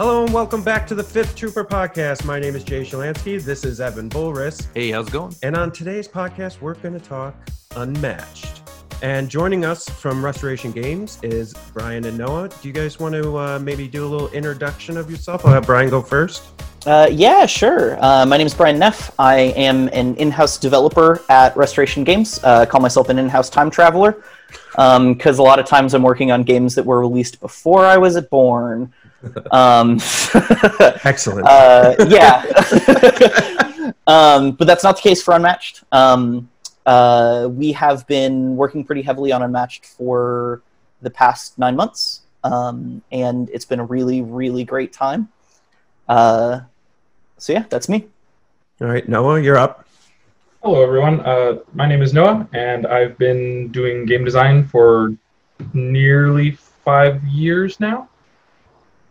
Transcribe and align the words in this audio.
Hello 0.00 0.22
and 0.22 0.32
welcome 0.32 0.62
back 0.62 0.86
to 0.86 0.94
the 0.94 1.02
Fifth 1.02 1.34
Trooper 1.34 1.64
podcast. 1.64 2.24
My 2.24 2.38
name 2.38 2.54
is 2.54 2.62
Jay 2.62 2.82
Shalansky. 2.82 3.42
This 3.42 3.64
is 3.64 3.80
Evan 3.80 4.08
Bullris. 4.08 4.68
Hey, 4.72 4.92
how's 4.92 5.08
it 5.08 5.12
going? 5.12 5.34
And 5.42 5.56
on 5.56 5.72
today's 5.72 6.06
podcast, 6.06 6.60
we're 6.60 6.74
going 6.74 6.94
to 6.94 7.04
talk 7.04 7.34
Unmatched. 7.74 8.62
And 9.02 9.28
joining 9.28 9.64
us 9.64 9.88
from 9.88 10.24
Restoration 10.24 10.70
Games 10.70 11.18
is 11.24 11.52
Brian 11.72 12.04
and 12.04 12.16
Noah. 12.16 12.48
Do 12.48 12.68
you 12.68 12.72
guys 12.72 13.00
want 13.00 13.16
to 13.16 13.36
uh, 13.36 13.58
maybe 13.58 13.88
do 13.88 14.06
a 14.06 14.08
little 14.08 14.28
introduction 14.28 14.96
of 14.96 15.10
yourself? 15.10 15.44
I'll 15.44 15.52
have 15.52 15.66
Brian 15.66 15.90
go 15.90 16.00
first. 16.00 16.44
Uh, 16.86 17.08
yeah, 17.10 17.44
sure. 17.44 17.98
Uh, 18.00 18.24
my 18.24 18.36
name 18.36 18.46
is 18.46 18.54
Brian 18.54 18.78
Neff. 18.78 19.12
I 19.18 19.52
am 19.56 19.88
an 19.88 20.14
in-house 20.14 20.58
developer 20.58 21.24
at 21.28 21.56
Restoration 21.56 22.04
Games. 22.04 22.38
Uh, 22.44 22.60
I 22.60 22.66
call 22.66 22.80
myself 22.80 23.08
an 23.08 23.18
in-house 23.18 23.50
time 23.50 23.68
traveler 23.68 24.22
because 24.70 25.38
um, 25.38 25.40
a 25.40 25.42
lot 25.42 25.58
of 25.58 25.66
times 25.66 25.92
I'm 25.92 26.04
working 26.04 26.30
on 26.30 26.44
games 26.44 26.76
that 26.76 26.86
were 26.86 27.00
released 27.00 27.40
before 27.40 27.84
I 27.84 27.96
was 27.96 28.18
born. 28.20 28.92
Um, 29.50 29.98
Excellent. 31.04 31.46
Uh, 31.46 31.94
yeah. 32.08 32.44
um, 34.06 34.52
but 34.52 34.66
that's 34.66 34.84
not 34.84 34.96
the 34.96 35.02
case 35.02 35.22
for 35.22 35.34
Unmatched. 35.34 35.82
Um, 35.92 36.48
uh, 36.86 37.48
we 37.50 37.72
have 37.72 38.06
been 38.06 38.56
working 38.56 38.84
pretty 38.84 39.02
heavily 39.02 39.32
on 39.32 39.42
Unmatched 39.42 39.86
for 39.86 40.62
the 41.02 41.10
past 41.10 41.58
nine 41.58 41.76
months, 41.76 42.22
um, 42.44 43.02
and 43.12 43.50
it's 43.50 43.64
been 43.64 43.80
a 43.80 43.84
really, 43.84 44.22
really 44.22 44.64
great 44.64 44.92
time. 44.92 45.28
Uh, 46.08 46.60
so 47.36 47.52
yeah, 47.52 47.64
that's 47.68 47.88
me. 47.88 48.06
All 48.80 48.86
right, 48.86 49.08
Noah, 49.08 49.40
you're 49.40 49.58
up. 49.58 49.86
Hello, 50.62 50.82
everyone. 50.82 51.20
Uh, 51.20 51.58
my 51.74 51.86
name 51.86 52.02
is 52.02 52.12
Noah, 52.12 52.48
and 52.52 52.86
I've 52.86 53.18
been 53.18 53.68
doing 53.68 54.06
game 54.06 54.24
design 54.24 54.64
for 54.64 55.14
nearly 55.72 56.52
five 56.52 57.22
years 57.24 57.78
now. 57.80 58.08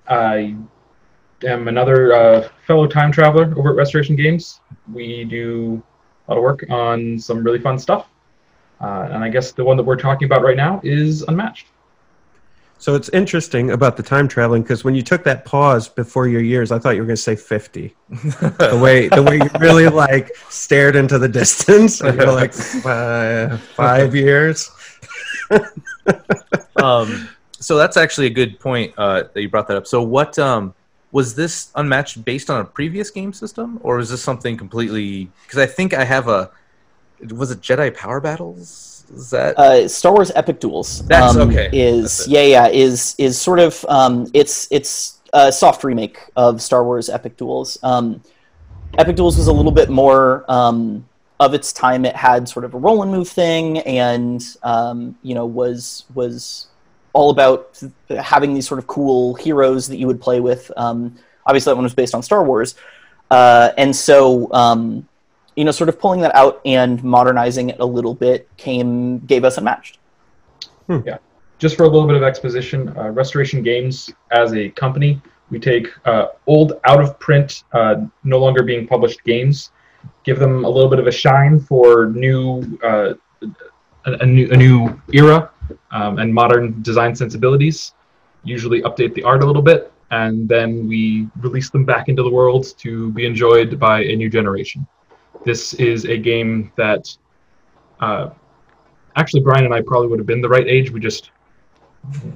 I 0.09 0.55
am 1.43 1.67
another 1.67 2.13
uh, 2.13 2.49
fellow 2.65 2.87
time 2.87 3.11
traveler 3.11 3.53
over 3.57 3.69
at 3.71 3.75
Restoration 3.75 4.15
Games. 4.15 4.59
We 4.91 5.23
do 5.25 5.81
a 6.27 6.31
lot 6.31 6.37
of 6.37 6.43
work 6.43 6.65
on 6.69 7.19
some 7.19 7.43
really 7.43 7.59
fun 7.59 7.77
stuff. 7.77 8.07
Uh, 8.79 9.09
and 9.11 9.23
I 9.23 9.29
guess 9.29 9.51
the 9.51 9.63
one 9.63 9.77
that 9.77 9.83
we're 9.83 9.95
talking 9.97 10.25
about 10.25 10.43
right 10.43 10.57
now 10.57 10.79
is 10.83 11.23
Unmatched. 11.23 11.67
So 12.79 12.93
it's 12.93 13.09
interesting 13.09 13.71
about 13.71 13.97
the 13.97 14.03
time 14.03 14.27
traveling 14.27 14.61
because 14.61 14.83
when 14.83 14.93
you 14.93 15.01
took 15.01 15.23
that 15.23 15.45
pause 15.45 15.89
before 15.89 16.27
your 16.27 16.41
years, 16.41 16.71
I 16.71 16.77
thought 16.77 16.91
you 16.91 17.01
were 17.01 17.07
going 17.07 17.15
to 17.15 17.21
say 17.21 17.35
fifty. 17.35 17.95
the 18.09 18.79
way 18.79 19.07
the 19.07 19.23
way 19.23 19.37
you 19.37 19.49
really 19.59 19.87
like 19.87 20.35
stared 20.49 20.95
into 20.95 21.17
the 21.17 21.27
distance, 21.27 22.01
you're 22.01 22.31
like 22.31 22.53
uh, 22.85 23.57
five 23.57 24.15
years. 24.15 24.69
um, 26.75 27.27
so 27.59 27.77
that's 27.77 27.97
actually 27.97 28.27
a 28.27 28.31
good 28.31 28.59
point 28.59 28.93
uh, 28.97 29.23
that 29.33 29.41
you 29.41 29.49
brought 29.49 29.67
that 29.67 29.77
up. 29.77 29.87
So 29.87 30.01
what 30.01 30.37
um, 30.37 30.73
was 31.11 31.35
this 31.35 31.71
unmatched 31.75 32.23
based 32.23 32.49
on 32.49 32.61
a 32.61 32.65
previous 32.65 33.09
game 33.09 33.33
system, 33.33 33.79
or 33.81 33.97
was 33.97 34.09
this 34.09 34.21
something 34.21 34.57
completely? 34.57 35.29
Because 35.43 35.59
I 35.59 35.65
think 35.65 35.93
I 35.93 36.03
have 36.03 36.27
a. 36.27 36.51
Was 37.31 37.49
it 37.49 37.61
Jedi 37.61 37.95
Power 37.95 38.19
Battles? 38.19 39.05
Is 39.13 39.29
that 39.31 39.57
uh, 39.57 39.87
Star 39.87 40.13
Wars 40.13 40.31
Epic 40.35 40.59
Duels? 40.59 41.05
That's 41.07 41.35
um, 41.35 41.49
okay. 41.49 41.69
Is 41.73 42.19
That's 42.19 42.27
yeah 42.27 42.43
yeah 42.43 42.67
is 42.67 43.15
is 43.17 43.39
sort 43.39 43.59
of 43.59 43.83
um, 43.89 44.27
it's 44.33 44.67
it's 44.71 45.19
a 45.33 45.51
soft 45.51 45.83
remake 45.83 46.19
of 46.35 46.61
Star 46.61 46.83
Wars 46.83 47.09
Epic 47.09 47.37
Duels. 47.37 47.77
Um, 47.83 48.21
Epic 48.97 49.15
Duels 49.15 49.37
was 49.37 49.47
a 49.47 49.53
little 49.53 49.71
bit 49.71 49.89
more 49.89 50.45
um, 50.49 51.07
of 51.39 51.53
its 51.53 51.73
time. 51.73 52.05
It 52.05 52.15
had 52.15 52.47
sort 52.47 52.65
of 52.65 52.73
a 52.73 52.77
roll 52.77 53.01
and 53.01 53.11
move 53.11 53.29
thing, 53.29 53.79
and 53.79 54.43
um, 54.63 55.17
you 55.23 55.33
know 55.33 55.45
was 55.45 56.05
was 56.13 56.67
all 57.13 57.29
about 57.29 57.81
having 58.09 58.53
these 58.53 58.67
sort 58.67 58.79
of 58.79 58.87
cool 58.87 59.35
heroes 59.35 59.87
that 59.87 59.97
you 59.97 60.07
would 60.07 60.21
play 60.21 60.39
with. 60.39 60.71
Um, 60.77 61.15
obviously, 61.45 61.71
that 61.71 61.75
one 61.75 61.83
was 61.83 61.95
based 61.95 62.13
on 62.13 62.23
Star 62.23 62.43
Wars, 62.43 62.75
uh, 63.31 63.71
and 63.77 63.95
so 63.95 64.51
um, 64.53 65.07
you 65.55 65.65
know, 65.65 65.71
sort 65.71 65.89
of 65.89 65.99
pulling 65.99 66.21
that 66.21 66.33
out 66.35 66.61
and 66.65 67.03
modernizing 67.03 67.69
it 67.69 67.79
a 67.79 67.85
little 67.85 68.13
bit 68.13 68.47
came 68.57 69.19
gave 69.19 69.43
us 69.43 69.57
Unmatched. 69.57 69.97
Hmm. 70.85 70.99
Yeah, 71.05 71.17
just 71.57 71.75
for 71.75 71.83
a 71.83 71.87
little 71.87 72.07
bit 72.07 72.15
of 72.15 72.23
exposition, 72.23 72.95
uh, 72.97 73.09
Restoration 73.09 73.63
Games 73.63 74.11
as 74.31 74.53
a 74.53 74.69
company, 74.69 75.19
we 75.49 75.59
take 75.59 75.87
uh, 76.05 76.27
old, 76.45 76.79
out 76.85 77.01
of 77.01 77.19
print, 77.19 77.63
uh, 77.73 77.95
no 78.23 78.37
longer 78.37 78.63
being 78.63 78.87
published 78.87 79.23
games, 79.23 79.71
give 80.23 80.39
them 80.39 80.63
a 80.63 80.69
little 80.69 80.89
bit 80.89 80.99
of 80.99 81.07
a 81.07 81.11
shine 81.11 81.59
for 81.59 82.07
new, 82.07 82.79
uh, 82.83 83.13
a, 84.05 84.11
a, 84.19 84.25
new, 84.25 84.49
a 84.51 84.57
new 84.57 85.01
era 85.11 85.49
um, 85.91 86.19
and 86.19 86.33
modern 86.33 86.81
design 86.81 87.15
sensibilities. 87.15 87.93
Usually 88.43 88.81
update 88.81 89.13
the 89.13 89.23
art 89.23 89.43
a 89.43 89.45
little 89.45 89.61
bit, 89.61 89.91
and 90.11 90.47
then 90.47 90.87
we 90.87 91.27
release 91.39 91.69
them 91.69 91.85
back 91.85 92.07
into 92.07 92.23
the 92.23 92.29
world 92.29 92.77
to 92.79 93.11
be 93.11 93.25
enjoyed 93.25 93.79
by 93.79 94.03
a 94.03 94.15
new 94.15 94.29
generation. 94.29 94.87
This 95.43 95.73
is 95.75 96.05
a 96.05 96.17
game 96.17 96.71
that 96.75 97.15
uh, 97.99 98.29
actually 99.15 99.41
Brian 99.41 99.65
and 99.65 99.73
I 99.73 99.81
probably 99.81 100.07
would 100.07 100.19
have 100.19 100.27
been 100.27 100.41
the 100.41 100.49
right 100.49 100.67
age. 100.67 100.91
We 100.91 100.99
just 100.99 101.31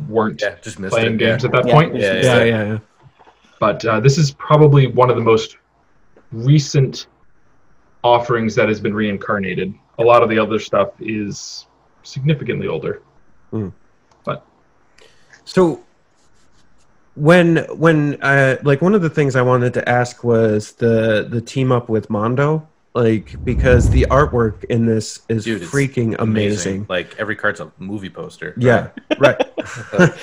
weren't 0.07 0.41
yeah, 0.41 0.55
just 0.61 0.77
playing 0.77 1.15
it, 1.15 1.17
games 1.17 1.43
yeah. 1.43 1.47
at 1.47 1.51
that 1.53 1.67
yeah, 1.67 1.73
point. 1.73 1.95
Yeah, 1.95 2.13
yeah, 2.13 2.43
yeah. 2.43 2.63
yeah. 2.65 2.79
But 3.59 3.85
uh, 3.85 3.99
this 3.99 4.17
is 4.17 4.31
probably 4.31 4.87
one 4.87 5.09
of 5.09 5.15
the 5.15 5.21
most 5.21 5.57
recent 6.31 7.07
offerings 8.03 8.55
that 8.55 8.67
has 8.67 8.79
been 8.79 8.93
reincarnated. 8.93 9.73
A 9.99 10.03
lot 10.03 10.23
of 10.23 10.29
the 10.29 10.39
other 10.39 10.59
stuff 10.59 10.89
is 10.99 11.67
significantly 12.03 12.67
older. 12.67 13.03
Mm. 13.51 13.73
But 14.23 14.45
so 15.45 15.83
when 17.15 17.57
when 17.77 18.21
uh, 18.21 18.57
like 18.63 18.81
one 18.81 18.95
of 18.95 19.01
the 19.01 19.09
things 19.09 19.35
I 19.35 19.41
wanted 19.41 19.73
to 19.75 19.87
ask 19.89 20.23
was 20.23 20.73
the 20.73 21.27
the 21.29 21.41
team 21.41 21.71
up 21.71 21.89
with 21.89 22.09
Mondo 22.09 22.67
like 22.93 23.43
because 23.45 23.89
the 23.89 24.05
artwork 24.09 24.63
in 24.65 24.85
this 24.85 25.21
is 25.29 25.45
Dude, 25.45 25.61
freaking 25.61 26.15
amazing. 26.19 26.21
amazing. 26.21 26.85
Like 26.89 27.15
every 27.17 27.35
card's 27.35 27.59
a 27.59 27.71
movie 27.77 28.09
poster. 28.09 28.53
Yeah, 28.57 28.89
right. 29.17 29.37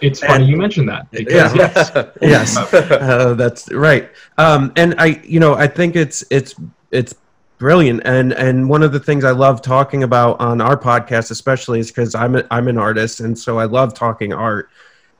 it's 0.00 0.20
funny 0.20 0.44
and, 0.44 0.48
you 0.48 0.56
mentioned 0.56 0.88
that. 0.88 1.10
Because, 1.10 1.54
yeah. 1.54 2.10
yes, 2.20 2.56
yes, 2.56 2.56
uh, 2.72 3.34
that's 3.34 3.70
right. 3.72 4.10
Um, 4.38 4.72
and 4.76 4.94
I, 4.98 5.20
you 5.24 5.40
know, 5.40 5.54
I 5.54 5.66
think 5.66 5.96
it's 5.96 6.24
it's 6.30 6.54
it's 6.92 7.14
brilliant. 7.64 8.02
And 8.04 8.34
and 8.34 8.68
one 8.68 8.82
of 8.82 8.92
the 8.92 9.00
things 9.00 9.24
I 9.24 9.30
love 9.30 9.62
talking 9.62 10.02
about 10.02 10.38
on 10.38 10.60
our 10.60 10.76
podcast, 10.76 11.30
especially, 11.30 11.80
is 11.80 11.90
because 11.90 12.14
I'm 12.14 12.36
a, 12.36 12.44
I'm 12.50 12.68
an 12.68 12.76
artist, 12.76 13.20
and 13.20 13.38
so 13.38 13.58
I 13.58 13.64
love 13.64 13.94
talking 13.94 14.34
art. 14.34 14.68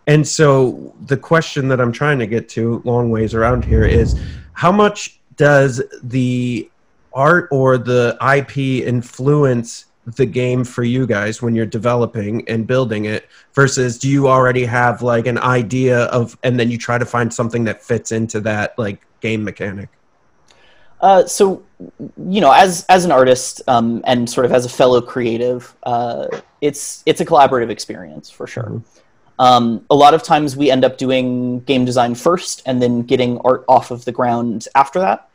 And 0.06 0.28
so 0.28 0.94
the 1.06 1.16
question 1.16 1.68
that 1.68 1.80
I'm 1.80 1.90
trying 1.90 2.18
to 2.18 2.26
get 2.26 2.50
to, 2.50 2.82
long 2.84 3.10
ways 3.10 3.32
around 3.32 3.64
here, 3.64 3.86
is 3.86 4.20
how 4.52 4.70
much 4.70 5.18
does 5.36 5.82
the 6.02 6.68
art 7.14 7.48
or 7.50 7.78
the 7.78 8.18
IP 8.36 8.86
influence 8.86 9.86
the 10.04 10.26
game 10.26 10.64
for 10.64 10.84
you 10.84 11.06
guys 11.06 11.40
when 11.40 11.54
you're 11.54 11.64
developing 11.64 12.46
and 12.46 12.66
building 12.66 13.06
it 13.06 13.26
versus 13.54 13.98
do 13.98 14.06
you 14.06 14.28
already 14.28 14.66
have 14.66 15.00
like 15.00 15.26
an 15.26 15.38
idea 15.38 16.00
of 16.06 16.36
and 16.42 16.60
then 16.60 16.70
you 16.70 16.76
try 16.76 16.98
to 16.98 17.06
find 17.06 17.32
something 17.32 17.64
that 17.64 17.82
fits 17.82 18.12
into 18.12 18.38
that 18.38 18.78
like 18.78 19.00
game 19.20 19.42
mechanic 19.42 19.88
uh, 21.04 21.26
so 21.26 21.62
you 22.26 22.40
know 22.40 22.50
as 22.50 22.84
as 22.88 23.04
an 23.04 23.12
artist 23.12 23.62
um, 23.68 24.02
and 24.06 24.28
sort 24.28 24.46
of 24.46 24.52
as 24.52 24.64
a 24.64 24.68
fellow 24.68 25.00
creative 25.00 25.74
uh, 25.82 26.26
it's 26.60 27.02
it's 27.04 27.20
a 27.20 27.24
collaborative 27.24 27.70
experience 27.70 28.30
for 28.30 28.46
sure 28.46 28.64
mm-hmm. 28.64 29.40
um, 29.40 29.84
a 29.90 29.94
lot 29.94 30.14
of 30.14 30.22
times 30.22 30.56
we 30.56 30.70
end 30.70 30.84
up 30.84 30.96
doing 30.96 31.60
game 31.60 31.84
design 31.84 32.14
first 32.14 32.62
and 32.66 32.80
then 32.80 33.02
getting 33.02 33.38
art 33.44 33.64
off 33.68 33.90
of 33.90 34.04
the 34.06 34.12
ground 34.12 34.66
after 34.74 34.98
that 34.98 35.28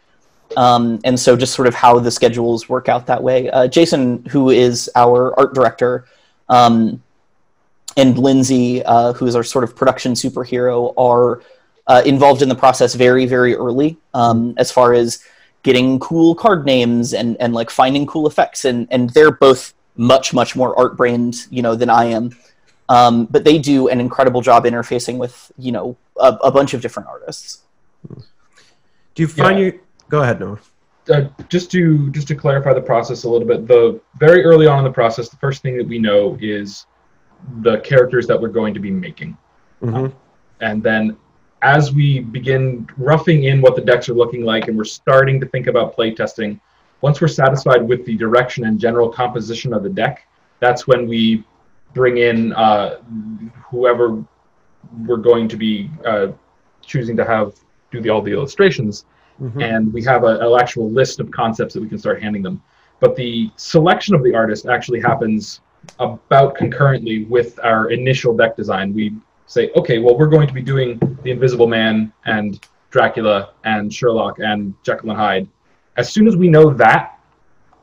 um, 0.57 1.00
and 1.03 1.19
so 1.19 1.35
just 1.35 1.53
sort 1.53 1.68
of 1.68 1.75
how 1.75 2.00
the 2.00 2.09
schedules 2.09 2.68
work 2.68 2.90
out 2.90 3.06
that 3.06 3.22
way. 3.22 3.50
Uh, 3.51 3.68
Jason, 3.68 4.25
who 4.25 4.50
is 4.50 4.90
our 4.96 5.38
art 5.40 5.53
director, 5.53 6.06
um, 6.50 7.01
and 7.97 8.18
Lindsay, 8.18 8.84
uh, 8.84 9.13
who 9.13 9.28
is 9.28 9.36
our 9.36 9.44
sort 9.44 9.63
of 9.63 9.75
production 9.75 10.13
superhero, 10.13 10.94
are 10.98 11.42
uh, 11.88 12.01
involved 12.06 12.42
in 12.42 12.50
the 12.50 12.56
process 12.56 12.95
very, 12.95 13.25
very 13.25 13.56
early 13.56 13.98
um, 14.13 14.54
as 14.57 14.72
far 14.72 14.94
as 14.94 15.24
getting 15.64 16.00
cool 16.00 16.36
card 16.36 16.66
names 16.66 17.14
and, 17.14 17.38
and 17.40 17.54
like 17.54 17.70
finding 17.70 18.06
cool 18.06 18.28
effects. 18.28 18.66
And, 18.66 18.88
and 18.92 19.10
they're 19.12 19.32
both 19.32 19.74
much, 19.98 20.34
much 20.34 20.56
more 20.56 20.78
art 20.80 20.96
brained, 20.98 21.48
you 21.50 21.62
know, 21.62 21.76
than 21.76 21.90
I 21.90 22.06
am. 22.06 22.36
Um, 22.88 23.26
but 23.26 23.44
they 23.44 23.60
do 23.60 23.88
an 23.88 24.00
incredible 24.00 24.42
job 24.42 24.64
interfacing 24.64 25.18
with, 25.18 25.52
you 25.58 25.72
know, 25.72 25.98
a, 26.20 26.38
a 26.44 26.52
bunch 26.52 26.74
of 26.74 26.82
different 26.82 27.08
artists. 27.08 27.64
Do 29.16 29.24
you 29.24 29.28
find 29.28 29.60
yeah. 29.60 29.66
you 29.66 29.80
Go 30.10 30.24
ahead, 30.24 30.40
Noah. 30.40 30.60
Uh, 31.10 31.30
just 31.48 31.72
to 31.72 32.12
just 32.12 32.28
to 32.28 32.36
clarify 32.36 32.74
the 32.74 32.82
process 32.82 33.24
a 33.24 33.30
little 33.30 33.48
bit, 33.48 33.68
the 33.68 34.00
very 34.18 34.44
early 34.44 34.68
on 34.68 34.80
in 34.80 34.84
the 34.84 34.92
process, 34.92 35.30
the 35.30 35.38
first 35.38 35.62
thing 35.62 35.78
that 35.78 35.88
we 35.88 35.98
know 35.98 36.38
is 36.42 36.86
the 37.62 37.80
characters 37.80 38.28
that 38.28 38.40
we're 38.40 38.50
going 38.50 38.74
to 38.74 38.80
be 38.80 38.92
making, 38.92 39.36
mm-hmm. 39.82 40.06
uh, 40.06 40.10
and 40.62 40.84
then 40.84 41.18
as 41.62 41.92
we 41.94 42.20
begin 42.20 42.88
roughing 42.98 43.44
in 43.46 43.62
what 43.62 43.76
the 43.76 43.82
decks 43.82 44.08
are 44.10 44.14
looking 44.14 44.44
like, 44.44 44.68
and 44.68 44.78
we're 44.78 44.84
starting 44.84 45.40
to 45.40 45.46
think 45.46 45.68
about 45.68 45.94
play 45.94 46.14
testing, 46.14 46.60
once 47.02 47.22
we're 47.22 47.28
satisfied 47.28 47.88
with 47.88 48.06
the 48.06 48.16
direction 48.16 48.66
and 48.66 48.80
general 48.80 49.10
composition 49.10 49.74
of 49.74 49.84
the 49.84 49.90
deck, 49.90 50.28
that's 50.60 50.88
when 50.88 51.08
we 51.08 51.44
bring 51.94 52.18
in 52.18 52.54
uh, 52.54 52.98
whoever 53.70 54.24
we're 55.06 55.18
going 55.18 55.48
to 55.48 55.58
be 55.58 55.90
uh, 56.06 56.28
choosing 56.82 57.16
to 57.18 57.26
have 57.26 57.56
do 57.92 58.00
the 58.02 58.10
all 58.10 58.22
the 58.22 58.32
illustrations, 58.32 59.06
Mhm. 59.42 59.64
and 59.64 59.94
we 59.94 60.04
have 60.04 60.24
a, 60.24 60.38
an 60.40 60.60
actual 60.60 60.92
list 60.92 61.20
of 61.22 61.32
concepts 61.32 61.74
that 61.74 61.82
we 61.82 61.88
can 61.88 61.98
start 61.98 62.22
handing 62.22 62.44
them. 62.44 62.62
But 63.00 63.16
the 63.16 63.50
selection 63.56 64.14
of 64.14 64.22
the 64.24 64.36
artist 64.36 64.66
actually 64.68 65.00
happens 65.00 65.62
about 66.00 66.56
concurrently 66.56 67.24
with 67.24 67.58
our 67.64 67.90
initial 67.90 68.36
deck 68.36 68.58
design. 68.58 68.94
We 68.94 69.14
say, 69.50 69.72
okay, 69.75 69.98
well, 69.98 70.16
we're 70.18 70.28
going 70.28 70.48
to 70.48 70.54
be 70.54 70.62
doing 70.62 71.00
the 71.24 71.31
Invisible 71.31 71.68
Man 71.68 72.13
and 72.25 72.60
Dracula 72.92 73.54
and 73.63 73.92
Sherlock 73.92 74.38
and 74.40 74.75
Jekyll 74.84 75.10
and 75.10 75.19
Hyde. 75.19 75.48
As 75.98 76.13
soon 76.13 76.28
as 76.28 76.36
we 76.38 76.48
know 76.48 76.69
that, 76.75 77.19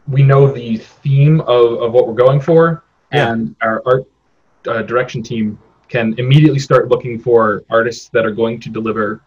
we 0.07 0.23
know 0.23 0.51
the 0.51 0.77
theme 0.77 1.41
of, 1.41 1.83
of 1.83 1.93
what 1.93 2.07
we're 2.07 2.15
going 2.15 2.41
for, 2.41 2.85
Yeah. 3.13 3.33
and 3.33 3.57
our 3.63 3.83
art 3.85 4.05
uh, 4.69 4.83
direction 4.83 5.25
team 5.25 5.59
can 5.89 6.15
immediately 6.19 6.61
start 6.61 6.89
looking 6.89 7.19
for 7.19 7.65
artists 7.69 8.09
that 8.11 8.25
are 8.25 8.31
going 8.31 8.61
to 8.61 8.71
deliver 8.71 9.21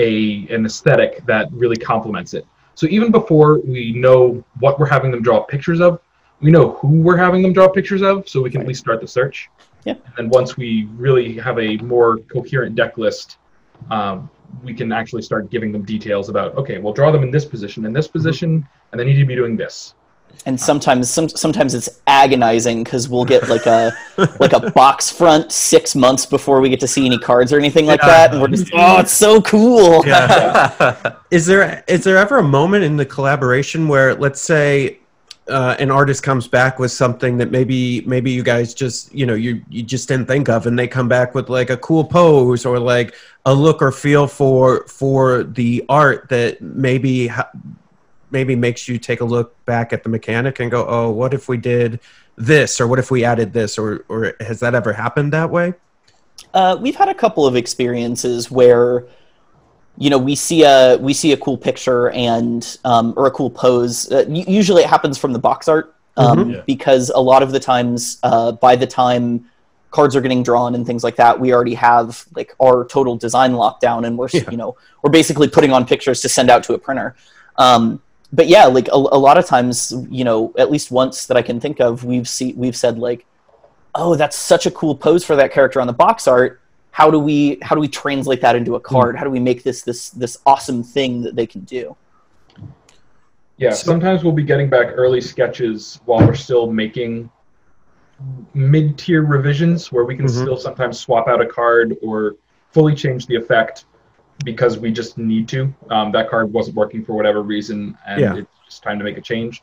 a 0.00 0.46
an 0.48 0.64
aesthetic 0.66 1.24
that 1.26 1.48
really 1.52 1.76
complements 1.76 2.34
it. 2.34 2.44
So 2.74 2.86
even 2.86 3.12
before 3.12 3.60
we 3.60 3.92
know 3.92 4.42
what 4.58 4.78
we're 4.80 4.86
having 4.86 5.10
them 5.12 5.22
draw 5.22 5.40
pictures 5.44 5.80
of, 5.80 6.00
we 6.40 6.50
know 6.50 6.72
who 6.80 7.00
we're 7.00 7.16
having 7.16 7.42
them 7.42 7.52
draw 7.52 7.68
pictures 7.68 8.02
of, 8.02 8.28
so 8.28 8.42
we 8.42 8.50
can 8.50 8.60
at 8.60 8.66
least 8.66 8.80
start 8.80 9.00
the 9.00 9.06
search. 9.08 9.50
Yeah. 9.84 9.94
And 10.18 10.30
once 10.30 10.56
we 10.56 10.88
really 10.96 11.36
have 11.38 11.58
a 11.58 11.76
more 11.78 12.18
coherent 12.18 12.74
deck 12.76 12.98
list, 12.98 13.38
um, 13.90 14.28
we 14.62 14.74
can 14.74 14.92
actually 14.92 15.22
start 15.22 15.50
giving 15.50 15.72
them 15.72 15.82
details 15.84 16.28
about 16.28 16.54
okay, 16.56 16.78
we'll 16.78 16.92
draw 16.92 17.10
them 17.10 17.22
in 17.22 17.30
this 17.30 17.44
position, 17.44 17.86
in 17.86 17.92
this 17.92 18.08
position, 18.08 18.66
and 18.92 19.00
they 19.00 19.04
need 19.04 19.18
to 19.18 19.24
be 19.24 19.34
doing 19.36 19.56
this. 19.56 19.94
and 20.46 20.58
sometimes 20.60 21.10
some, 21.10 21.28
sometimes 21.28 21.74
it's 21.74 21.88
agonizing 22.06 22.84
because 22.84 23.08
we'll 23.08 23.24
get 23.24 23.48
like 23.48 23.66
a 23.66 23.92
like 24.40 24.52
a 24.52 24.70
box 24.72 25.10
front 25.10 25.50
six 25.50 25.96
months 25.96 26.24
before 26.26 26.60
we 26.60 26.68
get 26.68 26.78
to 26.80 26.86
see 26.86 27.04
any 27.04 27.18
cards 27.18 27.52
or 27.52 27.58
anything 27.58 27.84
like 27.86 28.00
Yeah. 28.02 28.08
that 28.08 28.32
and 28.32 28.40
we're 28.40 28.48
just 28.48 28.70
oh 28.74 29.00
it's 29.00 29.12
so 29.12 29.40
cool 29.42 30.06
Yeah. 30.06 31.14
is 31.32 31.46
there 31.46 31.82
is 31.88 32.04
there 32.04 32.16
ever 32.16 32.38
a 32.38 32.42
moment 32.44 32.84
in 32.84 32.96
the 32.96 33.04
collaboration 33.06 33.88
where 33.88 34.14
let's 34.14 34.40
say 34.40 34.98
uh, 35.50 35.76
an 35.78 35.90
artist 35.90 36.22
comes 36.22 36.48
back 36.48 36.78
with 36.78 36.92
something 36.92 37.36
that 37.38 37.50
maybe 37.50 38.00
maybe 38.02 38.30
you 38.30 38.42
guys 38.42 38.72
just 38.72 39.12
you 39.14 39.26
know 39.26 39.34
you 39.34 39.62
you 39.68 39.82
just 39.82 40.08
didn't 40.08 40.26
think 40.26 40.48
of 40.48 40.66
and 40.66 40.78
they 40.78 40.88
come 40.88 41.08
back 41.08 41.34
with 41.34 41.48
like 41.48 41.70
a 41.70 41.76
cool 41.76 42.04
pose 42.04 42.64
or 42.64 42.78
like 42.78 43.14
a 43.46 43.54
look 43.54 43.82
or 43.82 43.92
feel 43.92 44.26
for 44.26 44.86
for 44.86 45.44
the 45.44 45.84
art 45.88 46.28
that 46.28 46.60
maybe 46.60 47.26
ha- 47.26 47.50
maybe 48.30 48.54
makes 48.54 48.88
you 48.88 48.98
take 48.98 49.20
a 49.20 49.24
look 49.24 49.62
back 49.64 49.92
at 49.92 50.02
the 50.02 50.08
mechanic 50.08 50.60
and 50.60 50.70
go 50.70 50.86
oh 50.88 51.10
what 51.10 51.34
if 51.34 51.48
we 51.48 51.56
did 51.56 52.00
this 52.36 52.80
or 52.80 52.86
what 52.86 52.98
if 52.98 53.10
we 53.10 53.24
added 53.24 53.52
this 53.52 53.78
or 53.78 54.04
or 54.08 54.34
has 54.40 54.60
that 54.60 54.74
ever 54.74 54.92
happened 54.92 55.32
that 55.32 55.50
way? 55.50 55.74
Uh, 56.54 56.76
we've 56.80 56.96
had 56.96 57.08
a 57.08 57.14
couple 57.14 57.46
of 57.46 57.54
experiences 57.54 58.50
where, 58.50 59.06
you 59.98 60.08
know, 60.10 60.18
we 60.18 60.34
see 60.34 60.62
a 60.64 60.96
we 60.98 61.12
see 61.12 61.32
a 61.32 61.36
cool 61.36 61.56
picture 61.58 62.10
and 62.10 62.78
um, 62.84 63.12
or 63.16 63.26
a 63.26 63.30
cool 63.30 63.50
pose. 63.50 64.10
Uh, 64.10 64.24
usually, 64.28 64.82
it 64.82 64.88
happens 64.88 65.18
from 65.18 65.32
the 65.32 65.38
box 65.38 65.68
art 65.68 65.94
um, 66.16 66.38
Mhm. 66.38 66.52
Yeah. 66.54 66.62
because 66.66 67.10
a 67.14 67.20
lot 67.20 67.42
of 67.42 67.52
the 67.52 67.60
times, 67.60 68.18
uh, 68.22 68.52
by 68.52 68.76
the 68.76 68.86
time 68.86 69.46
cards 69.90 70.14
are 70.14 70.20
getting 70.20 70.42
drawn 70.42 70.74
and 70.76 70.86
things 70.86 71.02
like 71.02 71.16
that, 71.16 71.38
we 71.38 71.52
already 71.52 71.74
have 71.74 72.24
like 72.34 72.54
our 72.62 72.84
total 72.86 73.16
design 73.16 73.52
lockdown, 73.52 74.06
and 74.06 74.16
we're 74.16 74.28
Yeah. 74.32 74.50
you 74.50 74.56
know 74.56 74.76
we're 75.02 75.10
basically 75.10 75.48
putting 75.48 75.72
on 75.72 75.84
pictures 75.86 76.20
to 76.22 76.28
send 76.28 76.50
out 76.50 76.62
to 76.64 76.74
a 76.74 76.78
printer. 76.78 77.14
Um, 77.58 78.00
but 78.32 78.46
yeah, 78.46 78.66
like 78.66 78.88
a, 78.88 78.92
a 78.94 79.18
lot 79.18 79.36
of 79.38 79.44
times, 79.46 79.92
you 80.08 80.22
know, 80.24 80.52
at 80.56 80.70
least 80.70 80.90
once 80.92 81.26
that 81.26 81.36
I 81.36 81.42
can 81.42 81.58
think 81.60 81.80
of, 81.80 82.04
we've 82.04 82.28
see 82.28 82.52
we've 82.54 82.76
said 82.76 82.98
like 82.98 83.26
oh 83.96 84.14
that's 84.14 84.36
such 84.36 84.66
a 84.66 84.70
cool 84.70 84.94
pose 84.94 85.24
for 85.24 85.34
that 85.34 85.52
character 85.52 85.80
on 85.80 85.88
the 85.88 85.92
box 85.92 86.28
art 86.28 86.59
how 87.00 87.10
do 87.10 87.18
we 87.18 87.56
how 87.62 87.74
do 87.74 87.80
we 87.80 87.88
translate 87.88 88.42
that 88.42 88.54
into 88.54 88.74
a 88.74 88.80
card 88.80 89.16
how 89.16 89.24
do 89.24 89.30
we 89.30 89.40
make 89.40 89.62
this 89.62 89.80
this 89.80 90.10
this 90.10 90.36
awesome 90.44 90.82
thing 90.82 91.22
that 91.22 91.34
they 91.34 91.46
can 91.46 91.62
do 91.62 91.96
Yeah, 93.56 93.70
So- 93.70 93.86
sometimes 93.92 94.22
we'll 94.24 94.38
be 94.44 94.48
getting 94.52 94.68
back 94.68 94.88
early 94.94 95.20
sketches 95.22 96.00
while 96.04 96.20
we're 96.26 96.34
still 96.48 96.66
making 96.70 97.30
mid-tier 98.54 99.22
revisions 99.22 99.90
where 99.92 100.04
we 100.04 100.14
can 100.14 100.26
Mhm. 100.26 100.42
still 100.42 100.56
sometimes 100.58 100.98
swap 101.00 101.26
out 101.28 101.40
a 101.40 101.46
card 101.46 101.96
or 102.02 102.36
fully 102.70 102.94
change 102.94 103.26
the 103.26 103.36
effect 103.36 103.84
because 104.44 104.78
we 104.78 104.90
just 104.90 105.16
need 105.18 105.46
to. 105.48 105.60
Um, 105.90 106.12
that 106.12 106.28
card 106.30 106.52
wasn't 106.52 106.76
working 106.76 107.02
for 107.04 107.12
whatever 107.14 107.40
reason, 107.42 107.96
and 108.06 108.20
Yeah. 108.20 108.36
it's 108.40 108.56
just 108.66 108.82
time 108.82 108.98
to 108.98 109.04
make 109.04 109.18
a 109.18 109.22
change. 109.32 109.62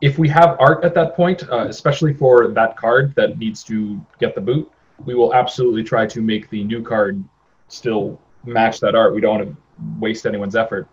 If 0.00 0.18
we 0.18 0.28
have 0.28 0.56
art 0.58 0.84
at 0.84 0.94
that 0.94 1.14
point, 1.16 1.38
uh, 1.50 1.66
especially 1.68 2.12
for 2.14 2.48
that 2.48 2.76
card 2.76 3.14
that 3.16 3.38
needs 3.38 3.62
to 3.64 4.00
get 4.18 4.34
the 4.34 4.40
boot, 4.40 4.70
we 5.04 5.14
will 5.14 5.34
absolutely 5.34 5.82
try 5.82 6.06
to 6.06 6.20
make 6.20 6.50
the 6.50 6.64
new 6.64 6.82
card 6.82 7.22
still 7.68 8.20
match 8.44 8.80
that 8.80 8.94
art. 8.94 9.14
We 9.14 9.20
don't 9.20 9.38
want 9.38 9.48
to 9.48 9.56
waste 9.98 10.26
anyone's 10.26 10.56
effort. 10.56 10.88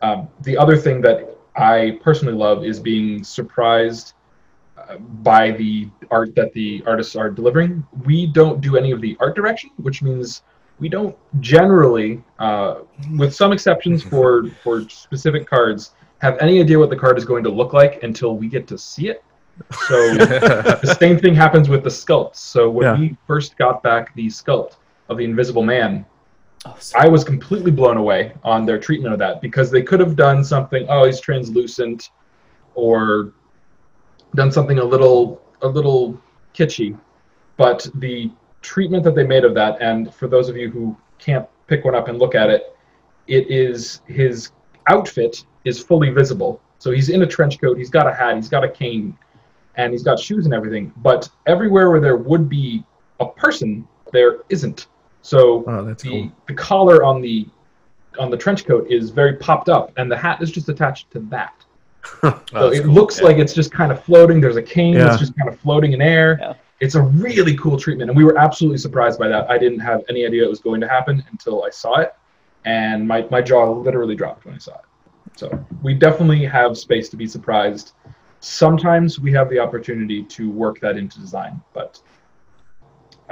Um, 0.00 0.28
the 0.42 0.56
other 0.56 0.76
thing 0.76 1.00
that 1.02 1.36
I 1.56 1.98
personally 2.02 2.34
love 2.34 2.64
is 2.64 2.80
being 2.80 3.22
surprised 3.24 4.14
uh, 4.76 4.96
by 4.96 5.52
the 5.52 5.88
art 6.10 6.34
that 6.34 6.52
the 6.52 6.82
artists 6.86 7.14
are 7.14 7.30
delivering. 7.30 7.86
We 8.04 8.26
don't 8.26 8.60
do 8.60 8.76
any 8.76 8.90
of 8.90 9.00
the 9.00 9.16
art 9.20 9.36
direction, 9.36 9.70
which 9.76 10.02
means 10.02 10.42
we 10.78 10.88
don't 10.88 11.16
generally, 11.40 12.22
uh, 12.38 12.80
with 13.16 13.34
some 13.34 13.52
exceptions 13.52 14.02
for 14.10 14.48
for 14.62 14.88
specific 14.88 15.46
cards, 15.46 15.92
have 16.18 16.38
any 16.38 16.60
idea 16.60 16.78
what 16.78 16.90
the 16.90 16.96
card 16.96 17.18
is 17.18 17.24
going 17.24 17.44
to 17.44 17.50
look 17.50 17.72
like 17.72 18.02
until 18.02 18.36
we 18.36 18.48
get 18.48 18.66
to 18.68 18.78
see 18.78 19.08
it. 19.08 19.22
So 19.88 20.14
the 20.14 20.96
same 21.00 21.18
thing 21.18 21.34
happens 21.34 21.68
with 21.68 21.82
the 21.84 21.90
sculpts. 21.90 22.36
So 22.36 22.70
when 22.70 22.84
Yeah. 22.84 22.98
we 22.98 23.16
first 23.26 23.56
got 23.56 23.82
back 23.82 24.14
the 24.14 24.26
sculpt 24.26 24.76
of 25.08 25.18
the 25.18 25.24
Invisible 25.24 25.62
Man, 25.62 26.04
oh, 26.66 26.76
I 26.96 27.08
was 27.08 27.24
completely 27.24 27.70
blown 27.70 27.96
away 27.96 28.32
on 28.44 28.64
their 28.66 28.78
treatment 28.78 29.12
of 29.12 29.18
that 29.20 29.40
because 29.40 29.70
they 29.70 29.82
could 29.82 30.00
have 30.00 30.16
done 30.16 30.42
something. 30.44 30.86
Oh, 30.88 31.04
he's 31.04 31.20
translucent, 31.20 32.10
or 32.74 33.32
done 34.34 34.50
something 34.50 34.78
a 34.78 34.84
little 34.84 35.42
a 35.62 35.68
little 35.68 36.20
kitschy. 36.54 36.98
But 37.56 37.86
the 37.96 38.30
treatment 38.62 39.04
that 39.04 39.14
they 39.14 39.24
made 39.24 39.44
of 39.44 39.54
that, 39.54 39.80
and 39.80 40.12
for 40.14 40.26
those 40.28 40.48
of 40.48 40.56
you 40.56 40.70
who 40.70 40.96
can't 41.18 41.46
pick 41.66 41.84
one 41.84 41.94
up 41.94 42.08
and 42.08 42.18
look 42.18 42.34
at 42.34 42.48
it, 42.50 42.74
it 43.26 43.50
is 43.50 44.00
his 44.06 44.50
outfit 44.88 45.44
is 45.64 45.80
fully 45.82 46.10
visible. 46.10 46.60
So 46.78 46.90
he's 46.90 47.10
in 47.10 47.22
a 47.22 47.26
trench 47.26 47.60
coat, 47.60 47.78
he's 47.78 47.90
got 47.90 48.08
a 48.08 48.12
hat, 48.12 48.34
he's 48.34 48.48
got 48.48 48.64
a 48.64 48.68
cane, 48.68 49.16
and 49.76 49.92
he's 49.92 50.02
got 50.02 50.18
shoes 50.18 50.44
and 50.44 50.54
everything. 50.54 50.92
But 50.98 51.28
everywhere 51.46 51.90
where 51.90 52.00
there 52.00 52.16
would 52.16 52.48
be 52.48 52.84
a 53.20 53.26
person, 53.26 53.86
there 54.12 54.38
isn't. 54.48 54.86
So 55.22 55.64
oh 55.66 55.84
that's 55.84 56.02
the, 56.02 56.10
cool 56.10 56.32
the 56.48 56.54
collar 56.54 57.04
on 57.04 57.20
the 57.20 57.46
on 58.18 58.30
the 58.30 58.36
trench 58.36 58.66
coat 58.66 58.86
is 58.90 59.10
very 59.10 59.36
popped 59.36 59.68
up, 59.68 59.92
and 59.96 60.10
the 60.10 60.16
hat 60.16 60.42
is 60.42 60.50
just 60.50 60.68
attached 60.68 61.10
to 61.12 61.20
that. 61.30 61.54
So 62.20 62.30
that's 62.52 62.76
it 62.78 62.84
cool. 62.84 62.92
looks 62.94 63.18
Yeah. 63.20 63.26
like 63.28 63.38
it's 63.38 63.54
just 63.54 63.70
kind 63.72 63.92
of 63.92 64.02
floating. 64.04 64.40
There's 64.40 64.56
a 64.56 64.62
cane 64.62 64.94
Yeah. 64.94 65.04
that's 65.04 65.18
just 65.18 65.36
kind 65.36 65.48
of 65.48 65.58
floating 65.60 65.92
in 65.92 66.02
air. 66.02 66.36
Yeah. 66.40 66.54
It's 66.80 66.96
a 66.96 67.02
really 67.02 67.56
cool 67.56 67.76
treatment, 67.78 68.10
and 68.10 68.16
we 68.16 68.24
were 68.24 68.36
absolutely 68.36 68.78
surprised 68.78 69.18
by 69.20 69.28
that. 69.28 69.48
I 69.48 69.56
didn't 69.56 69.78
have 69.78 70.02
any 70.08 70.26
idea 70.26 70.42
it 70.44 70.48
was 70.50 70.58
going 70.60 70.80
to 70.80 70.88
happen 70.88 71.22
until 71.30 71.62
I 71.64 71.70
saw 71.70 72.00
it, 72.00 72.12
and 72.64 73.06
my, 73.06 73.24
my 73.30 73.40
jaw 73.40 73.70
literally 73.70 74.16
dropped 74.16 74.44
when 74.44 74.56
I 74.56 74.58
saw 74.58 74.74
it. 74.74 74.84
So 75.36 75.64
we 75.82 75.94
definitely 75.94 76.44
have 76.44 76.76
space 76.76 77.08
to 77.10 77.16
be 77.16 77.26
surprised. 77.28 77.92
Sometimes 78.42 79.20
we 79.20 79.32
have 79.32 79.48
the 79.48 79.58
opportunity 79.58 80.24
to 80.24 80.50
work 80.50 80.80
that 80.80 80.96
into 80.96 81.20
design, 81.20 81.60
but 81.72 82.00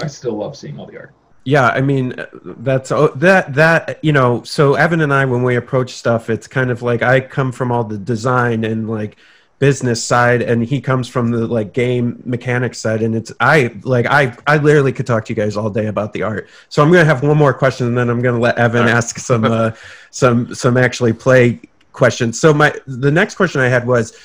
I 0.01 0.07
still 0.07 0.37
love 0.39 0.57
seeing 0.57 0.79
all 0.79 0.87
the 0.87 0.99
art. 0.99 1.15
Yeah, 1.45 1.69
I 1.69 1.81
mean 1.81 2.15
that's 2.45 2.93
oh, 2.93 3.09
that 3.17 3.55
that 3.55 3.99
you 4.05 4.13
know. 4.13 4.43
So 4.45 4.75
Evan 4.75 5.01
and 5.01 5.13
I, 5.13 5.25
when 5.25 5.43
we 5.43 5.57
approach 5.57 5.93
stuff, 5.95 6.31
it's 6.31 6.47
kind 6.47 6.71
of 6.71 6.83
like 6.83 7.03
I 7.03 7.21
come 7.21 7.51
from 7.51 7.73
all 7.73 7.83
the 7.83 7.99
design 7.99 8.65
and 8.65 8.89
like 8.89 9.17
business 9.59 10.03
side, 10.03 10.43
and 10.43 10.65
he 10.65 10.81
comes 10.81 11.09
from 11.09 11.31
the 11.31 11.47
like 11.47 11.73
game 11.73 12.23
mechanics 12.25 12.79
side. 12.79 13.03
And 13.03 13.15
it's 13.15 13.33
I 13.41 13.75
like 13.83 14.07
I 14.07 14.37
I 14.47 14.59
literally 14.59 14.93
could 14.93 15.07
talk 15.07 15.25
to 15.27 15.33
you 15.33 15.37
guys 15.37 15.57
all 15.57 15.71
day 15.71 15.87
about 15.87 16.13
the 16.13 16.23
art. 16.23 16.49
So 16.69 16.83
I'm 16.83 16.93
gonna 16.93 17.05
have 17.05 17.23
one 17.23 17.39
more 17.39 17.55
question, 17.55 17.87
and 17.87 17.97
then 17.97 18.11
I'm 18.11 18.21
gonna 18.21 18.39
let 18.39 18.59
Evan 18.59 18.83
All 18.83 18.87
right. 18.87 18.95
ask 18.95 19.19
some 19.19 19.45
uh, 19.45 19.73
some 20.11 20.55
some 20.55 20.77
actually 20.77 21.15
play 21.15 21.61
questions. 21.93 22.39
So 22.39 22.53
my 22.53 22.75
the 22.87 23.11
next 23.11 23.37
question 23.37 23.61
I 23.61 23.69
had 23.69 23.87
was, 23.87 24.17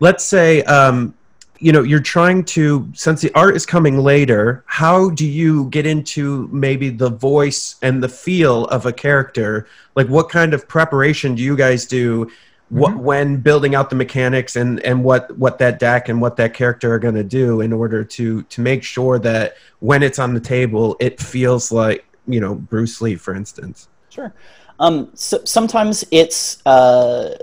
let's 0.00 0.24
say 0.24 0.62
um, 0.64 1.14
you 1.58 1.72
know 1.72 1.82
you're 1.82 2.00
trying 2.00 2.44
to 2.44 2.88
since 2.94 3.20
the 3.20 3.32
art 3.34 3.56
is 3.56 3.64
coming 3.64 3.98
later 3.98 4.62
how 4.66 5.10
do 5.10 5.26
you 5.26 5.68
get 5.70 5.86
into 5.86 6.48
maybe 6.48 6.90
the 6.90 7.10
voice 7.10 7.76
and 7.82 8.02
the 8.02 8.08
feel 8.08 8.66
of 8.66 8.86
a 8.86 8.92
character? 8.92 9.66
Like 9.94 10.08
what 10.08 10.28
kind 10.28 10.52
of 10.52 10.68
preparation 10.68 11.34
do 11.34 11.42
you 11.42 11.56
guys 11.56 11.86
do 11.86 12.30
what, 12.68 12.96
when 12.96 13.36
building 13.38 13.74
out 13.74 13.90
the 13.90 13.96
mechanics 13.96 14.56
and 14.56 14.80
and 14.80 15.04
what 15.04 15.36
what 15.38 15.58
that 15.58 15.78
deck 15.78 16.08
and 16.08 16.20
what 16.20 16.36
that 16.36 16.52
character 16.52 16.92
are 16.92 16.98
going 16.98 17.14
to 17.14 17.24
do 17.24 17.60
in 17.60 17.72
order 17.72 18.02
to 18.02 18.42
to 18.42 18.60
make 18.60 18.82
sure 18.82 19.18
that 19.20 19.56
when 19.78 20.02
it's 20.02 20.18
on 20.18 20.34
the 20.34 20.40
table 20.40 20.96
it 20.98 21.20
feels 21.20 21.70
like 21.70 22.04
you 22.26 22.40
know 22.40 22.54
bruce 22.54 23.00
lee 23.00 23.14
for 23.14 23.34
instance? 23.34 23.88
Sure. 24.10 24.34
Um, 24.78 25.10
so, 25.14 25.40
sometimes 25.44 26.04
it's, 26.10 26.64
uh, 26.66 27.36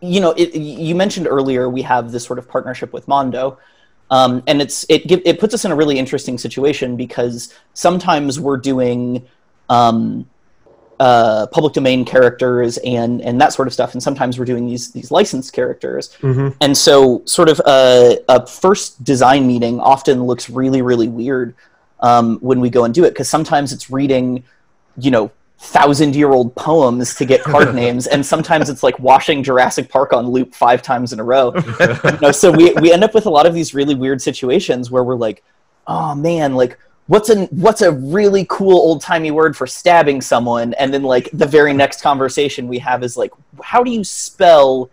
you 0.00 0.20
know, 0.20 0.32
it, 0.32 0.54
you 0.54 0.94
mentioned 0.94 1.26
earlier 1.28 1.68
we 1.68 1.82
have 1.82 2.12
this 2.12 2.24
sort 2.24 2.38
of 2.38 2.48
partnership 2.48 2.92
with 2.92 3.06
Mondo, 3.06 3.58
um, 4.10 4.42
and 4.46 4.60
it's 4.60 4.84
it 4.88 5.06
give, 5.06 5.20
it 5.24 5.38
puts 5.38 5.54
us 5.54 5.64
in 5.64 5.70
a 5.70 5.76
really 5.76 5.98
interesting 5.98 6.38
situation 6.38 6.96
because 6.96 7.54
sometimes 7.74 8.40
we're 8.40 8.56
doing, 8.56 9.26
um, 9.68 10.26
uh, 10.98 11.46
public 11.48 11.74
domain 11.74 12.04
characters 12.04 12.78
and 12.78 13.20
and 13.20 13.40
that 13.40 13.52
sort 13.52 13.68
of 13.68 13.74
stuff, 13.74 13.92
and 13.92 14.02
sometimes 14.02 14.38
we're 14.38 14.44
doing 14.44 14.66
these 14.66 14.92
these 14.92 15.10
licensed 15.10 15.52
characters. 15.52 16.16
Mhm. 16.20 16.54
And 16.60 16.76
so, 16.76 17.22
sort 17.26 17.48
of 17.48 17.60
a, 17.66 18.18
a 18.28 18.46
first 18.46 19.04
design 19.04 19.46
meeting 19.46 19.78
often 19.80 20.24
looks 20.24 20.48
really 20.48 20.82
really 20.82 21.08
weird 21.08 21.54
um, 22.00 22.38
when 22.40 22.60
we 22.60 22.70
go 22.70 22.84
and 22.84 22.94
do 22.94 23.04
it 23.04 23.10
because 23.10 23.28
sometimes 23.28 23.72
it's 23.72 23.90
reading, 23.90 24.44
you 24.98 25.10
know. 25.10 25.30
Thousand 25.58 26.14
year 26.14 26.32
old 26.32 26.54
poems 26.54 27.14
to 27.14 27.24
get 27.24 27.42
card 27.42 27.74
names, 27.82 28.06
and 28.06 28.24
sometimes 28.24 28.68
it's 28.68 28.82
like 28.82 28.98
watching 28.98 29.42
Jurassic 29.42 29.88
Park 29.88 30.12
on 30.12 30.28
loop 30.28 30.54
five 30.54 30.82
times 30.82 31.12
in 31.12 31.20
a 31.20 31.24
row. 31.24 31.52
You 31.80 32.18
know, 32.20 32.32
so 32.32 32.50
we, 32.50 32.72
we 32.74 32.92
end 32.92 33.04
up 33.04 33.14
with 33.14 33.26
a 33.26 33.30
lot 33.30 33.46
of 33.46 33.54
these 33.54 33.74
really 33.74 33.94
weird 33.94 34.22
situations 34.22 34.90
where 34.90 35.04
we're 35.04 35.16
like, 35.16 35.42
oh 35.86 36.14
man, 36.14 36.54
like 36.54 36.78
what's 37.06 37.30
a 37.30 37.46
what's 37.46 37.82
a 37.82 37.92
really 37.92 38.46
cool 38.48 38.76
old 38.76 39.00
timey 39.00 39.30
word 39.30 39.56
for 39.56 39.66
stabbing 39.66 40.20
someone? 40.20 40.74
And 40.74 40.92
then 40.92 41.02
like 41.02 41.30
the 41.32 41.46
very 41.46 41.72
next 41.72 42.02
conversation 42.02 42.68
we 42.68 42.78
have 42.78 43.02
is 43.02 43.16
like, 43.16 43.32
how 43.62 43.82
do 43.82 43.90
you 43.90 44.04
spell 44.04 44.90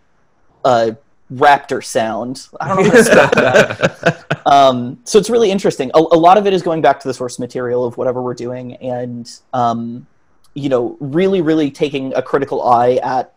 a 0.64 0.96
raptor 1.32 1.84
sound? 1.84 2.48
I 2.60 2.68
don't 2.68 2.84
know 2.84 2.90
how 2.90 2.96
to 2.96 3.04
spell 3.04 3.30
that. 3.34 4.24
Um, 4.46 4.98
so 5.04 5.18
it's 5.18 5.30
really 5.30 5.50
interesting. 5.50 5.90
A, 5.94 5.98
a 5.98 6.20
lot 6.20 6.36
of 6.36 6.46
it 6.46 6.52
is 6.52 6.60
going 6.60 6.82
back 6.82 7.00
to 7.00 7.08
the 7.08 7.14
source 7.14 7.38
material 7.38 7.86
of 7.86 7.96
whatever 7.96 8.20
we're 8.20 8.34
doing, 8.34 8.74
and 8.74 9.40
um, 9.54 10.06
you 10.54 10.68
know, 10.68 10.96
really, 11.00 11.40
really 11.40 11.70
taking 11.70 12.14
a 12.14 12.22
critical 12.22 12.62
eye 12.62 12.96
at 13.02 13.34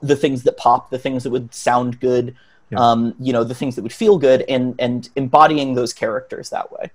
the 0.00 0.16
things 0.16 0.42
that 0.44 0.56
pop, 0.56 0.90
the 0.90 0.98
things 0.98 1.22
that 1.24 1.30
would 1.30 1.52
sound 1.54 1.98
good, 2.00 2.34
Yeah. 2.70 2.78
um, 2.78 3.14
you 3.18 3.32
know, 3.32 3.44
the 3.44 3.54
things 3.54 3.74
that 3.76 3.82
would 3.82 3.92
feel 3.92 4.18
good, 4.18 4.42
and 4.48 4.74
and 4.78 5.08
embodying 5.16 5.74
those 5.74 5.92
characters 5.92 6.50
that 6.50 6.70
way. 6.72 6.90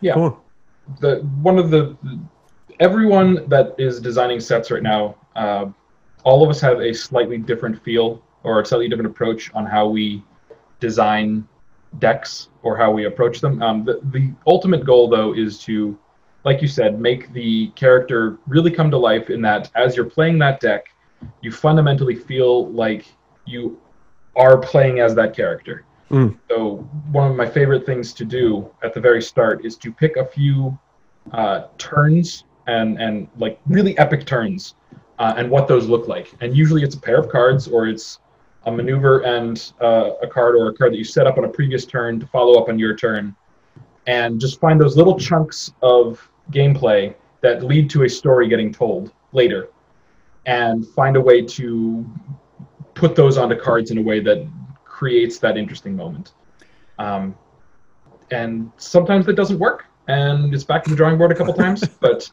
Yeah. 0.00 0.14
Cool. 0.14 0.42
the 1.00 1.20
one 1.42 1.58
of 1.58 1.70
the 1.70 1.96
everyone 2.80 3.48
that 3.48 3.74
is 3.78 4.00
designing 4.00 4.40
sets 4.40 4.70
right 4.70 4.82
now 4.82 5.14
uh, 5.36 5.66
all 6.24 6.42
of 6.42 6.50
us 6.50 6.60
have 6.60 6.80
a 6.80 6.92
slightly 6.92 7.38
different 7.38 7.80
feel 7.84 8.20
or 8.42 8.60
a 8.60 8.66
slightly 8.66 8.88
different 8.88 9.08
approach 9.10 9.52
on 9.54 9.64
how 9.64 9.86
we 9.86 10.22
design 10.80 11.46
decks 12.00 12.48
or 12.64 12.76
how 12.76 12.90
we 12.90 13.04
approach 13.04 13.40
them 13.40 13.62
um, 13.62 13.84
the, 13.84 14.00
the 14.10 14.32
ultimate 14.48 14.84
goal 14.84 15.08
though 15.08 15.32
is 15.34 15.58
to 15.58 15.96
like 16.44 16.60
you 16.62 16.68
said 16.68 17.00
make 17.00 17.32
the 17.32 17.68
character 17.68 18.38
really 18.46 18.70
come 18.70 18.90
to 18.90 18.98
life 18.98 19.30
in 19.30 19.40
that 19.42 19.70
as 19.74 19.96
you're 19.96 20.04
playing 20.04 20.38
that 20.38 20.60
deck 20.60 20.86
you 21.40 21.52
fundamentally 21.52 22.14
feel 22.14 22.70
like 22.72 23.06
you 23.46 23.80
are 24.36 24.58
playing 24.58 25.00
as 25.00 25.14
that 25.14 25.34
character 25.34 25.84
Mm. 26.10 26.36
so 26.50 26.76
one 27.10 27.30
of 27.30 27.36
my 27.38 27.48
favorite 27.48 27.86
things 27.86 28.12
to 28.12 28.26
do 28.26 28.70
at 28.84 28.92
the 28.92 29.00
very 29.00 29.22
start 29.22 29.64
is 29.64 29.78
to 29.78 29.90
pick 29.90 30.18
a 30.18 30.26
few 30.26 30.78
uh, 31.32 31.68
turns 31.78 32.44
and 32.66 33.00
and 33.00 33.28
like 33.38 33.58
really 33.66 33.96
epic 33.96 34.26
turns 34.26 34.74
uh, 35.18 35.34
and 35.36 35.48
what 35.48 35.68
those 35.68 35.86
look 35.86 36.08
like. 36.08 36.32
And 36.40 36.56
usually 36.56 36.82
it's 36.82 36.94
a 36.94 37.00
pair 37.00 37.18
of 37.18 37.28
cards 37.28 37.68
or 37.68 37.86
it's 37.86 38.18
a 38.66 38.72
maneuver 38.72 39.20
and 39.20 39.72
uh, 39.80 40.10
a 40.22 40.26
card 40.26 40.54
or 40.54 40.68
a 40.68 40.74
card 40.74 40.92
that 40.92 40.98
you 40.98 41.04
set 41.04 41.26
up 41.26 41.38
on 41.38 41.44
a 41.44 41.48
previous 41.48 41.84
turn 41.86 42.20
to 42.20 42.26
follow 42.26 42.60
up 42.60 42.68
on 42.68 42.78
your 42.78 42.94
turn, 42.94 43.34
and 44.06 44.40
just 44.40 44.60
find 44.60 44.80
those 44.80 44.96
little 44.96 45.18
chunks 45.18 45.72
of 45.82 46.28
gameplay 46.50 47.14
that 47.40 47.62
lead 47.62 47.90
to 47.90 48.04
a 48.04 48.08
story 48.08 48.48
getting 48.48 48.72
told 48.72 49.12
later, 49.32 49.68
and 50.46 50.86
find 50.88 51.16
a 51.16 51.20
way 51.20 51.42
to 51.42 52.04
put 52.94 53.16
those 53.16 53.38
onto 53.38 53.56
cards 53.56 53.90
in 53.90 53.98
a 53.98 54.02
way 54.02 54.20
that 54.20 54.46
creates 54.84 55.38
that 55.38 55.56
interesting 55.56 55.96
moment. 55.96 56.34
Um, 56.98 57.34
and 58.30 58.70
sometimes 58.76 59.26
that 59.26 59.34
doesn't 59.34 59.58
work, 59.58 59.86
and 60.08 60.54
it's 60.54 60.64
back 60.64 60.84
to 60.84 60.90
the 60.90 60.96
drawing 60.96 61.18
board 61.18 61.32
a 61.32 61.34
couple 61.34 61.54
times. 61.64 61.86
But 62.00 62.30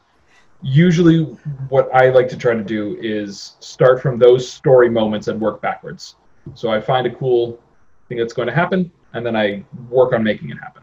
usually, 0.62 1.24
what 1.68 1.92
I 1.94 2.10
like 2.10 2.28
to 2.28 2.36
try 2.36 2.54
to 2.54 2.62
do 2.62 2.96
is 3.00 3.56
start 3.60 4.00
from 4.00 4.18
those 4.18 4.50
story 4.50 4.88
moments 4.88 5.28
and 5.28 5.40
work 5.40 5.60
backwards. 5.60 6.16
So 6.54 6.70
I 6.70 6.80
find 6.80 7.06
a 7.06 7.14
cool 7.14 7.60
thing 8.08 8.18
that's 8.18 8.32
going 8.32 8.48
to 8.48 8.54
happen, 8.54 8.90
and 9.12 9.24
then 9.24 9.36
I 9.36 9.64
work 9.88 10.12
on 10.12 10.22
making 10.22 10.50
it 10.50 10.58
happen. 10.58 10.79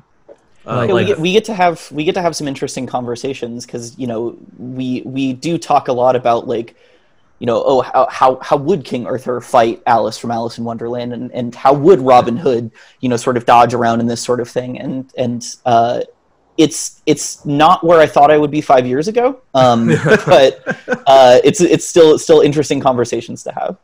Uh, 0.68 0.86
Yeah, 0.88 0.94
we, 0.94 1.06
get, 1.06 1.20
we 1.20 1.32
get 1.32 1.46
to 1.46 1.54
have 1.54 1.90
we 1.92 2.04
get 2.04 2.14
to 2.16 2.22
have 2.22 2.36
some 2.36 2.48
interesting 2.48 2.86
conversations 2.86 3.66
because 3.66 3.98
you 3.98 4.08
know 4.08 4.38
we 4.58 5.02
we 5.06 5.34
do 5.34 5.58
talk 5.58 5.88
a 5.88 5.94
lot 5.94 6.16
about 6.16 6.48
like 6.48 6.76
you 7.40 7.46
know 7.46 7.64
oh 7.66 7.82
how 7.82 8.08
how, 8.10 8.36
how 8.42 8.58
would 8.58 8.84
King 8.84 9.06
Arthur 9.06 9.40
fight 9.40 9.82
Alice 9.86 10.18
from 10.18 10.32
Alice 10.32 10.58
in 10.58 10.64
Wonderland 10.64 11.14
and, 11.14 11.32
and 11.32 11.56
how 11.56 11.74
would 11.74 12.02
Robin 12.02 12.36
Hood 12.36 12.72
you 13.00 13.10
know 13.10 13.18
sort 13.18 13.38
of 13.38 13.46
dodge 13.46 13.74
around 13.74 14.02
in 14.02 14.08
this 14.08 14.22
sort 14.22 14.40
of 14.40 14.50
thing 14.50 14.80
and 14.80 15.12
and 15.18 15.56
uh, 15.66 16.02
it's 16.58 17.02
it's 17.06 17.46
not 17.46 17.84
where 17.84 18.00
I 18.00 18.08
thought 18.08 18.32
I 18.32 18.38
would 18.38 18.52
be 18.52 18.62
five 18.62 18.86
years 18.86 19.08
ago 19.08 19.42
um, 19.54 19.88
but 20.26 20.78
uh, 21.08 21.40
it's 21.44 21.62
it's 21.62 21.88
still 21.88 22.16
it's 22.16 22.24
still 22.24 22.42
interesting 22.42 22.80
conversations 22.80 23.44
to 23.44 23.52
have. 23.54 23.78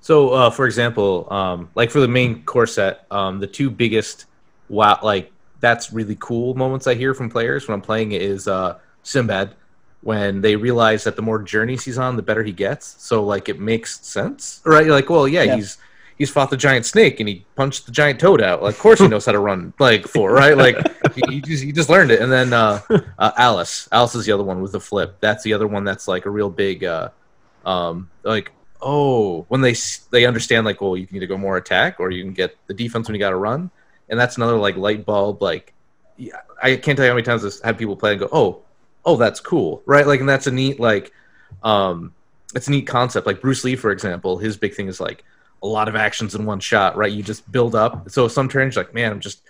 So, 0.00 0.30
uh, 0.30 0.50
for 0.50 0.66
example, 0.66 1.26
um, 1.30 1.68
like 1.74 1.90
for 1.90 2.00
the 2.00 2.08
main 2.08 2.42
core 2.44 2.66
set, 2.66 3.04
um, 3.10 3.40
the 3.40 3.46
two 3.46 3.68
biggest 3.68 4.26
wow, 4.68 4.98
like 5.02 5.30
that's 5.60 5.92
really 5.92 6.16
cool 6.20 6.54
moments 6.54 6.86
I 6.86 6.94
hear 6.94 7.14
from 7.14 7.30
players 7.30 7.66
when 7.66 7.74
I'm 7.74 7.80
playing 7.82 8.12
it 8.12 8.22
is 8.22 8.46
uh, 8.48 8.78
Sinbad 9.02 9.54
when 10.00 10.40
they 10.40 10.54
realize 10.54 11.04
that 11.04 11.16
the 11.16 11.22
more 11.22 11.42
journeys 11.42 11.84
he's 11.84 11.98
on, 11.98 12.14
the 12.16 12.22
better 12.22 12.44
he 12.44 12.52
gets. 12.52 12.94
So, 13.02 13.24
like, 13.24 13.48
it 13.48 13.58
makes 13.58 14.00
sense, 14.06 14.60
right? 14.64 14.86
You're 14.86 14.94
like, 14.94 15.10
well, 15.10 15.26
yeah, 15.26 15.42
Yeah. 15.42 15.56
he's 15.56 15.78
he's 16.16 16.30
fought 16.30 16.50
the 16.50 16.56
giant 16.56 16.84
snake 16.86 17.20
and 17.20 17.28
he 17.28 17.44
punched 17.56 17.86
the 17.86 17.92
giant 17.92 18.18
toad 18.20 18.40
out. 18.40 18.62
Like, 18.62 18.74
of 18.74 18.80
course, 18.80 19.00
he 19.00 19.08
knows 19.12 19.26
how 19.26 19.32
to 19.32 19.38
run 19.40 19.72
like 19.78 20.06
for 20.06 20.32
right. 20.32 20.56
Like, 20.56 20.76
he, 21.14 21.22
he 21.28 21.40
just 21.40 21.64
he 21.64 21.72
just 21.72 21.88
learned 21.88 22.10
it. 22.12 22.20
And 22.20 22.30
then 22.30 22.52
uh, 22.52 22.80
uh, 23.18 23.32
Alice, 23.36 23.88
Alice 23.90 24.14
is 24.14 24.24
the 24.26 24.32
other 24.32 24.44
one 24.44 24.62
with 24.62 24.72
the 24.72 24.80
flip. 24.80 25.16
That's 25.20 25.42
the 25.42 25.52
other 25.52 25.66
one 25.66 25.84
that's 25.84 26.06
like 26.06 26.26
a 26.26 26.30
real 26.30 26.50
big. 26.50 26.84
Uh, 26.84 27.10
um, 27.66 28.08
like 28.22 28.52
oh 28.80 29.42
when 29.48 29.60
they 29.60 29.74
they 30.12 30.24
understand 30.24 30.64
like 30.64 30.80
well 30.80 30.96
you 30.96 31.04
can 31.04 31.16
either 31.16 31.26
go 31.26 31.36
more 31.36 31.56
attack 31.56 31.98
or 31.98 32.12
you 32.12 32.22
can 32.22 32.32
get 32.32 32.56
the 32.68 32.72
defense 32.74 33.08
when 33.08 33.14
you 33.16 33.18
got 33.18 33.30
to 33.30 33.36
run 33.36 33.68
and 34.10 34.18
that's 34.18 34.36
another 34.36 34.56
like 34.56 34.76
light 34.76 35.04
bulb 35.04 35.42
like 35.42 35.72
i 36.62 36.76
can't 36.76 36.96
tell 36.96 37.04
you 37.04 37.10
how 37.10 37.14
many 37.14 37.22
times 37.22 37.44
i've 37.44 37.64
had 37.64 37.78
people 37.78 37.96
play 37.96 38.12
and 38.12 38.20
go 38.20 38.28
oh 38.32 38.62
oh 39.08 39.16
that's 39.16 39.40
cool 39.40 39.82
right? 39.86 40.06
Like 40.06 40.20
and 40.20 40.28
that's 40.28 40.46
a 40.46 40.50
neat 40.50 40.78
like 40.78 41.12
um 41.62 42.12
it's 42.54 42.68
a 42.68 42.70
neat 42.70 42.86
concept. 42.86 43.26
Like 43.26 43.40
bruce 43.40 43.64
lee 43.64 43.74
for 43.74 43.90
example 43.90 44.38
his 44.38 44.56
big 44.56 44.74
thing 44.74 44.86
is 44.86 45.00
like 45.00 45.24
a 45.62 45.66
lot 45.66 45.88
of 45.88 45.96
actions 45.96 46.34
in 46.34 46.44
one 46.44 46.60
shot 46.60 46.96
right? 46.96 47.10
You 47.10 47.22
just 47.22 47.50
build 47.50 47.74
up. 47.74 48.10
So 48.10 48.28
some 48.28 48.48
turns 48.48 48.76
like 48.76 48.92
man 48.94 49.10
i'm 49.10 49.20
just 49.20 49.42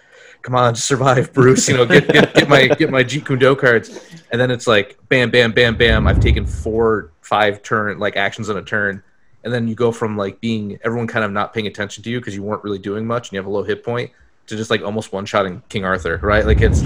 come 0.42 0.54
on 0.54 0.74
just 0.76 0.86
survive 0.86 1.32
bruce 1.32 1.68
you 1.68 1.76
know 1.76 1.84
get, 1.84 2.06
get, 2.08 2.32
get 2.34 2.48
my 2.48 2.68
get 2.68 2.90
my 2.90 3.02
jeet 3.02 3.26
kune 3.26 3.38
do 3.38 3.56
cards. 3.56 4.00
And 4.30 4.40
then 4.40 4.50
it's 4.50 4.66
like 4.66 4.96
bam 5.08 5.30
bam 5.30 5.52
bam 5.52 5.76
bam 5.76 6.06
i've 6.06 6.20
taken 6.20 6.46
four 6.46 7.10
five 7.20 7.62
turn 7.62 7.98
like 7.98 8.16
actions 8.16 8.48
in 8.48 8.56
a 8.56 8.62
turn. 8.62 9.02
And 9.44 9.52
then 9.52 9.66
you 9.66 9.74
go 9.74 9.92
from 9.92 10.16
like 10.16 10.40
being 10.40 10.78
everyone 10.84 11.06
kind 11.06 11.24
of 11.24 11.32
not 11.32 11.54
paying 11.54 11.66
attention 11.66 12.04
to 12.04 12.10
you 12.10 12.20
because 12.20 12.34
you 12.34 12.42
weren't 12.42 12.62
really 12.62 12.78
doing 12.78 13.06
much 13.06 13.28
and 13.28 13.32
you 13.34 13.38
have 13.38 13.46
a 13.46 13.50
low 13.50 13.62
hit 13.62 13.82
point 13.82 14.10
to 14.48 14.56
just 14.56 14.70
like 14.70 14.82
almost 14.82 15.12
one 15.12 15.26
shotting 15.26 15.62
king 15.68 15.84
arthur 15.84 16.18
right? 16.22 16.44
Like 16.44 16.60
it's 16.60 16.82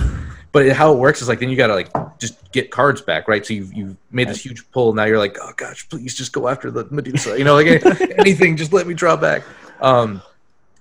but 0.52 0.66
it, 0.66 0.76
how 0.76 0.92
it 0.92 0.98
works 0.98 1.22
is 1.22 1.28
like 1.28 1.40
then 1.40 1.48
you 1.48 1.56
gotta 1.56 1.74
like 1.74 1.90
just 2.18 2.52
get 2.52 2.70
cards 2.70 3.00
back 3.00 3.28
right? 3.28 3.44
So 3.44 3.54
you've, 3.54 3.72
you've 3.72 3.96
made 4.10 4.28
this 4.28 4.44
huge 4.44 4.70
pull 4.70 4.92
now 4.92 5.04
you're 5.04 5.18
like 5.18 5.36
oh 5.40 5.52
gosh 5.56 5.88
please 5.88 6.14
just 6.14 6.32
go 6.32 6.48
after 6.48 6.70
the 6.70 6.86
medusa 6.90 7.38
you 7.38 7.44
know 7.44 7.54
like 7.54 7.66
anything 8.18 8.56
just 8.56 8.72
let 8.72 8.86
me 8.86 8.94
draw 8.94 9.16
back. 9.16 9.42
Um 9.80 10.22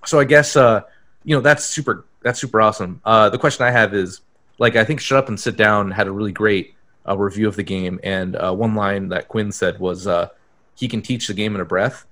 so 0.06 0.20
i 0.20 0.24
guess 0.24 0.56
uh 0.56 0.82
you 1.24 1.36
know 1.36 1.42
that's 1.42 1.64
super 1.64 2.06
that's 2.22 2.40
super 2.40 2.62
awesome. 2.62 3.02
Uh 3.06 3.30
the 3.30 3.38
question 3.38 3.66
i 3.66 3.72
have 3.72 3.94
is 3.94 4.22
like 4.60 4.76
i 4.76 4.84
think 4.84 5.00
shut 5.00 5.18
up 5.18 5.30
and 5.30 5.40
sit 5.40 5.58
down 5.58 5.92
had 5.92 6.08
a 6.08 6.12
really 6.12 6.32
great 6.32 6.76
uh, 7.08 7.18
review 7.18 7.48
of 7.48 7.56
the 7.56 7.64
game 7.64 8.00
and 8.04 8.36
uh, 8.36 8.54
one 8.54 8.76
line 8.76 9.10
that 9.10 9.28
quinn 9.28 9.52
said 9.52 9.80
was 9.80 10.06
uh 10.06 10.28
he 10.76 10.88
can 10.88 11.02
teach 11.02 11.28
the 11.28 11.34
game 11.34 11.56
in 11.56 11.62
a 11.62 11.66
breath 11.66 12.06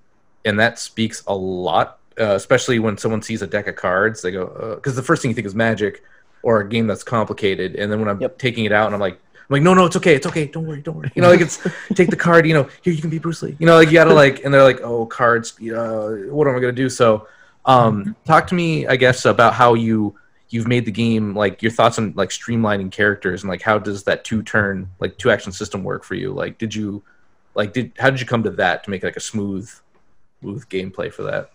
and 0.46 0.60
that 0.60 0.80
speaks 0.80 1.24
a 1.28 1.36
lot 1.36 1.99
uh, 2.20 2.36
especially 2.36 2.80
when 2.80 2.98
someone 2.98 3.22
sees 3.22 3.42
a 3.42 3.48
deck 3.48 3.68
of 3.68 3.76
cards 3.76 4.22
they 4.22 4.32
go 4.32 4.76
because 4.76 4.96
the 4.96 5.04
first 5.04 5.22
thing 5.22 5.30
you 5.30 5.36
think 5.36 5.48
is 5.48 5.56
magic 5.56 6.04
or 6.42 6.62
a 6.62 6.70
game 6.70 6.88
that's 6.88 7.04
complicated 7.04 7.76
and 7.76 7.92
then 7.92 8.00
when 8.00 8.10
i'm 8.10 8.20
Yep. 8.22 8.38
taking 8.38 8.66
it 8.66 8.72
out 8.72 8.86
and 8.88 8.96
i'm 8.96 9.02
like 9.02 9.20
I'm 9.50 9.56
like, 9.56 9.64
no, 9.64 9.74
no, 9.74 9.88
it's 9.88 9.96
okay, 9.96 10.14
it's 10.14 10.28
okay, 10.28 10.46
don't 10.46 10.68
worry, 10.68 10.80
don't 10.80 10.96
worry. 10.96 11.12
You 11.16 11.24
know, 11.24 11.30
like 11.32 11.42
it's 11.42 11.58
take 11.96 12.12
the 12.12 12.16
card, 12.16 12.46
you 12.46 12.54
know, 12.54 12.70
here 12.84 12.94
you 12.94 13.02
can 13.02 13.10
be 13.10 13.18
Bruce 13.18 13.42
Lee. 13.42 13.56
You 13.58 13.66
know, 13.66 13.78
like 13.78 13.88
you 13.88 13.96
gotta 13.96 14.14
like, 14.14 14.44
and 14.46 14.54
they're 14.54 14.62
like, 14.64 14.82
oh, 14.82 15.08
cards, 15.08 15.60
uh, 15.60 16.28
what 16.30 16.48
am 16.48 16.56
I 16.56 16.60
gonna 16.60 16.72
do? 16.72 16.88
So, 16.88 17.28
um, 17.66 18.16
talk 18.26 18.46
to 18.48 18.54
me, 18.56 18.86
I 18.86 18.96
guess, 18.96 19.26
about 19.26 19.56
how 19.56 19.74
you 19.74 20.16
you've 20.50 20.68
made 20.68 20.86
the 20.86 20.92
game, 20.92 21.36
like 21.36 21.64
your 21.64 21.72
thoughts 21.72 21.98
on 21.98 22.14
like 22.16 22.30
streamlining 22.30 22.92
characters 22.92 23.42
and 23.42 23.50
like 23.50 23.64
how 23.64 23.80
does 23.80 24.04
that 24.04 24.24
two 24.24 24.44
turn, 24.44 24.88
like 25.00 25.18
two 25.18 25.32
action 25.32 25.52
system 25.52 25.84
work 25.84 26.04
for 26.04 26.14
you? 26.14 26.32
Like, 26.32 26.60
did 26.60 26.76
you, 26.76 27.02
like, 27.56 27.74
did 27.74 27.92
how 27.98 28.12
did 28.12 28.20
you 28.20 28.28
come 28.28 28.44
to 28.44 28.52
that 28.52 28.84
to 28.84 28.92
make 28.92 29.02
like 29.02 29.18
a 29.18 29.20
smooth, 29.20 29.68
smooth 30.42 30.70
gameplay 30.70 31.12
for 31.12 31.24
that? 31.24 31.50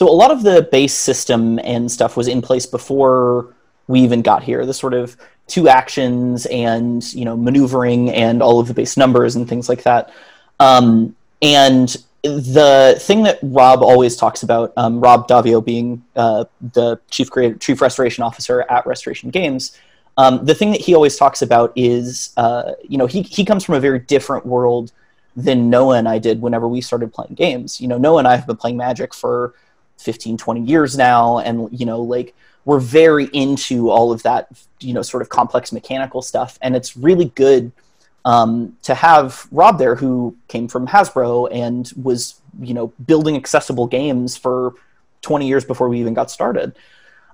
So 0.00 0.08
a 0.08 0.16
lot 0.16 0.30
of 0.30 0.42
the 0.42 0.66
base 0.72 0.94
system 0.94 1.58
and 1.58 1.92
stuff 1.92 2.16
was 2.16 2.26
in 2.26 2.40
place 2.40 2.64
before 2.64 3.54
we 3.86 4.00
even 4.00 4.22
got 4.22 4.42
here. 4.42 4.64
The 4.64 4.72
sort 4.72 4.94
of 4.94 5.14
two 5.46 5.68
actions 5.68 6.46
and 6.46 7.04
you 7.12 7.26
know 7.26 7.36
maneuvering 7.36 8.08
and 8.08 8.42
all 8.42 8.58
of 8.60 8.66
the 8.66 8.72
base 8.72 8.96
numbers 8.96 9.36
and 9.36 9.46
things 9.46 9.68
like 9.68 9.82
that. 9.82 10.10
Um, 10.58 11.14
and 11.42 11.94
the 12.22 12.96
thing 12.98 13.24
that 13.24 13.40
Rob 13.42 13.82
always 13.82 14.16
talks 14.16 14.42
about, 14.42 14.72
um, 14.78 15.00
Rob 15.00 15.28
Daviau 15.28 15.62
being 15.62 16.02
uh, 16.16 16.46
the 16.72 16.98
chief 17.10 17.30
creative, 17.30 17.60
chief 17.60 17.82
restoration 17.82 18.24
officer 18.24 18.64
at 18.70 18.86
Restoration 18.86 19.28
Games, 19.28 19.76
Um, 20.16 20.44
the 20.44 20.54
thing 20.54 20.70
that 20.72 20.80
he 20.80 20.94
always 20.94 21.16
talks 21.16 21.42
about 21.42 21.72
is, 21.76 22.32
uh, 22.38 22.72
you 22.88 22.98
know, 22.98 23.06
he, 23.06 23.22
he 23.22 23.44
comes 23.44 23.64
from 23.64 23.74
a 23.74 23.80
very 23.80 23.98
different 23.98 24.46
world 24.46 24.92
than 25.36 25.70
Noah 25.70 25.98
and 25.98 26.08
I 26.08 26.18
did 26.18 26.42
whenever 26.42 26.68
we 26.68 26.80
started 26.80 27.12
playing 27.12 27.34
games. 27.34 27.80
You 27.80 27.88
know, 27.88 27.98
Noah 27.98 28.18
and 28.18 28.28
I 28.28 28.36
have 28.36 28.46
been 28.46 28.56
playing 28.56 28.76
Magic 28.76 29.14
for 29.14 29.54
15, 30.00 30.36
20 30.36 30.60
years 30.62 30.96
now, 30.96 31.38
and, 31.38 31.68
you 31.78 31.86
know, 31.86 32.02
like, 32.02 32.34
we're 32.64 32.78
very 32.78 33.26
into 33.32 33.90
all 33.90 34.12
of 34.12 34.22
that, 34.22 34.48
you 34.80 34.92
know, 34.92 35.02
sort 35.02 35.22
of 35.22 35.28
complex 35.28 35.72
mechanical 35.72 36.22
stuff. 36.22 36.58
And 36.62 36.76
it's 36.76 36.96
really 36.96 37.26
good 37.26 37.72
um, 38.24 38.76
to 38.82 38.94
have 38.94 39.46
Rob 39.50 39.78
there, 39.78 39.94
who 39.94 40.36
came 40.48 40.68
from 40.68 40.86
Hasbro 40.86 41.48
and 41.52 41.90
was, 42.02 42.40
you 42.60 42.74
know, 42.74 42.88
building 43.06 43.36
accessible 43.36 43.86
games 43.86 44.36
for 44.36 44.74
20 45.22 45.46
years 45.46 45.64
before 45.64 45.88
we 45.88 46.00
even 46.00 46.14
got 46.14 46.30
started. 46.30 46.76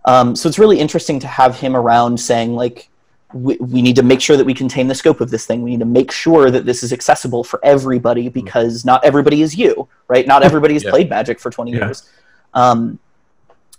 Um, 0.04 0.36
so 0.36 0.48
it's 0.48 0.58
really 0.58 0.78
interesting 0.78 1.18
to 1.20 1.26
have 1.26 1.58
him 1.58 1.74
around 1.74 2.18
saying, 2.18 2.54
like, 2.54 2.88
we, 3.32 3.56
we 3.56 3.82
need 3.82 3.96
to 3.96 4.04
make 4.04 4.20
sure 4.20 4.36
that 4.36 4.46
we 4.46 4.54
contain 4.54 4.86
the 4.86 4.94
scope 4.94 5.20
of 5.20 5.30
this 5.30 5.46
thing. 5.46 5.62
We 5.62 5.70
need 5.70 5.80
to 5.80 5.84
make 5.86 6.12
sure 6.12 6.50
that 6.50 6.64
this 6.64 6.84
is 6.84 6.92
accessible 6.92 7.42
for 7.42 7.58
everybody 7.64 8.26
mm-hmm. 8.26 8.44
because 8.44 8.84
not 8.84 9.04
everybody 9.04 9.42
is 9.42 9.56
you, 9.56 9.88
right? 10.06 10.26
Not 10.26 10.44
everybody 10.44 10.74
has 10.74 10.84
yeah. 10.84 10.90
played 10.90 11.10
Magic 11.10 11.40
for 11.40 11.50
20 11.50 11.72
yeah. 11.72 11.78
years. 11.78 12.08
Um, 12.56 12.98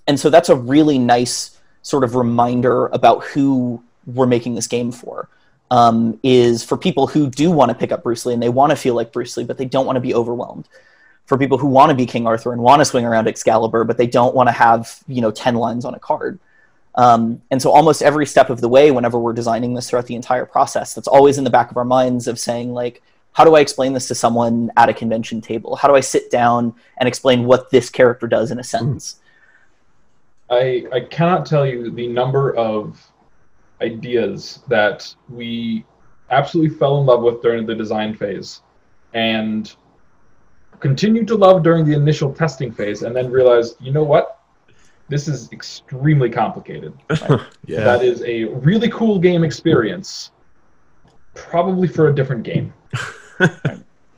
and 0.08 0.18
so 0.18 0.30
that's 0.30 0.48
a 0.48 0.56
really 0.56 0.98
nice 0.98 1.60
sort 1.82 2.06
of 2.06 2.16
reminder 2.16 2.88
about 2.88 3.26
who 3.26 3.84
we're 4.06 4.28
making 4.28 4.56
this 4.56 4.68
game 4.68 4.92
for. 4.94 5.28
Um, 5.70 6.18
is 6.24 6.64
for 6.64 6.78
people 6.78 7.08
who 7.08 7.30
do 7.30 7.52
want 7.52 7.70
to 7.70 7.76
pick 7.76 7.92
up 7.92 8.04
Bruce 8.04 8.26
Lee 8.26 8.34
and 8.34 8.42
they 8.42 8.48
want 8.48 8.70
to 8.70 8.78
feel 8.78 8.94
like 8.94 9.12
Bruce 9.12 9.36
Lee, 9.36 9.44
but 9.44 9.58
they 9.58 9.66
don't 9.66 9.86
want 9.86 9.98
to 9.98 10.02
be 10.02 10.14
overwhelmed. 10.14 10.66
For 11.26 11.38
people 11.38 11.58
who 11.58 11.68
want 11.68 11.90
to 11.90 11.96
be 11.96 12.06
King 12.06 12.26
Arthur 12.26 12.54
and 12.54 12.62
want 12.62 12.80
to 12.80 12.86
swing 12.86 13.04
around 13.04 13.28
Excalibur, 13.28 13.84
but 13.84 13.98
they 13.98 14.08
don't 14.08 14.34
want 14.34 14.48
to 14.48 14.54
have 14.54 15.04
you 15.10 15.20
know 15.20 15.32
ten 15.32 15.56
lines 15.56 15.84
on 15.84 15.94
a 15.94 16.00
card. 16.00 16.40
Um, 16.96 17.42
and 17.52 17.62
so 17.62 17.70
almost 17.70 18.02
every 18.02 18.26
step 18.26 18.50
of 18.50 18.62
the 18.62 18.70
way, 18.70 18.92
whenever 18.92 19.20
we're 19.20 19.34
designing 19.34 19.74
this 19.74 19.90
throughout 19.90 20.08
the 20.08 20.16
entire 20.16 20.46
process, 20.46 20.94
that's 20.94 21.08
always 21.08 21.38
in 21.38 21.44
the 21.44 21.50
back 21.50 21.70
of 21.70 21.76
our 21.76 21.86
minds 21.86 22.28
of 22.28 22.40
saying 22.40 22.74
like, 22.74 23.04
how 23.38 23.44
do 23.44 23.54
I 23.54 23.60
explain 23.60 23.94
this 23.94 24.08
to 24.08 24.16
someone 24.16 24.72
at 24.78 24.90
a 24.90 24.94
convention 24.96 25.42
table? 25.42 25.76
How 25.76 25.88
do 25.88 25.94
I 25.94 26.00
sit 26.00 26.32
down 26.32 26.74
and 26.98 27.08
explain 27.08 27.46
what 27.46 27.70
this 27.70 27.88
character 27.88 28.26
does 28.26 28.50
in 28.50 28.58
a 28.58 28.64
sentence? 28.64 29.20
I, 30.50 30.88
I 30.92 31.02
cannot 31.02 31.46
tell 31.46 31.64
you 31.64 31.92
the 31.92 32.08
number 32.08 32.56
of 32.56 33.00
ideas 33.80 34.62
that 34.70 35.14
we 35.30 35.86
absolutely 36.32 36.76
fell 36.80 37.00
in 37.00 37.06
love 37.06 37.22
with 37.22 37.44
during 37.44 37.68
the 37.68 37.76
design 37.76 38.16
phase 38.16 38.64
and 39.14 39.76
continued 40.80 41.28
to 41.28 41.36
love 41.36 41.62
during 41.62 41.86
the 41.86 41.94
initial 41.94 42.34
testing 42.34 42.72
phase 42.72 43.04
and 43.04 43.16
then 43.16 43.30
realized, 43.30 43.76
you 43.80 43.92
know 43.92 44.04
what? 44.04 44.42
This 45.10 45.28
is 45.28 45.52
extremely 45.52 46.32
complicated. 46.32 46.92
Right? 47.30 47.42
yeah. 47.68 47.84
That 47.84 48.04
is 48.04 48.24
a 48.24 48.46
really 48.46 48.90
cool 48.90 49.20
game 49.20 49.44
experience, 49.44 50.32
probably 51.36 51.88
for 51.88 52.08
a 52.08 52.16
different 52.16 52.42
game. 52.42 52.74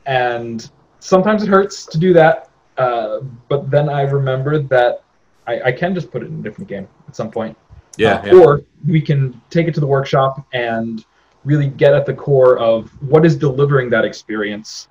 and 0.06 0.70
sometimes 1.00 1.42
it 1.42 1.48
hurts 1.48 1.86
to 1.86 1.98
do 1.98 2.12
that, 2.12 2.50
uh, 2.78 3.20
but 3.48 3.70
then 3.70 3.88
I 3.88 4.02
remembered 4.02 4.68
that 4.68 5.02
I, 5.46 5.60
I, 5.66 5.72
can 5.72 5.94
just 5.94 6.10
put 6.10 6.22
it 6.22 6.26
in 6.26 6.38
a 6.38 6.42
different 6.42 6.68
game 6.68 6.88
at 7.08 7.16
some 7.16 7.30
point. 7.30 7.56
Yeah, 7.96 8.14
uh, 8.14 8.26
yeah. 8.26 8.34
Or 8.34 8.62
we 8.86 9.00
can 9.00 9.40
take 9.50 9.66
it 9.66 9.74
to 9.74 9.80
the 9.80 9.86
workshop 9.86 10.46
and 10.52 11.04
really 11.44 11.68
get 11.68 11.94
at 11.94 12.06
the 12.06 12.14
core 12.14 12.58
of 12.58 12.90
what 13.02 13.24
is 13.24 13.36
delivering 13.36 13.90
that 13.90 14.04
experience. 14.04 14.88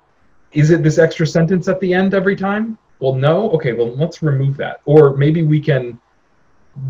Is 0.52 0.70
it 0.70 0.82
this 0.82 0.98
extra 0.98 1.26
sentence 1.26 1.68
at 1.68 1.80
the 1.80 1.94
end 1.94 2.14
every 2.14 2.36
time? 2.36 2.76
Well, 2.98 3.14
no. 3.14 3.50
Okay, 3.52 3.72
well, 3.72 3.94
let's 3.96 4.22
remove 4.22 4.56
that. 4.58 4.80
Or 4.84 5.16
maybe 5.16 5.42
we 5.42 5.60
can. 5.60 5.98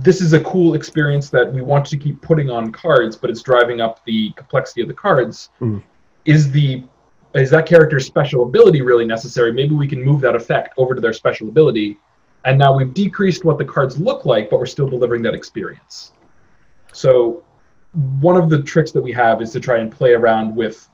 This 0.00 0.20
is 0.20 0.34
a 0.34 0.40
cool 0.40 0.74
experience 0.74 1.30
that 1.30 1.50
we 1.52 1.62
want 1.62 1.86
to 1.86 1.96
keep 1.96 2.20
putting 2.20 2.50
on 2.50 2.70
cards, 2.70 3.16
but 3.16 3.30
it's 3.30 3.42
driving 3.42 3.80
up 3.80 4.04
the 4.04 4.30
complexity 4.32 4.82
of 4.82 4.88
the 4.88 4.94
cards. 4.94 5.50
Mm. 5.60 5.82
Is 6.26 6.50
the 6.50 6.84
is 7.34 7.50
that 7.50 7.66
character's 7.66 8.06
special 8.06 8.42
ability 8.42 8.82
really 8.82 9.04
necessary? 9.04 9.52
Maybe 9.52 9.74
we 9.74 9.86
can 9.86 10.02
move 10.02 10.20
that 10.22 10.34
effect 10.34 10.74
over 10.76 10.94
to 10.94 11.00
their 11.00 11.12
special 11.12 11.48
ability 11.48 11.98
and 12.44 12.58
now 12.58 12.74
we've 12.74 12.94
decreased 12.94 13.44
what 13.44 13.58
the 13.58 13.64
cards 13.64 13.98
look 13.98 14.24
like, 14.24 14.50
but 14.50 14.58
we're 14.58 14.66
still 14.66 14.88
delivering 14.88 15.22
that 15.22 15.34
experience. 15.34 16.12
So 16.92 17.44
one 18.20 18.36
of 18.36 18.48
the 18.48 18.62
tricks 18.62 18.92
that 18.92 19.02
we 19.02 19.12
have 19.12 19.42
is 19.42 19.52
to 19.52 19.60
try 19.60 19.78
and 19.78 19.92
play 19.92 20.12
around 20.12 20.56
with 20.56 20.88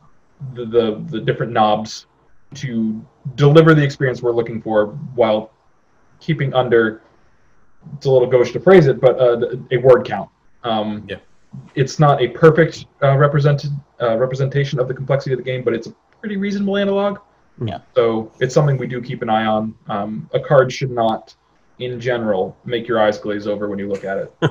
the, 0.55 0.65
the, 0.65 1.05
the 1.09 1.21
different 1.21 1.53
knobs 1.53 2.07
to 2.55 3.05
deliver 3.35 3.75
the 3.75 3.83
experience 3.83 4.23
we're 4.23 4.33
looking 4.33 4.61
for 4.61 4.87
while 5.15 5.53
keeping 6.21 6.53
under 6.55 7.03
it's 7.97 8.07
a 8.07 8.11
little 8.11 8.29
gauche 8.29 8.51
to 8.51 8.59
phrase 8.59 8.89
it, 8.89 9.01
but 9.01 9.17
uh, 9.21 9.57
a 9.71 9.77
word 9.77 10.05
count. 10.05 10.29
Um, 10.65 11.07
yeah. 11.09 11.19
It's 11.77 12.01
not 12.01 12.21
a 12.21 12.29
perfect 12.29 12.87
uh, 13.01 13.17
represented 13.17 13.71
uh, 14.03 14.17
representation 14.17 14.81
of 14.81 14.89
the 14.89 14.95
complexity 14.95 15.33
of 15.33 15.39
the 15.39 15.45
game, 15.45 15.63
but 15.63 15.73
it's 15.73 15.87
a 15.87 15.95
pretty 16.27 16.41
reasonable 16.41 16.77
analog. 16.77 17.21
Yeah. 17.65 17.79
So 17.95 18.33
it's 18.41 18.53
something 18.53 18.77
we 18.77 18.89
do 18.89 19.01
keep 19.01 19.23
an 19.23 19.31
eye 19.31 19.47
on. 19.47 19.77
Um, 19.89 20.29
a 20.35 20.41
card 20.41 20.73
should 20.73 20.91
not, 20.91 21.37
in 21.79 22.01
general, 22.01 22.57
make 22.65 22.89
your 22.89 23.01
eyes 23.01 23.17
glaze 23.17 23.47
over 23.47 23.69
when 23.69 23.79
you 23.79 23.89
look 23.89 24.05
at 24.05 24.19
it. 24.19 24.51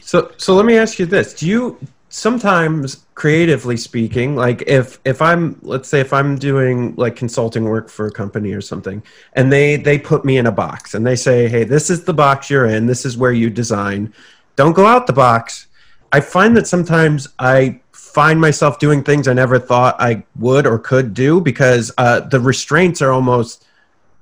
so, 0.02 0.32
so 0.38 0.56
let 0.56 0.66
me 0.66 0.76
ask 0.76 0.98
you 0.98 1.06
this: 1.06 1.34
Do 1.34 1.46
you 1.46 1.78
sometimes, 2.08 3.06
creatively 3.14 3.76
speaking, 3.76 4.34
like 4.34 4.64
if 4.66 4.98
if 5.04 5.22
I'm, 5.22 5.56
let's 5.62 5.88
say, 5.88 6.00
if 6.00 6.12
I'm 6.12 6.36
doing 6.36 6.96
like 6.96 7.14
consulting 7.14 7.64
work 7.64 7.88
for 7.88 8.08
a 8.08 8.10
company 8.10 8.52
or 8.52 8.60
something, 8.60 9.04
and 9.34 9.52
they 9.52 9.76
they 9.76 10.00
put 10.00 10.24
me 10.24 10.36
in 10.36 10.46
a 10.46 10.52
box 10.52 10.94
and 10.94 11.06
they 11.06 11.16
say, 11.16 11.46
"Hey, 11.46 11.62
this 11.62 11.90
is 11.90 12.02
the 12.02 12.14
box 12.14 12.50
you're 12.50 12.66
in. 12.66 12.86
This 12.86 13.06
is 13.06 13.16
where 13.16 13.32
you 13.32 13.50
design. 13.50 14.12
Don't 14.56 14.72
go 14.72 14.84
out 14.84 15.06
the 15.06 15.12
box." 15.12 15.68
I 16.14 16.20
find 16.20 16.54
that 16.58 16.66
sometimes 16.66 17.28
I 17.38 17.81
find 18.12 18.40
myself 18.40 18.78
doing 18.78 19.02
things 19.02 19.28
I 19.28 19.32
never 19.32 19.58
thought 19.58 19.96
I 19.98 20.22
would 20.36 20.66
or 20.66 20.78
could 20.78 21.14
do 21.14 21.40
because 21.40 21.92
uh, 21.98 22.20
the 22.20 22.40
restraints 22.40 23.00
are 23.02 23.12
almost 23.12 23.66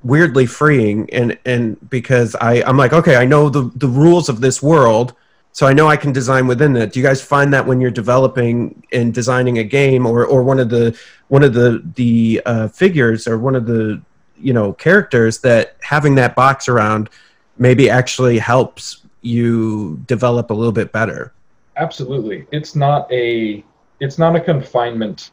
weirdly 0.02 0.46
freeing 0.46 1.10
and 1.10 1.38
and 1.44 1.90
because 1.90 2.34
I 2.40 2.62
I'm 2.62 2.78
like 2.78 2.94
okay 2.94 3.16
I 3.16 3.26
know 3.26 3.50
the 3.50 3.70
the 3.76 3.88
rules 3.88 4.30
of 4.30 4.40
this 4.40 4.62
world 4.62 5.14
so 5.52 5.66
I 5.66 5.72
know 5.72 5.88
I 5.88 5.96
can 5.96 6.12
design 6.12 6.46
within 6.46 6.72
that. 6.74 6.92
Do 6.92 7.00
you 7.00 7.06
guys 7.06 7.20
find 7.20 7.52
that 7.52 7.66
when 7.66 7.80
you're 7.80 7.90
developing 7.90 8.82
and 8.92 9.12
designing 9.12 9.58
a 9.58 9.64
game 9.64 10.06
or 10.06 10.24
or 10.24 10.42
one 10.42 10.60
of 10.60 10.70
the 10.70 10.96
one 11.28 11.42
of 11.42 11.54
the 11.54 11.82
the 11.96 12.40
uh, 12.46 12.68
figures 12.68 13.26
or 13.26 13.38
one 13.38 13.56
of 13.56 13.66
the 13.66 14.00
you 14.38 14.52
know 14.52 14.72
characters 14.74 15.40
that 15.40 15.76
having 15.82 16.14
that 16.14 16.36
box 16.36 16.68
around 16.68 17.10
maybe 17.58 17.90
actually 17.90 18.38
helps 18.38 19.02
you 19.22 20.00
develop 20.06 20.50
a 20.50 20.54
little 20.54 20.72
bit 20.72 20.92
better? 20.92 21.32
Absolutely. 21.76 22.46
It's 22.52 22.76
not 22.76 23.10
a 23.12 23.64
it's 24.00 24.18
not 24.18 24.34
a 24.34 24.40
confinement. 24.40 25.30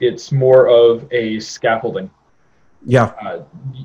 It's 0.00 0.32
more 0.32 0.68
of 0.68 1.06
a 1.12 1.38
scaffolding. 1.40 2.10
Yeah. 2.84 3.12
Uh, 3.20 3.42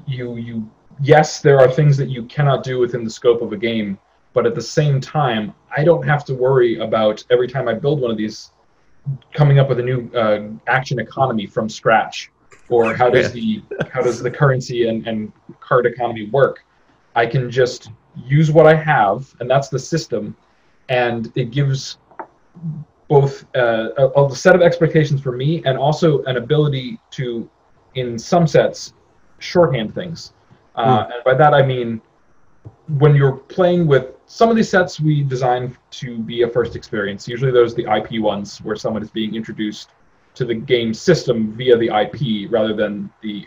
you 0.07 0.35
you 0.37 0.69
yes, 1.01 1.41
there 1.41 1.59
are 1.59 1.69
things 1.69 1.97
that 1.97 2.09
you 2.09 2.23
cannot 2.25 2.63
do 2.63 2.79
within 2.79 3.03
the 3.03 3.09
scope 3.09 3.41
of 3.41 3.53
a 3.53 3.57
game, 3.57 3.97
but 4.33 4.45
at 4.45 4.55
the 4.55 4.61
same 4.61 4.99
time, 4.99 5.53
I 5.75 5.83
don't 5.83 6.05
have 6.05 6.25
to 6.25 6.33
worry 6.33 6.79
about 6.79 7.23
every 7.29 7.47
time 7.47 7.67
I 7.67 7.73
build 7.73 8.01
one 8.01 8.11
of 8.11 8.17
these 8.17 8.51
coming 9.33 9.59
up 9.59 9.69
with 9.69 9.79
a 9.79 9.83
new 9.83 10.09
uh, 10.13 10.49
action 10.67 10.99
economy 10.99 11.47
from 11.47 11.69
scratch, 11.69 12.31
or 12.69 12.93
how 12.93 13.09
does 13.09 13.31
the 13.31 13.63
how 13.91 14.01
does 14.01 14.21
the 14.21 14.31
currency 14.31 14.87
and, 14.87 15.07
and 15.07 15.31
card 15.59 15.85
economy 15.85 16.29
work? 16.29 16.63
I 17.15 17.25
can 17.25 17.51
just 17.51 17.89
use 18.25 18.51
what 18.51 18.67
I 18.67 18.75
have, 18.75 19.33
and 19.39 19.49
that's 19.49 19.69
the 19.69 19.79
system, 19.79 20.35
and 20.89 21.31
it 21.35 21.51
gives 21.51 21.97
both 23.11 23.45
uh, 23.57 23.89
a, 23.97 24.23
a, 24.23 24.33
set 24.33 24.55
of 24.55 24.61
expectations 24.61 25.19
for 25.19 25.33
me 25.33 25.61
and 25.65 25.77
also 25.77 26.23
an 26.23 26.37
ability 26.37 26.97
to, 27.09 27.49
in 27.95 28.17
some 28.17 28.47
sets, 28.47 28.93
shorthand 29.39 29.93
things. 29.93 30.31
Uh, 30.75 31.03
mm. 31.03 31.15
And 31.15 31.23
by 31.25 31.33
that 31.33 31.53
I 31.53 31.61
mean, 31.61 32.01
when 32.99 33.13
you're 33.13 33.33
playing 33.33 33.85
with 33.85 34.13
some 34.27 34.49
of 34.49 34.55
these 34.55 34.69
sets, 34.69 35.01
we 35.01 35.23
design 35.23 35.77
to 35.99 36.19
be 36.19 36.43
a 36.43 36.47
first 36.47 36.77
experience. 36.77 37.27
Usually, 37.27 37.51
those 37.51 37.73
are 37.73 37.83
the 37.83 37.93
IP 37.97 38.21
ones 38.21 38.59
where 38.59 38.77
someone 38.77 39.03
is 39.03 39.11
being 39.11 39.35
introduced 39.35 39.89
to 40.35 40.45
the 40.45 40.55
game 40.55 40.93
system 40.93 41.51
via 41.51 41.77
the 41.77 41.87
IP 41.87 42.49
rather 42.49 42.73
than 42.73 43.11
the 43.21 43.45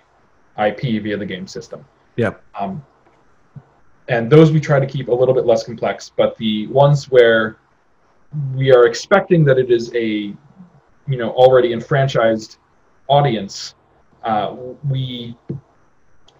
IP 0.59 1.03
via 1.03 1.17
the 1.17 1.25
game 1.25 1.47
system. 1.47 1.87
Yeah. 2.17 2.35
Um, 2.55 2.85
and 4.09 4.31
those 4.31 4.53
we 4.53 4.61
try 4.61 4.79
to 4.79 4.87
keep 4.87 5.09
a 5.09 5.15
little 5.15 5.33
bit 5.33 5.47
less 5.47 5.65
complex. 5.65 6.13
But 6.15 6.37
the 6.37 6.67
ones 6.67 7.11
where 7.11 7.57
we 8.55 8.73
are 8.73 8.87
expecting 8.87 9.45
that 9.45 9.59
it 9.59 9.71
is 9.71 9.93
a 9.95 10.35
you 11.07 11.17
know 11.17 11.31
already 11.31 11.73
enfranchised 11.73 12.59
audience. 13.09 13.75
Uh, 14.23 14.57
we 14.89 15.37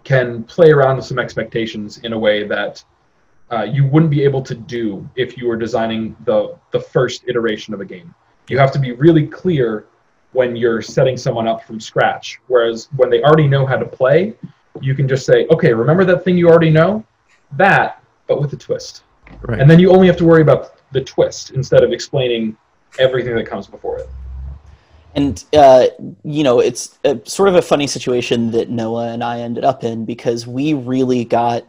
can 0.03 0.43
play 0.43 0.71
around 0.71 0.97
with 0.97 1.05
some 1.05 1.19
expectations 1.19 1.99
in 1.99 2.13
a 2.13 2.17
way 2.17 2.47
that 2.47 2.83
uh, 3.51 3.63
you 3.63 3.85
wouldn't 3.85 4.09
be 4.09 4.23
able 4.23 4.41
to 4.41 4.55
do 4.55 5.07
if 5.15 5.37
you 5.37 5.47
were 5.47 5.57
designing 5.57 6.15
the 6.25 6.57
the 6.71 6.79
first 6.79 7.23
iteration 7.27 7.73
of 7.73 7.81
a 7.81 7.85
game. 7.85 8.13
You 8.49 8.57
have 8.59 8.71
to 8.73 8.79
be 8.79 8.91
really 8.91 9.25
clear 9.27 9.85
when 10.35 10.55
you're 10.55 10.81
setting 10.81 11.15
someone 11.15 11.47
up 11.47 11.63
from 11.63 11.79
scratch 11.79 12.39
whereas 12.47 12.89
when 12.97 13.09
they 13.09 13.23
already 13.23 13.47
know 13.47 13.65
how 13.65 13.77
to 13.77 13.85
play 13.85 14.35
you 14.81 14.93
can 14.93 15.07
just 15.07 15.25
say 15.25 15.47
okay 15.47 15.73
remember 15.73 16.03
that 16.03 16.23
thing 16.23 16.37
you 16.37 16.49
already 16.49 16.69
know? 16.69 17.03
That 17.53 18.03
but 18.27 18.41
with 18.41 18.51
a 18.53 18.57
twist. 18.57 19.03
Right. 19.41 19.59
and 19.59 19.69
then 19.69 19.79
you 19.79 19.91
only 19.91 20.05
have 20.07 20.17
to 20.17 20.25
worry 20.25 20.41
about 20.41 20.74
the 20.95 21.01
twist 21.01 21.51
instead 21.51 21.83
of 21.83 21.91
explaining 21.91 22.57
everything 22.97 23.35
that 23.35 23.45
comes 23.45 23.67
before 23.67 23.99
it. 23.99 24.09
And 25.13 25.43
uh, 25.53 25.87
you 26.23 26.43
know, 26.43 26.59
it's 26.59 26.97
a, 27.03 27.19
sort 27.23 27.47
of 27.49 27.55
a 27.55 27.61
funny 27.61 27.87
situation 27.87 28.51
that 28.51 28.69
Noah 28.69 29.13
and 29.13 29.23
I 29.23 29.41
ended 29.41 29.63
up 29.63 29.83
in 29.83 30.05
because 30.05 30.47
we 30.47 30.73
really 30.73 31.23
got 31.23 31.65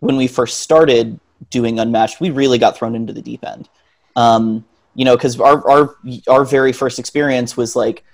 when 0.00 0.16
we 0.16 0.28
first 0.28 0.58
started 0.58 1.18
doing 1.50 1.80
Unmatched, 1.80 2.20
we 2.20 2.30
really 2.30 2.58
got 2.58 2.76
thrown 2.76 2.94
into 2.94 3.12
the 3.12 3.22
deep 3.22 3.44
end. 3.44 3.68
Um, 4.14 4.64
you 4.94 5.04
know, 5.04 5.16
because 5.16 5.40
our 5.40 5.68
our 5.68 5.96
our 6.28 6.44
very 6.44 6.72
first 6.72 6.98
experience 6.98 7.56
was 7.56 7.74
like, 7.74 8.04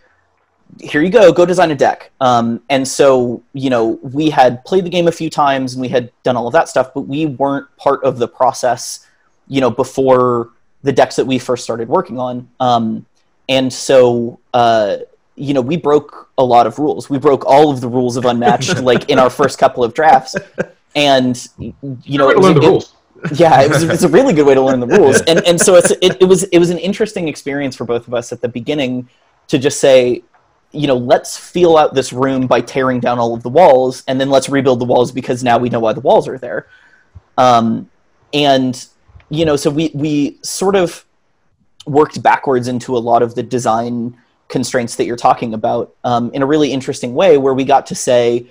here 0.80 1.02
you 1.02 1.10
go, 1.10 1.30
go 1.32 1.44
design 1.44 1.70
a 1.70 1.74
deck. 1.74 2.10
Um, 2.20 2.62
and 2.70 2.86
so 2.88 3.42
you 3.52 3.68
know, 3.68 3.98
we 4.02 4.30
had 4.30 4.64
played 4.64 4.84
the 4.84 4.90
game 4.90 5.08
a 5.08 5.12
few 5.12 5.28
times 5.28 5.74
and 5.74 5.82
we 5.82 5.88
had 5.88 6.10
done 6.22 6.36
all 6.36 6.46
of 6.46 6.52
that 6.54 6.68
stuff, 6.68 6.94
but 6.94 7.02
we 7.02 7.26
weren't 7.26 7.66
part 7.76 8.02
of 8.02 8.18
the 8.18 8.28
process. 8.28 9.06
You 9.48 9.60
know, 9.60 9.70
before 9.70 10.50
the 10.84 10.92
decks 10.92 11.16
that 11.16 11.26
we 11.26 11.38
first 11.38 11.64
started 11.64 11.88
working 11.88 12.20
on. 12.20 12.48
Um, 12.60 13.06
and 13.48 13.72
so 13.72 14.38
uh, 14.52 14.98
you 15.34 15.52
know 15.52 15.60
we 15.60 15.76
broke 15.76 16.30
a 16.38 16.44
lot 16.44 16.66
of 16.66 16.78
rules. 16.78 17.10
We 17.10 17.18
broke 17.18 17.44
all 17.46 17.70
of 17.70 17.80
the 17.80 17.88
rules 17.88 18.16
of 18.16 18.26
unmatched 18.26 18.78
like 18.82 19.10
in 19.10 19.18
our 19.18 19.30
first 19.30 19.58
couple 19.58 19.82
of 19.82 19.94
drafts. 19.94 20.36
And 20.94 21.48
you 21.58 22.18
know 22.18 22.30
it 22.30 22.38
was, 22.38 22.50
a, 22.50 22.54
the 22.54 22.60
rules. 22.60 22.94
yeah 23.32 23.62
it 23.62 23.70
was, 23.70 23.82
it's 23.84 24.02
a 24.02 24.08
really 24.08 24.34
good 24.34 24.46
way 24.46 24.54
to 24.54 24.60
learn 24.60 24.78
the 24.78 24.86
rules. 24.86 25.20
And 25.22 25.44
and 25.46 25.60
so 25.60 25.74
it's 25.74 25.90
it, 25.90 26.20
it 26.20 26.28
was 26.28 26.44
it 26.44 26.58
was 26.58 26.70
an 26.70 26.78
interesting 26.78 27.28
experience 27.28 27.74
for 27.74 27.84
both 27.84 28.06
of 28.06 28.14
us 28.14 28.32
at 28.32 28.40
the 28.40 28.48
beginning 28.48 29.08
to 29.48 29.58
just 29.58 29.80
say 29.80 30.22
you 30.72 30.86
know 30.86 30.96
let's 30.96 31.36
feel 31.36 31.76
out 31.76 31.94
this 31.94 32.12
room 32.12 32.46
by 32.46 32.60
tearing 32.60 33.00
down 33.00 33.18
all 33.18 33.34
of 33.34 33.42
the 33.42 33.48
walls 33.48 34.04
and 34.06 34.20
then 34.20 34.28
let's 34.28 34.48
rebuild 34.48 34.80
the 34.80 34.84
walls 34.84 35.12
because 35.12 35.42
now 35.42 35.56
we 35.56 35.68
know 35.70 35.80
why 35.80 35.94
the 35.94 36.00
walls 36.00 36.28
are 36.28 36.38
there. 36.38 36.66
Um, 37.38 37.90
and 38.32 38.86
you 39.30 39.44
know 39.44 39.56
so 39.56 39.70
we 39.70 39.90
we 39.94 40.38
sort 40.42 40.76
of 40.76 41.04
worked 41.86 42.22
backwards 42.22 42.68
into 42.68 42.96
a 42.96 42.98
lot 42.98 43.22
of 43.22 43.34
the 43.34 43.42
design 43.42 44.16
constraints 44.48 44.96
that 44.96 45.04
you're 45.04 45.16
talking 45.16 45.54
about 45.54 45.94
um, 46.04 46.30
in 46.32 46.42
a 46.42 46.46
really 46.46 46.72
interesting 46.72 47.14
way 47.14 47.36
where 47.38 47.54
we 47.54 47.64
got 47.64 47.86
to 47.86 47.94
say 47.94 48.46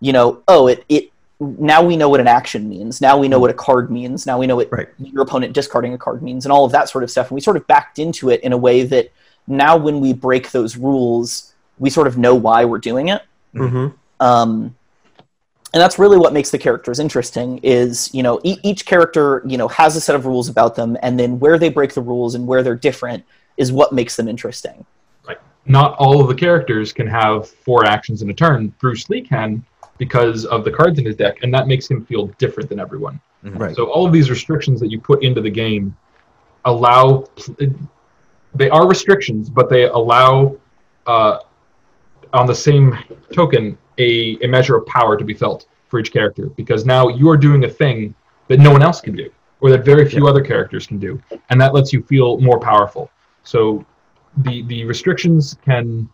you 0.00 0.12
know 0.12 0.42
oh 0.48 0.66
it, 0.66 0.84
it 0.88 1.10
now 1.38 1.82
we 1.82 1.98
know 1.98 2.08
what 2.08 2.20
an 2.20 2.28
action 2.28 2.66
means. 2.66 3.02
Now 3.02 3.18
we 3.18 3.28
know 3.28 3.38
what 3.38 3.50
a 3.50 3.54
card 3.54 3.90
means. 3.90 4.24
Now 4.24 4.38
we 4.38 4.46
know 4.46 4.56
what 4.56 4.72
Right. 4.72 4.88
your 4.98 5.22
opponent 5.22 5.52
discarding 5.52 5.92
a 5.92 5.98
card 5.98 6.22
means 6.22 6.46
and 6.46 6.52
all 6.52 6.64
of 6.64 6.72
that 6.72 6.88
sort 6.88 7.04
of 7.04 7.10
stuff. 7.10 7.28
And 7.28 7.34
we 7.34 7.42
sort 7.42 7.58
of 7.58 7.66
backed 7.66 7.98
into 7.98 8.30
it 8.30 8.40
in 8.40 8.54
a 8.54 8.56
way 8.56 8.84
that 8.84 9.12
now 9.46 9.76
when 9.76 10.00
we 10.00 10.14
break 10.14 10.50
those 10.50 10.78
rules 10.78 11.52
we 11.78 11.90
sort 11.90 12.06
of 12.06 12.16
know 12.16 12.34
why 12.34 12.64
we're 12.64 12.78
doing 12.78 13.08
it. 13.08 13.22
Hmm 13.52 13.88
um, 14.20 14.74
and 15.76 15.82
that's 15.82 15.98
really 15.98 16.16
what 16.16 16.32
makes 16.32 16.48
the 16.48 16.56
characters 16.56 16.98
interesting 16.98 17.58
is 17.62 18.08
you 18.14 18.22
know 18.22 18.40
e- 18.44 18.56
each 18.62 18.86
character 18.86 19.42
you 19.44 19.58
know 19.58 19.68
has 19.68 19.94
a 19.94 20.00
set 20.00 20.16
of 20.16 20.24
rules 20.24 20.48
about 20.48 20.74
them 20.74 20.96
and 21.02 21.20
then 21.20 21.38
where 21.38 21.58
they 21.58 21.68
break 21.68 21.92
the 21.92 22.00
rules 22.00 22.34
and 22.34 22.46
where 22.46 22.62
they're 22.62 22.74
different 22.74 23.22
is 23.58 23.72
what 23.72 23.92
makes 23.92 24.16
them 24.16 24.26
interesting 24.26 24.86
right 25.28 25.38
Not 25.66 25.94
all 25.98 26.18
of 26.22 26.28
the 26.28 26.34
characters 26.34 26.94
can 26.94 27.06
have 27.06 27.46
four 27.46 27.84
actions 27.84 28.22
in 28.22 28.30
a 28.30 28.32
turn. 28.32 28.72
Bruce 28.80 29.10
Lee 29.10 29.20
can 29.20 29.62
because 29.98 30.46
of 30.46 30.64
the 30.64 30.70
cards 30.70 30.98
in 30.98 31.04
his 31.04 31.14
deck, 31.16 31.42
and 31.42 31.52
that 31.52 31.66
makes 31.66 31.90
him 31.90 32.06
feel 32.06 32.28
different 32.38 32.70
than 32.70 32.80
everyone. 32.80 33.20
Right. 33.42 33.76
So 33.76 33.90
all 33.90 34.06
of 34.06 34.12
these 34.14 34.30
restrictions 34.30 34.80
that 34.80 34.90
you 34.90 34.98
put 34.98 35.22
into 35.22 35.42
the 35.42 35.50
game 35.50 35.94
allow 36.64 37.26
they 38.54 38.70
are 38.70 38.88
restrictions, 38.88 39.50
but 39.50 39.68
they 39.68 39.84
allow 39.84 40.56
uh, 41.06 41.40
on 42.32 42.46
the 42.46 42.54
same 42.54 42.96
token 43.30 43.76
a, 43.98 44.38
a 44.42 44.48
measure 44.48 44.76
of 44.76 44.86
power 44.86 45.16
to 45.16 45.24
be 45.24 45.34
felt 45.34 45.66
for 45.88 45.98
each 45.98 46.12
character 46.12 46.46
because 46.50 46.84
now 46.84 47.08
you 47.08 47.28
are 47.30 47.36
doing 47.36 47.64
a 47.64 47.68
thing 47.68 48.14
that 48.48 48.58
no 48.58 48.70
one 48.70 48.82
else 48.82 49.00
can 49.00 49.14
do 49.16 49.30
or 49.60 49.70
that 49.70 49.84
very 49.84 50.08
few 50.08 50.26
other 50.28 50.42
characters 50.42 50.86
can 50.86 50.98
do, 50.98 51.20
and 51.50 51.60
that 51.60 51.74
lets 51.74 51.92
you 51.92 52.02
feel 52.02 52.38
more 52.38 52.60
powerful. 52.60 53.10
So 53.44 53.84
the 54.38 54.62
the 54.62 54.84
restrictions 54.84 55.56
can 55.64 56.08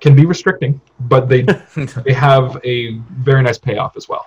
can 0.00 0.14
be 0.14 0.26
restricting, 0.26 0.80
but 1.00 1.28
they 1.28 1.42
they 2.04 2.12
have 2.12 2.60
a 2.64 2.98
very 2.98 3.42
nice 3.42 3.58
payoff 3.58 3.96
as 3.96 4.08
well. 4.08 4.26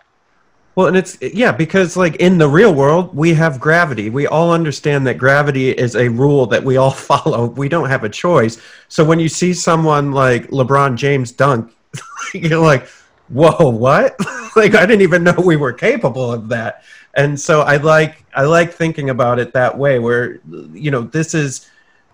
Well, 0.76 0.88
and 0.88 0.96
it's 0.96 1.22
yeah, 1.22 1.52
because 1.52 1.98
like 1.98 2.16
in 2.18 2.38
the 2.38 2.48
real 2.48 2.74
world, 2.74 3.14
we 3.14 3.34
have 3.34 3.60
gravity. 3.60 4.10
We 4.10 4.28
all 4.28 4.54
understand 4.54 5.06
that 5.08 5.18
gravity 5.18 5.72
is 5.72 5.96
a 5.96 6.08
rule 6.08 6.46
that 6.48 6.64
we 6.64 6.78
all 6.78 6.92
follow. 7.10 7.48
We 7.48 7.68
don't 7.68 7.90
have 7.90 8.04
a 8.04 8.10
choice. 8.10 8.62
So 8.88 9.04
when 9.04 9.20
you 9.20 9.28
see 9.28 9.54
someone 9.54 10.12
like 10.14 10.48
LeBron 10.48 10.96
James 10.96 11.32
dunk, 11.32 11.74
you're 12.34 12.60
like, 12.60 12.88
"Whoa, 13.30 13.70
what?" 13.70 14.18
like 14.56 14.76
I 14.76 14.86
didn't 14.86 15.02
even 15.02 15.24
know 15.24 15.36
we 15.38 15.56
were 15.56 15.74
capable 15.74 16.32
of 16.32 16.50
that. 16.50 16.84
And 17.14 17.40
so 17.40 17.62
I 17.62 17.78
like 17.78 18.24
I 18.34 18.44
like 18.44 18.74
thinking 18.74 19.10
about 19.10 19.40
it 19.40 19.54
that 19.54 19.78
way, 19.78 20.00
where 20.00 20.40
you 20.74 20.92
know 20.92 21.02
this 21.02 21.34
is 21.34 21.70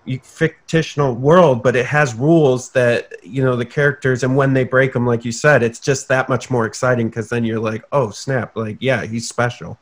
a 0.07 0.17
fictional 0.19 1.13
world, 1.15 1.61
but 1.61 1.75
it 1.75 1.85
has 1.85 2.15
rules 2.15 2.69
that 2.71 3.13
you 3.23 3.43
know 3.43 3.55
the 3.55 3.65
characters, 3.65 4.23
and 4.23 4.35
when 4.35 4.53
they 4.53 4.63
break 4.63 4.93
them, 4.93 5.05
like 5.05 5.25
you 5.25 5.31
said, 5.31 5.61
it's 5.61 5.79
just 5.79 6.07
that 6.07 6.29
much 6.29 6.49
more 6.49 6.65
exciting 6.65 7.09
because 7.09 7.29
then 7.29 7.43
you're 7.43 7.59
like, 7.59 7.83
oh 7.91 8.09
snap, 8.09 8.55
like 8.55 8.77
yeah, 8.79 9.05
he's 9.05 9.27
special. 9.27 9.77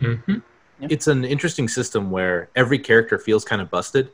Mm-hmm. 0.00 0.40
it's 0.82 1.06
an 1.06 1.24
interesting 1.24 1.68
system 1.68 2.10
where 2.10 2.50
every 2.54 2.78
character 2.78 3.18
feels 3.18 3.46
kind 3.46 3.62
of 3.62 3.70
busted. 3.70 4.10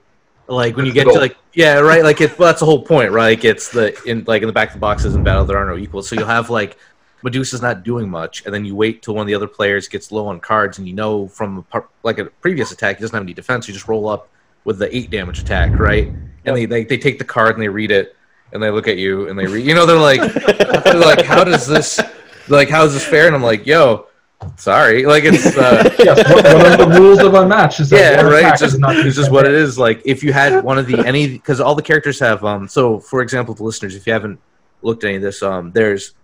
Like 0.49 0.77
when 0.77 0.87
you 0.87 0.93
get 0.93 1.05
to 1.05 1.13
like 1.13 1.37
yeah 1.55 1.79
right 1.79 2.03
like 2.03 2.21
it 2.21 2.39
well, 2.39 2.49
that's 2.49 2.61
the 2.61 2.67
whole 2.67 2.83
point 2.83 3.11
right? 3.13 3.37
Like 3.37 3.45
it's 3.45 3.71
the 3.71 3.97
in 4.05 4.25
like 4.27 4.43
in 4.43 4.49
the 4.49 4.53
back 4.53 4.69
of 4.69 4.75
the 4.75 4.81
boxes 4.81 5.15
in 5.15 5.23
battle 5.23 5.45
there 5.45 5.57
are 5.57 5.67
no 5.67 5.77
equals. 5.77 6.09
So 6.09 6.17
you'll 6.17 6.27
have 6.27 6.51
like 6.51 6.79
Medusa's 7.23 7.63
not 7.63 7.85
doing 7.85 8.11
much 8.11 8.45
and 8.45 8.53
then 8.53 8.65
you 8.65 8.75
wait 8.75 9.03
till 9.03 9.15
one 9.15 9.23
of 9.23 9.29
the 9.29 9.35
other 9.35 9.47
players 9.47 9.89
gets 9.89 10.11
low 10.11 10.27
on 10.27 10.41
cards 10.41 10.79
and 10.79 10.89
you 10.89 10.95
know 10.95 11.29
from 11.29 11.59
a 11.59 11.63
par- 11.63 11.89
like 12.03 12.19
a 12.19 12.27
previous 12.27 12.73
attack 12.73 12.97
he 12.97 13.03
doesn't 13.03 13.15
have 13.15 13.23
any 13.23 13.33
defense 13.33 13.69
you 13.69 13.75
just 13.75 13.87
roll 13.87 14.09
up 14.09 14.29
with 14.65 14.79
the 14.79 14.95
eight 14.95 15.11
damage 15.11 15.39
attack 15.39 15.79
right? 15.79 16.09
And 16.45 16.57
they, 16.57 16.67
they 16.67 16.85
they 16.85 16.99
take 16.99 17.19
the 17.19 17.25
card 17.25 17.55
and 17.55 17.63
they 17.63 17.69
read 17.69 17.93
it 17.93 18.17
and 18.53 18.63
they 18.63 18.71
look 18.71 18.89
at 18.89 18.99
you 18.99 19.29
and 19.29 19.39
they 19.39 19.47
read 19.47 19.65
you 19.65 19.75
know 19.75 19.87
they're 19.87 19.97
like 19.97 20.21
they're 20.85 20.95
like 20.95 21.25
how 21.25 21.45
does 21.45 21.67
this 21.67 22.01
like 22.49 22.69
how 22.69 22.85
is 22.85 22.93
this 22.93 23.05
fair? 23.05 23.27
And 23.27 23.37
I'm 23.37 23.43
like 23.43 23.65
yo 23.67 24.09
sorry 24.57 25.05
like 25.05 25.25
it's 25.25 25.57
uh 25.57 25.83
yes, 25.99 26.19
one 26.31 26.73
of 26.73 26.79
the 26.79 27.01
rules 27.01 27.21
of 27.21 27.35
unmatched 27.35 27.81
is 27.81 27.91
that 27.91 28.17
yeah, 28.17 28.21
right. 28.23 28.53
It's 28.53 28.61
just 28.61 28.79
not 28.79 28.97
it's 28.97 29.17
just 29.17 29.31
what 29.31 29.47
it 29.47 29.55
is. 29.55 29.79
Like 29.79 30.03
if 30.05 30.23
you 30.23 30.33
had 30.33 30.65
one 30.65 30.79
of 30.79 30.87
the 30.87 30.99
any 31.07 31.29
because 31.29 31.61
all 31.61 31.75
the 31.75 31.83
characters 31.83 32.19
have 32.21 32.45
um. 32.45 32.69
So 32.69 33.01
for 33.01 33.23
example, 33.23 33.55
the 33.55 33.65
listeners, 33.65 33.95
if 33.95 34.07
you 34.07 34.13
haven't 34.13 34.41
looked 34.83 35.05
at 35.05 35.09
any 35.09 35.17
of 35.17 35.23
this, 35.23 35.43
um, 35.43 35.73
there's 35.73 36.15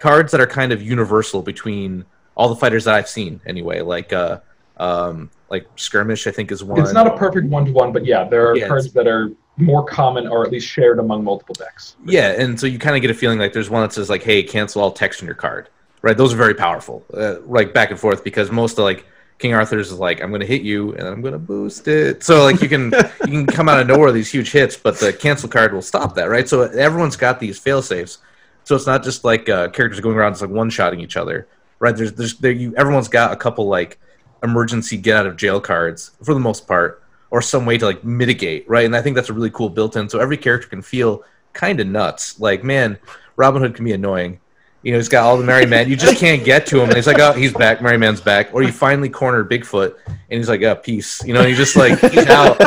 cards 0.00 0.32
that 0.32 0.40
are 0.40 0.46
kind 0.46 0.72
of 0.72 0.82
universal 0.82 1.42
between 1.42 2.04
all 2.36 2.48
the 2.48 2.56
fighters 2.56 2.84
that 2.84 2.94
I've 2.94 3.08
seen. 3.08 3.40
Anyway, 3.46 3.80
like 3.80 4.12
uh, 4.12 4.40
um, 4.76 5.30
like 5.48 5.66
skirmish, 5.76 6.26
I 6.26 6.30
think 6.30 6.52
is 6.52 6.64
one. 6.64 6.80
It's 6.80 6.92
not 6.92 7.06
a 7.06 7.16
perfect 7.16 7.48
one 7.48 7.66
to 7.66 7.72
one, 7.72 7.92
but 7.92 8.04
yeah, 8.04 8.24
there 8.24 8.50
are 8.50 8.56
Yeah, 8.56 8.68
cards 8.68 8.92
that 8.92 9.06
are 9.06 9.30
more 9.56 9.84
common 9.84 10.26
or 10.26 10.44
at 10.44 10.50
least 10.50 10.66
shared 10.66 10.98
among 10.98 11.22
multiple 11.22 11.54
decks. 11.54 11.96
Yeah, 12.04 12.30
and 12.30 12.58
so 12.58 12.66
you 12.66 12.78
kind 12.78 12.96
of 12.96 13.02
get 13.02 13.10
a 13.10 13.14
feeling 13.14 13.38
like 13.38 13.52
there's 13.52 13.70
one 13.70 13.82
that 13.82 13.92
says 13.92 14.10
like, 14.10 14.22
"Hey, 14.22 14.42
cancel 14.42 14.82
all 14.82 14.90
text 14.90 15.22
on 15.22 15.26
your 15.26 15.36
card." 15.36 15.68
Right? 16.04 16.18
Those 16.18 16.34
are 16.34 16.36
very 16.36 16.52
powerful, 16.52 17.02
uh, 17.14 17.36
like 17.46 17.72
back 17.72 17.90
and 17.90 17.98
forth 17.98 18.22
because 18.22 18.50
most 18.50 18.72
of 18.72 18.84
like 18.84 19.06
King 19.38 19.54
Arthur's 19.54 19.90
is 19.90 19.98
like, 19.98 20.22
"I'm 20.22 20.28
going 20.28 20.42
to 20.42 20.46
hit 20.46 20.60
you 20.60 20.92
and 20.96 21.08
I'm 21.08 21.22
going 21.22 21.32
to 21.32 21.38
boost 21.38 21.88
it." 21.88 22.22
So 22.22 22.44
like 22.44 22.60
you 22.60 22.68
can 22.68 22.92
you 23.26 23.44
can 23.44 23.46
come 23.46 23.70
out 23.70 23.80
of 23.80 23.86
nowhere 23.86 24.08
with 24.08 24.14
these 24.14 24.30
huge 24.30 24.52
hits, 24.52 24.76
but 24.76 24.98
the 24.98 25.14
cancel 25.14 25.48
card 25.48 25.72
will 25.72 25.80
stop 25.80 26.14
that, 26.16 26.26
right? 26.26 26.46
So 26.46 26.64
everyone's 26.64 27.16
got 27.16 27.40
these 27.40 27.58
fail 27.58 27.80
safes. 27.80 28.18
So 28.64 28.76
it's 28.76 28.86
not 28.86 29.02
just 29.02 29.24
like 29.24 29.48
uh, 29.48 29.70
characters 29.70 30.00
going 30.00 30.14
around 30.14 30.32
just 30.32 30.42
like 30.42 30.50
one 30.50 30.68
shotting 30.68 31.00
each 31.00 31.16
other, 31.16 31.48
right? 31.78 31.96
There's 31.96 32.12
there's 32.12 32.34
there 32.34 32.52
you 32.52 32.74
everyone's 32.76 33.08
got 33.08 33.32
a 33.32 33.36
couple 33.36 33.66
like 33.66 33.98
emergency 34.42 34.98
get 34.98 35.16
out 35.16 35.26
of 35.26 35.38
jail 35.38 35.58
cards 35.58 36.10
for 36.22 36.34
the 36.34 36.40
most 36.40 36.68
part 36.68 37.02
or 37.30 37.40
some 37.40 37.64
way 37.64 37.78
to 37.78 37.86
like 37.86 38.04
mitigate, 38.04 38.68
right? 38.68 38.84
And 38.84 38.94
I 38.94 39.00
think 39.00 39.16
that's 39.16 39.30
a 39.30 39.32
really 39.32 39.50
cool 39.50 39.70
built 39.70 39.96
in. 39.96 40.10
So 40.10 40.20
every 40.20 40.36
character 40.36 40.68
can 40.68 40.82
feel 40.82 41.24
kind 41.54 41.80
of 41.80 41.86
nuts. 41.86 42.38
Like, 42.38 42.62
man, 42.62 42.98
Robin 43.36 43.62
Hood 43.62 43.74
can 43.74 43.84
be 43.84 43.92
annoying. 43.92 44.38
You 44.84 44.92
know, 44.92 44.98
he's 44.98 45.08
got 45.08 45.24
all 45.24 45.38
the 45.38 45.44
merry 45.44 45.64
men. 45.64 45.88
You 45.88 45.96
just 45.96 46.18
can't 46.18 46.44
get 46.44 46.66
to 46.66 46.76
him. 46.78 46.88
And 46.88 46.94
he's 46.94 47.06
like, 47.06 47.18
oh, 47.18 47.32
he's 47.32 47.54
back. 47.54 47.80
Merry 47.80 47.96
man's 47.96 48.20
back. 48.20 48.52
Or 48.52 48.62
you 48.62 48.70
finally 48.70 49.08
corner 49.08 49.42
Bigfoot, 49.42 49.96
and 50.06 50.18
he's 50.28 50.48
like, 50.48 50.62
oh, 50.62 50.76
peace. 50.76 51.24
You 51.24 51.32
know, 51.32 51.42
you 51.46 51.56
just 51.56 51.74
like 51.74 51.98
he's 51.98 52.26
out, 52.26 52.60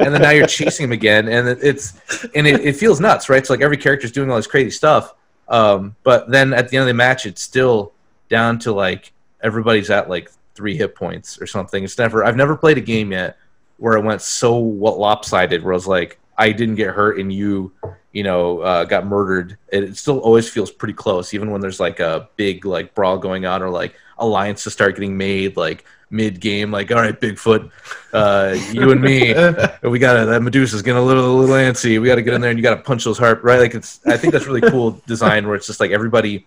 and 0.00 0.14
then 0.14 0.20
now 0.20 0.30
you're 0.30 0.46
chasing 0.46 0.84
him 0.84 0.92
again, 0.92 1.28
and 1.28 1.48
it's 1.48 1.94
and 2.34 2.46
it, 2.46 2.60
it 2.60 2.76
feels 2.76 3.00
nuts, 3.00 3.28
right? 3.28 3.44
So 3.46 3.54
like 3.54 3.62
every 3.62 3.78
character's 3.78 4.12
doing 4.12 4.30
all 4.30 4.36
this 4.36 4.46
crazy 4.46 4.70
stuff, 4.70 5.14
um, 5.48 5.96
but 6.02 6.30
then 6.30 6.52
at 6.52 6.68
the 6.68 6.76
end 6.76 6.82
of 6.82 6.88
the 6.88 6.94
match, 6.94 7.24
it's 7.24 7.42
still 7.42 7.92
down 8.28 8.58
to 8.60 8.72
like 8.72 9.12
everybody's 9.42 9.88
at 9.88 10.10
like 10.10 10.30
three 10.54 10.76
hit 10.76 10.94
points 10.94 11.40
or 11.40 11.46
something. 11.46 11.82
It's 11.82 11.96
never. 11.96 12.22
I've 12.22 12.36
never 12.36 12.54
played 12.54 12.76
a 12.76 12.82
game 12.82 13.12
yet 13.12 13.38
where 13.78 13.96
it 13.96 14.04
went 14.04 14.22
so 14.22 14.58
what 14.58 14.98
lopsided 14.98 15.64
where 15.64 15.72
I 15.72 15.76
was 15.76 15.88
like, 15.88 16.18
I 16.38 16.52
didn't 16.52 16.76
get 16.76 16.94
hurt 16.94 17.18
and 17.18 17.32
you, 17.32 17.72
you 18.12 18.22
know, 18.22 18.60
uh, 18.60 18.84
got 18.84 19.06
murdered. 19.06 19.56
It, 19.72 19.84
it 19.84 19.96
still 19.96 20.18
always 20.18 20.48
feels 20.48 20.70
pretty 20.70 20.94
close, 20.94 21.34
even 21.34 21.50
when 21.50 21.60
there's 21.60 21.80
like 21.80 22.00
a 22.00 22.28
big 22.36 22.64
like 22.64 22.94
brawl 22.94 23.18
going 23.18 23.46
on 23.46 23.62
or 23.62 23.70
like 23.70 23.94
alliances 24.18 24.72
start 24.72 24.94
getting 24.94 25.16
made 25.16 25.56
like 25.56 25.84
mid 26.10 26.40
game. 26.40 26.70
Like, 26.70 26.90
all 26.92 27.00
right, 27.00 27.18
Bigfoot, 27.18 27.70
uh, 28.12 28.56
you 28.70 28.90
and 28.92 29.00
me, 29.00 29.34
we 29.82 29.98
got 29.98 30.20
to 30.20 30.26
that 30.26 30.42
Medusa's 30.42 30.82
getting 30.82 31.00
a 31.00 31.04
little 31.04 31.24
a 31.24 31.36
little 31.40 31.56
antsy. 31.56 32.00
We 32.00 32.06
got 32.06 32.16
to 32.16 32.22
get 32.22 32.34
in 32.34 32.40
there 32.40 32.50
and 32.50 32.58
you 32.58 32.62
got 32.62 32.76
to 32.76 32.82
punch 32.82 33.04
those 33.04 33.18
heart 33.18 33.42
right. 33.42 33.58
Like 33.58 33.74
it's. 33.74 34.04
I 34.06 34.16
think 34.16 34.32
that's 34.32 34.46
really 34.46 34.60
cool 34.60 34.92
design 35.06 35.46
where 35.46 35.56
it's 35.56 35.66
just 35.66 35.80
like 35.80 35.90
everybody 35.90 36.46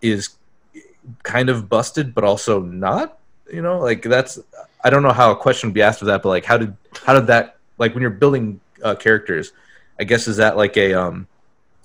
is 0.00 0.30
kind 1.22 1.50
of 1.50 1.68
busted, 1.68 2.14
but 2.14 2.24
also 2.24 2.60
not. 2.60 3.18
You 3.52 3.62
know, 3.62 3.80
like 3.80 4.02
that's 4.02 4.38
I 4.82 4.90
don't 4.90 5.02
know 5.02 5.12
how 5.12 5.32
a 5.32 5.36
question 5.36 5.68
would 5.68 5.74
be 5.74 5.82
asked 5.82 6.00
of 6.02 6.06
that, 6.06 6.22
but 6.22 6.28
like, 6.28 6.44
how 6.44 6.56
did 6.56 6.76
how 7.04 7.14
did 7.14 7.26
that 7.26 7.56
like 7.78 7.94
when 7.94 8.02
you're 8.02 8.10
building 8.10 8.60
uh, 8.82 8.94
characters, 8.94 9.52
I 10.00 10.04
guess 10.04 10.26
is 10.26 10.38
that 10.38 10.56
like 10.56 10.76
a 10.78 10.94
um, 10.94 11.28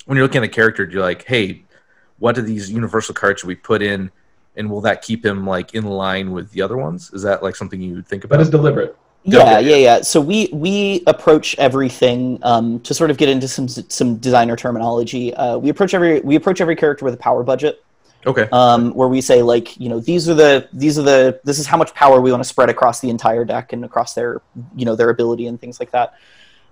when 0.06 0.15
you're 0.15 0.25
looking 0.25 0.41
at 0.41 0.45
a 0.45 0.51
character, 0.51 0.88
you're 0.89 1.01
like, 1.01 1.25
hey, 1.25 1.63
what 2.17 2.38
are 2.38 2.41
these 2.41 2.71
universal 2.71 3.13
cards 3.13 3.41
should 3.41 3.47
we 3.47 3.56
put 3.56 3.82
in, 3.82 4.10
and 4.56 4.71
will 4.71 4.82
that 4.82 5.01
keep 5.01 5.23
him 5.23 5.45
like 5.45 5.75
in 5.75 5.84
line 5.84 6.32
with 6.32 6.49
the 6.51 6.62
other 6.62 6.78
ones? 6.78 7.12
Is 7.13 7.23
that 7.23 7.43
like 7.43 7.58
something 7.58 7.82
you 7.82 8.01
think 8.01 8.23
about? 8.23 8.38
That 8.38 8.43
is 8.43 8.49
deliberate. 8.49 8.97
Yeah, 9.23 9.60
yeah, 9.60 9.75
yeah. 9.75 10.01
So 10.01 10.21
we 10.21 10.49
we 10.54 11.04
approach 11.08 11.58
everything 11.58 12.39
um, 12.43 12.80
to 12.82 12.93
sort 12.93 13.12
of 13.12 13.17
get 13.17 13.28
into 13.28 13.49
some 13.49 13.67
some 13.67 14.17
designer 14.17 14.56
terminology. 14.56 15.34
Uh, 15.34 15.58
we 15.58 15.69
approach 15.69 15.93
every 15.93 16.21
we 16.21 16.36
approach 16.36 16.62
every 16.62 16.78
character 16.78 17.04
with 17.04 17.15
a 17.15 17.17
power 17.17 17.43
budget. 17.43 17.84
Okay. 18.25 18.47
Um, 18.51 18.91
where 18.93 19.08
we 19.08 19.21
say 19.21 19.41
like 19.41 19.78
you 19.80 19.89
know 19.89 19.99
these 19.99 20.30
are 20.30 20.34
the 20.34 20.69
these 20.71 20.97
are 20.97 21.04
the 21.04 21.39
this 21.43 21.60
is 21.60 21.67
how 21.67 21.78
much 21.78 21.93
power 21.93 22.21
we 22.21 22.32
want 22.32 22.41
to 22.41 22.47
spread 22.47 22.69
across 22.69 22.99
the 23.01 23.10
entire 23.10 23.45
deck 23.45 23.73
and 23.73 23.84
across 23.84 24.13
their 24.13 24.41
you 24.75 24.86
know 24.86 24.95
their 24.95 25.10
ability 25.10 25.47
and 25.47 25.60
things 25.60 25.80
like 25.80 25.91
that. 25.91 26.13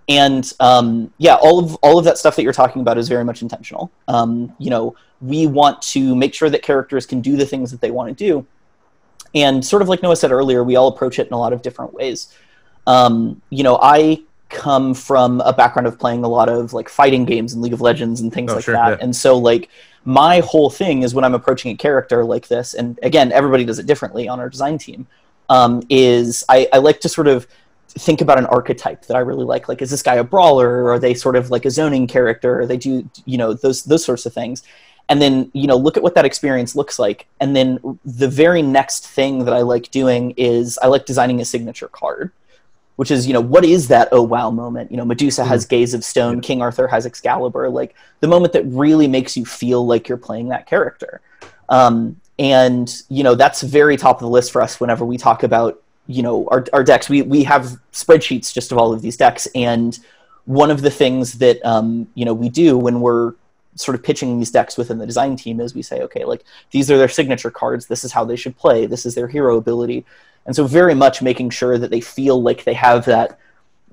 And 0.09 0.51
um, 0.59 1.13
yeah, 1.17 1.35
all 1.35 1.59
of 1.59 1.75
all 1.75 1.97
of 1.97 2.05
that 2.05 2.17
stuff 2.17 2.35
that 2.35 2.43
you're 2.43 2.53
talking 2.53 2.81
about 2.81 2.97
is 2.97 3.07
very 3.07 3.23
much 3.23 3.41
intentional. 3.41 3.91
Um, 4.07 4.53
you 4.59 4.69
know, 4.69 4.95
we 5.21 5.47
want 5.47 5.81
to 5.83 6.15
make 6.15 6.33
sure 6.33 6.49
that 6.49 6.61
characters 6.61 7.05
can 7.05 7.21
do 7.21 7.37
the 7.37 7.45
things 7.45 7.71
that 7.71 7.79
they 7.79 7.91
want 7.91 8.09
to 8.09 8.15
do, 8.15 8.45
and 9.33 9.63
sort 9.63 9.81
of 9.81 9.87
like 9.87 10.03
Noah 10.03 10.15
said 10.17 10.31
earlier, 10.31 10.63
we 10.63 10.75
all 10.75 10.89
approach 10.89 11.19
it 11.19 11.27
in 11.27 11.33
a 11.33 11.39
lot 11.39 11.53
of 11.53 11.61
different 11.61 11.93
ways. 11.93 12.35
Um, 12.85 13.41
you 13.49 13.63
know, 13.63 13.79
I 13.81 14.23
come 14.49 14.93
from 14.93 15.41
a 15.41 15.53
background 15.53 15.87
of 15.87 15.97
playing 15.97 16.23
a 16.23 16.27
lot 16.27 16.49
of 16.49 16.73
like 16.73 16.89
fighting 16.89 17.25
games 17.25 17.53
and 17.53 17.61
League 17.61 17.73
of 17.73 17.81
Legends 17.81 18.21
and 18.21 18.31
things 18.31 18.51
Oh, 18.51 18.55
like 18.55 18.65
sure, 18.65 18.75
that. 18.75 18.89
yeah. 18.89 18.97
And 19.03 19.15
so 19.15 19.37
like 19.37 19.69
my 20.05 20.41
whole 20.41 20.69
thing 20.69 21.01
is 21.01 21.15
when 21.15 21.23
I'm 21.23 21.33
approaching 21.33 21.71
a 21.71 21.75
character 21.77 22.23
like 22.25 22.49
this, 22.49 22.73
and 22.73 22.99
again, 23.01 23.31
everybody 23.31 23.63
does 23.63 23.79
it 23.79 23.85
differently 23.85 24.27
on 24.27 24.39
our 24.39 24.49
design 24.49 24.77
team, 24.77 25.07
um, 25.49 25.81
is 25.89 26.43
I, 26.49 26.67
I 26.73 26.77
like 26.79 26.99
to 27.01 27.09
sort 27.09 27.27
of 27.27 27.47
think 27.89 28.21
about 28.21 28.37
an 28.37 28.45
archetype 28.47 29.05
that 29.05 29.15
I 29.15 29.19
really 29.19 29.45
like. 29.45 29.69
Like, 29.69 29.81
is 29.81 29.91
this 29.91 30.01
guy 30.01 30.15
a 30.15 30.23
brawler? 30.23 30.83
Or 30.83 30.93
are 30.93 30.99
they 30.99 31.13
sort 31.13 31.35
of 31.35 31.51
like 31.51 31.65
a 31.65 31.71
zoning 31.71 32.07
character? 32.07 32.61
Or 32.61 32.65
they 32.65 32.77
do, 32.77 33.07
you 33.25 33.37
know, 33.37 33.53
those 33.53 33.83
those 33.83 34.03
sorts 34.03 34.25
of 34.25 34.33
things. 34.33 34.63
And 35.09 35.21
then, 35.21 35.51
you 35.53 35.67
know, 35.67 35.75
look 35.75 35.97
at 35.97 36.03
what 36.03 36.15
that 36.15 36.25
experience 36.25 36.75
looks 36.75 36.97
like. 36.97 37.27
And 37.41 37.55
then 37.55 37.99
the 38.05 38.27
very 38.27 38.61
next 38.61 39.07
thing 39.07 39.45
that 39.45 39.53
I 39.53 39.61
like 39.61 39.91
doing 39.91 40.31
is 40.37 40.79
I 40.81 40.87
like 40.87 41.05
designing 41.05 41.41
a 41.41 41.45
signature 41.45 41.89
card, 41.89 42.31
which 42.95 43.11
is, 43.11 43.27
you 43.27 43.33
know, 43.33 43.41
what 43.41 43.65
is 43.65 43.89
that 43.89 44.07
oh 44.13 44.21
wow 44.21 44.49
moment? 44.49 44.89
You 44.91 44.97
know, 44.97 45.05
Medusa 45.05 45.43
has 45.43 45.65
Gaze 45.65 45.93
of 45.93 46.05
Stone, 46.05 46.39
King 46.39 46.61
Arthur 46.61 46.87
has 46.87 47.05
Excalibur, 47.05 47.69
like 47.69 47.95
the 48.21 48.29
moment 48.29 48.53
that 48.53 48.63
really 48.65 49.07
makes 49.07 49.35
you 49.35 49.45
feel 49.45 49.85
like 49.85 50.07
you're 50.07 50.17
playing 50.17 50.47
that 50.49 50.67
character. 50.67 51.19
Um, 51.67 52.15
and, 52.39 53.03
you 53.09 53.23
know, 53.23 53.35
that's 53.35 53.61
very 53.61 53.97
top 53.97 54.15
of 54.15 54.21
the 54.21 54.29
list 54.29 54.53
for 54.53 54.61
us 54.61 54.79
whenever 54.79 55.05
we 55.05 55.17
talk 55.17 55.43
about 55.43 55.82
you 56.07 56.21
know 56.21 56.47
our, 56.49 56.65
our 56.73 56.83
decks 56.83 57.09
we, 57.09 57.21
we 57.21 57.43
have 57.43 57.77
spreadsheets 57.91 58.53
just 58.53 58.71
of 58.71 58.77
all 58.77 58.93
of 58.93 59.01
these 59.01 59.17
decks. 59.17 59.47
And 59.55 59.97
one 60.45 60.71
of 60.71 60.81
the 60.81 60.91
things 60.91 61.33
that 61.33 61.63
um, 61.65 62.07
you 62.15 62.25
know 62.25 62.33
we 62.33 62.49
do 62.49 62.77
when 62.77 63.01
we're 63.01 63.33
sort 63.75 63.95
of 63.95 64.03
pitching 64.03 64.37
these 64.37 64.51
decks 64.51 64.77
within 64.77 64.99
the 64.99 65.05
design 65.05 65.35
team 65.35 65.59
is 65.59 65.73
we 65.73 65.81
say 65.81 66.01
okay 66.01 66.25
like 66.25 66.43
these 66.69 66.91
are 66.91 66.97
their 66.97 67.09
signature 67.09 67.51
cards. 67.51 67.87
This 67.87 68.03
is 68.03 68.11
how 68.11 68.23
they 68.23 68.35
should 68.35 68.57
play. 68.57 68.85
This 68.85 69.05
is 69.05 69.15
their 69.15 69.27
hero 69.27 69.57
ability. 69.57 70.05
And 70.45 70.55
so 70.55 70.67
very 70.67 70.93
much 70.93 71.21
making 71.21 71.51
sure 71.51 71.77
that 71.77 71.89
they 71.89 72.01
feel 72.01 72.41
like 72.41 72.65
they 72.65 72.73
have 72.73 73.05
that 73.05 73.39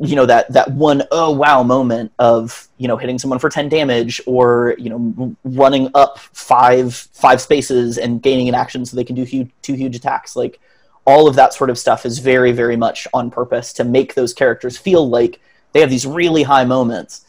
you 0.00 0.16
know 0.16 0.24
that 0.24 0.50
that 0.52 0.70
one 0.72 1.02
oh 1.10 1.30
wow 1.30 1.62
moment 1.62 2.10
of 2.18 2.68
you 2.78 2.88
know 2.88 2.96
hitting 2.96 3.18
someone 3.18 3.38
for 3.38 3.50
10 3.50 3.68
damage 3.68 4.20
or 4.26 4.74
you 4.78 4.88
know 4.88 5.36
running 5.44 5.90
up 5.94 6.18
five 6.18 6.94
five 6.94 7.40
spaces 7.40 7.98
and 7.98 8.22
gaining 8.22 8.48
an 8.48 8.54
action 8.54 8.84
so 8.86 8.96
they 8.96 9.04
can 9.04 9.14
do 9.14 9.24
huge, 9.24 9.50
two 9.60 9.74
huge 9.74 9.94
attacks. 9.94 10.36
Like 10.36 10.58
all 11.10 11.26
of 11.28 11.34
that 11.36 11.52
sort 11.52 11.70
of 11.70 11.78
stuff 11.78 12.06
is 12.06 12.18
very 12.18 12.52
very 12.52 12.76
much 12.76 13.06
on 13.12 13.30
purpose 13.30 13.72
to 13.72 13.84
make 13.84 14.14
those 14.14 14.32
characters 14.32 14.76
feel 14.78 15.08
like 15.08 15.40
they 15.72 15.80
have 15.80 15.90
these 15.90 16.06
really 16.06 16.42
high 16.42 16.64
moments 16.64 17.24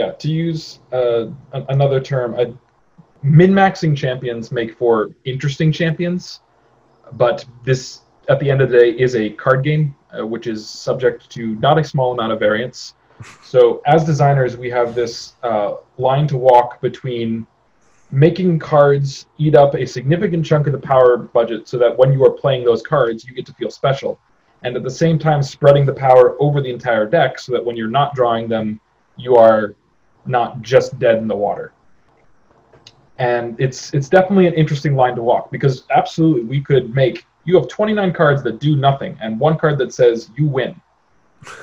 Yeah, 0.00 0.12
to 0.22 0.28
use 0.28 0.78
uh, 0.92 1.26
a- 1.52 1.66
another 1.68 2.00
term, 2.00 2.34
uh, 2.38 2.46
min-maxing 3.22 3.94
champions 3.96 4.50
make 4.50 4.70
for 4.78 5.10
interesting 5.24 5.70
champions, 5.70 6.40
but 7.12 7.44
this, 7.64 8.00
at 8.28 8.40
the 8.40 8.50
end 8.50 8.60
of 8.62 8.70
the 8.70 8.78
day, 8.78 8.90
is 9.04 9.14
a 9.14 9.30
card 9.30 9.62
game, 9.62 9.94
uh, 10.18 10.26
which 10.26 10.46
is 10.46 10.68
subject 10.68 11.28
to 11.36 11.54
not 11.56 11.78
a 11.78 11.84
small 11.84 12.12
amount 12.12 12.32
of 12.32 12.38
variance. 12.38 12.94
So, 13.44 13.60
as 13.86 14.04
designers, 14.04 14.56
we 14.56 14.70
have 14.70 14.94
this 14.94 15.34
uh, 15.42 15.74
line 15.98 16.26
to 16.28 16.38
walk 16.38 16.80
between 16.80 17.46
making 18.12 18.58
cards 18.58 19.26
eat 19.38 19.54
up 19.54 19.74
a 19.74 19.86
significant 19.86 20.44
chunk 20.44 20.66
of 20.66 20.72
the 20.72 20.78
power 20.78 21.16
budget 21.16 21.66
so 21.66 21.78
that 21.78 21.96
when 21.96 22.12
you 22.12 22.24
are 22.24 22.30
playing 22.30 22.62
those 22.62 22.82
cards, 22.82 23.24
you 23.24 23.32
get 23.32 23.46
to 23.46 23.54
feel 23.54 23.70
special. 23.70 24.20
And 24.62 24.76
at 24.76 24.82
the 24.82 24.90
same 24.90 25.18
time, 25.18 25.42
spreading 25.42 25.86
the 25.86 25.94
power 25.94 26.36
over 26.38 26.60
the 26.60 26.70
entire 26.70 27.06
deck 27.08 27.38
so 27.38 27.52
that 27.52 27.64
when 27.64 27.74
you're 27.74 27.88
not 27.88 28.14
drawing 28.14 28.48
them, 28.48 28.78
you 29.16 29.36
are 29.36 29.74
not 30.26 30.60
just 30.60 30.98
dead 30.98 31.18
in 31.18 31.26
the 31.26 31.34
water. 31.34 31.72
And 33.18 33.58
it's 33.58 33.94
it's 33.94 34.08
definitely 34.08 34.46
an 34.46 34.54
interesting 34.54 34.94
line 34.94 35.16
to 35.16 35.22
walk 35.22 35.50
because 35.50 35.84
absolutely 35.90 36.44
we 36.44 36.60
could 36.60 36.94
make 36.94 37.24
you 37.44 37.56
have 37.56 37.66
29 37.68 38.12
cards 38.12 38.42
that 38.42 38.60
do 38.60 38.76
nothing 38.76 39.16
and 39.20 39.40
one 39.40 39.58
card 39.58 39.78
that 39.78 39.92
says 39.94 40.30
you 40.36 40.46
win. 40.46 40.80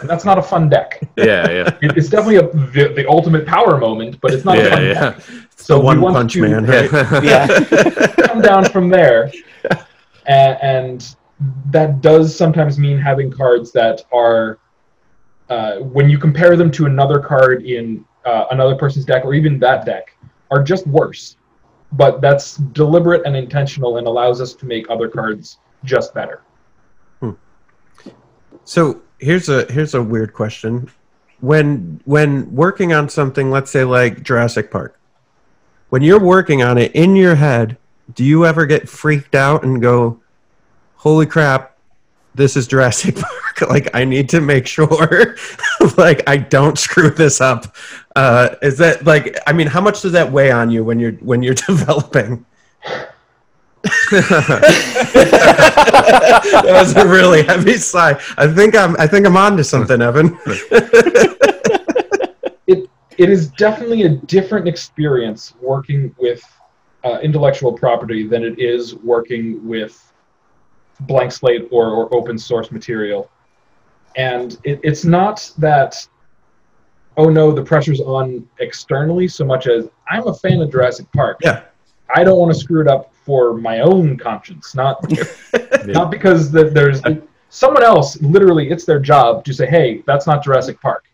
And 0.02 0.10
that's 0.10 0.26
not 0.26 0.38
a 0.38 0.42
fun 0.42 0.70
deck. 0.70 1.00
Yeah, 1.18 1.50
yeah, 1.52 1.78
It- 1.82 1.98
It's 1.98 2.10
definitely 2.10 2.38
a, 2.38 2.48
the, 2.72 2.94
the 2.96 3.06
ultimate 3.10 3.46
power 3.46 3.78
moment, 3.78 4.20
but 4.22 4.34
it's 4.34 4.46
not 4.46 4.58
a 4.58 4.70
fun 4.70 4.84
yeah. 4.86 4.94
deck. 4.94 5.18
the 5.68 5.78
we 5.78 5.84
one 5.86 6.02
want 6.02 6.16
punch 6.16 6.34
to 6.34 6.42
man 6.42 6.64
hit. 6.74 6.92
yeah 7.24 7.48
come 8.28 8.42
down 8.42 8.66
from 8.66 8.90
there. 8.90 9.32
And, 10.28 10.58
and 10.62 11.16
that 11.72 12.02
does 12.02 12.36
sometimes 12.36 12.78
mean 12.78 13.00
having 13.00 13.32
cards 13.32 13.72
that 13.72 14.04
are, 14.14 14.60
uh, 15.50 15.78
when 15.78 16.08
you 16.08 16.20
compare 16.20 16.56
them 16.56 16.70
to 16.72 16.86
another 16.86 17.20
card 17.20 17.64
in 17.66 18.06
uh, 18.26 18.46
another 18.52 18.76
person's 18.76 19.06
deck 19.06 19.26
or 19.26 19.34
even 19.34 19.58
that 19.60 19.86
deck, 19.88 20.16
are 20.52 20.62
just 20.62 20.86
worse. 20.86 21.38
But 21.94 22.22
that's 22.22 22.58
deliberate 22.58 23.26
and 23.26 23.36
intentional 23.36 23.98
and 23.98 24.06
allows 24.06 24.40
us 24.40 24.54
to 24.56 24.68
make 24.68 24.88
other 24.92 25.08
cards 25.08 25.58
just 25.84 26.14
better. 26.14 26.44
So 28.66 29.02
here's 29.20 29.50
a 29.50 29.72
here's 29.72 29.94
a 29.94 30.02
weird 30.02 30.34
question. 30.34 30.90
When 31.42 32.02
when 32.06 32.54
working 32.54 32.94
on 32.94 33.10
something, 33.10 33.52
let's 33.52 33.72
say 33.72 33.84
like 33.84 34.24
Jurassic 34.24 34.72
Park, 34.72 35.00
when 35.90 36.02
you're 36.02 36.20
working 36.20 36.64
on 36.64 36.78
it 36.78 36.94
in 36.94 37.16
your 37.16 37.36
head, 37.36 37.78
do 38.14 38.24
you 38.24 38.46
ever 38.46 38.66
get 38.66 38.90
freaked 38.90 39.36
out 39.36 39.64
and 39.64 39.82
go, 39.82 40.20
"Holy 40.98 41.26
crap, 41.26 41.78
this 42.36 42.58
is 42.58 42.68
Jurassic 42.68 43.16
Park! 43.20 43.70
like 43.70 43.94
I 43.94 44.06
need 44.06 44.30
to 44.30 44.42
make 44.42 44.68
sure, 44.68 45.36
like 45.98 46.28
I 46.28 46.38
don't 46.38 46.78
screw 46.78 47.10
this 47.10 47.40
up." 47.40 47.76
Uh, 48.16 48.56
is 48.62 48.78
that 48.80 49.06
like? 49.06 49.38
I 49.48 49.54
mean, 49.54 49.68
how 49.68 49.82
much 49.82 50.02
does 50.02 50.12
that 50.14 50.32
weigh 50.32 50.52
on 50.52 50.70
you 50.72 50.84
when 50.84 51.00
you're 51.00 51.14
when 51.14 51.44
you're 51.44 51.54
developing? 51.68 52.46
that 54.12 54.82
was 56.66 56.96
a 56.96 57.08
really 57.08 57.44
heavy 57.44 57.78
sigh. 57.78 58.20
I 58.38 58.48
think 58.48 58.76
I'm 58.76 58.96
I 59.00 59.08
think 59.08 59.26
I'm 59.26 59.38
on 59.38 59.56
to 59.58 59.64
something, 59.64 60.02
Evan. 60.02 60.38
it 62.68 62.90
it 63.18 63.30
is 63.30 63.50
definitely 63.52 64.04
a 64.04 64.10
different 64.10 64.68
experience 64.68 65.54
working 65.62 66.14
with 66.20 66.44
uh, 67.04 67.20
intellectual 67.22 67.72
property 67.72 68.28
than 68.28 68.44
it 68.44 68.60
is 68.60 68.96
working 68.96 69.66
with 69.68 70.12
blank 71.02 71.32
slate 71.32 71.68
or, 71.72 71.88
or 71.88 72.14
open 72.14 72.38
source 72.38 72.72
material. 72.72 73.30
And 74.16 74.58
it, 74.64 74.80
it's 74.84 75.06
not 75.06 75.50
that, 75.58 76.06
oh 77.18 77.30
no, 77.30 77.52
the 77.52 77.64
pressure's 77.64 78.02
on 78.02 78.48
externally 78.60 79.28
so 79.28 79.46
much 79.46 79.68
as 79.68 79.88
I'm 80.10 80.28
a 80.28 80.34
fan 80.34 80.62
of 80.62 80.72
Jurassic 80.72 81.10
Park. 81.14 81.38
Yeah. 81.42 81.64
I 82.14 82.24
don't 82.24 82.38
want 82.38 82.54
to 82.54 82.60
screw 82.60 82.82
it 82.82 82.88
up 82.88 83.09
for 83.26 83.54
my 83.54 83.80
own 83.82 84.18
conscience, 84.18 84.76
not 84.76 85.06
not 85.86 86.12
because 86.12 86.52
that 86.52 86.74
there's 86.74 87.02
someone 87.50 87.84
else. 87.84 88.20
Literally, 88.22 88.70
it's 88.70 88.86
their 88.86 89.00
job 89.00 89.44
to 89.46 89.54
say, 89.54 89.68
"Hey, 89.68 90.04
that's 90.08 90.26
not 90.28 90.44
Jurassic 90.44 90.80
Park." 90.82 91.06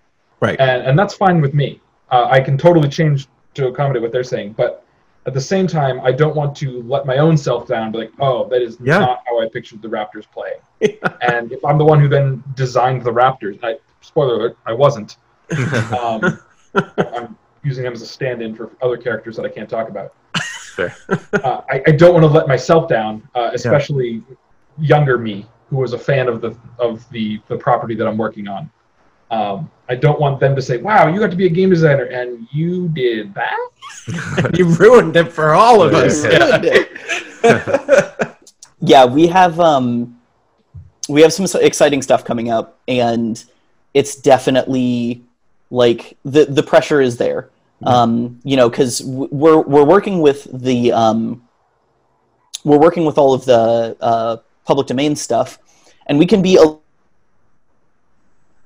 Right. 0.42 0.60
and 0.60 0.84
and 0.84 1.00
that's 1.00 1.14
fine 1.14 1.42
with 1.42 1.54
me. 1.54 1.80
Uh, 2.12 2.28
I 2.30 2.40
can 2.42 2.58
totally 2.58 2.90
change 2.90 3.28
to 3.56 3.68
accommodate 3.68 4.02
what 4.02 4.12
they're 4.12 4.24
saying, 4.24 4.54
but 4.54 4.84
at 5.28 5.34
the 5.34 5.42
same 5.42 5.66
time, 5.66 6.00
I 6.02 6.12
don't 6.12 6.36
want 6.36 6.56
to 6.58 6.84
let 6.84 7.06
my 7.08 7.18
own 7.18 7.36
self 7.36 7.68
down. 7.68 7.92
Be 7.92 7.98
like, 8.00 8.12
oh, 8.20 8.48
that 8.50 8.62
is 8.62 8.78
Yeah. 8.80 9.00
not 9.00 9.24
how 9.26 9.42
I 9.42 9.50
pictured 9.50 9.82
the 9.82 9.88
Raptors 9.88 10.26
playing. 10.32 10.60
and 11.22 11.52
if 11.52 11.66
I'm 11.66 11.80
the 11.80 11.86
one 11.86 12.00
who 12.00 12.08
then 12.08 12.44
designed 12.56 13.04
the 13.04 13.12
Raptors, 13.12 13.58
I 13.64 13.78
spoiler 14.02 14.36
alert, 14.36 14.58
I 14.66 14.74
wasn't. 14.74 15.18
Um, 16.00 16.40
I'm 16.98 17.38
using 17.64 17.84
them 17.86 17.94
as 17.94 18.02
a 18.02 18.06
stand-in 18.08 18.54
for 18.54 18.70
other 18.82 18.98
characters 18.98 19.36
that 19.38 19.46
I 19.46 19.50
can't 19.50 19.70
talk 19.70 19.88
about. 19.90 20.14
Fair. 20.76 20.94
Uh, 21.10 21.62
I, 21.70 21.82
I 21.88 21.92
don't 21.92 22.14
want 22.14 22.24
to 22.24 22.28
let 22.28 22.50
myself 22.50 22.90
down, 22.90 23.26
uh, 23.34 23.52
especially 23.54 24.22
younger 24.78 25.18
me, 25.18 25.46
who 25.70 25.78
was 25.78 25.94
a 25.94 25.98
fan 25.98 26.28
of 26.28 26.42
the 26.42 26.56
of 26.80 27.10
the 27.12 27.40
the 27.48 27.56
property 27.56 27.96
that 27.96 28.06
I'm 28.06 28.18
working 28.18 28.50
on. 28.50 28.70
Um, 29.32 29.72
I 29.88 29.96
don't 29.96 30.20
want 30.20 30.42
them 30.42 30.54
to 30.54 30.62
say, 30.62 30.78
"Wow, 30.78 31.08
you 31.08 31.20
got 31.20 31.32
to 31.32 31.38
be 31.38 31.46
a 31.46 31.50
game 31.50 31.70
designer 31.70 32.06
and 32.06 32.46
you 32.52 32.90
did 32.90 33.34
that." 33.36 34.54
you 34.58 34.66
ruined 34.66 35.16
it 35.16 35.32
for 35.32 35.54
all 35.54 35.82
of 35.82 35.94
us. 35.94 36.24
Ruined 36.26 36.66
it. 36.66 38.38
yeah, 38.82 39.06
we 39.06 39.28
have 39.28 39.58
um, 39.60 40.20
we 41.08 41.22
have 41.22 41.32
some 41.32 41.46
exciting 41.62 42.02
stuff 42.02 42.26
coming 42.26 42.52
up, 42.52 42.80
and 42.90 43.44
it's 43.94 44.16
definitely 44.16 45.24
like 45.72 46.18
the 46.26 46.46
the 46.46 46.64
pressure 46.64 47.00
is 47.00 47.16
there. 47.16 47.50
Um, 47.86 48.40
you 48.44 48.56
know, 48.58 48.70
because 48.70 49.02
we're 49.04 49.60
we're 49.62 49.84
working 49.84 50.20
with 50.22 50.48
the 50.52 50.92
um, 50.92 51.44
we're 52.64 52.80
working 52.80 53.06
with 53.06 53.18
all 53.18 53.34
of 53.34 53.46
the 53.46 53.96
uh, 54.02 54.38
public 54.66 54.88
domain 54.88 55.16
stuff, 55.16 55.60
and 56.08 56.18
we 56.18 56.26
can 56.26 56.42
be 56.42 56.56
a 56.58 56.64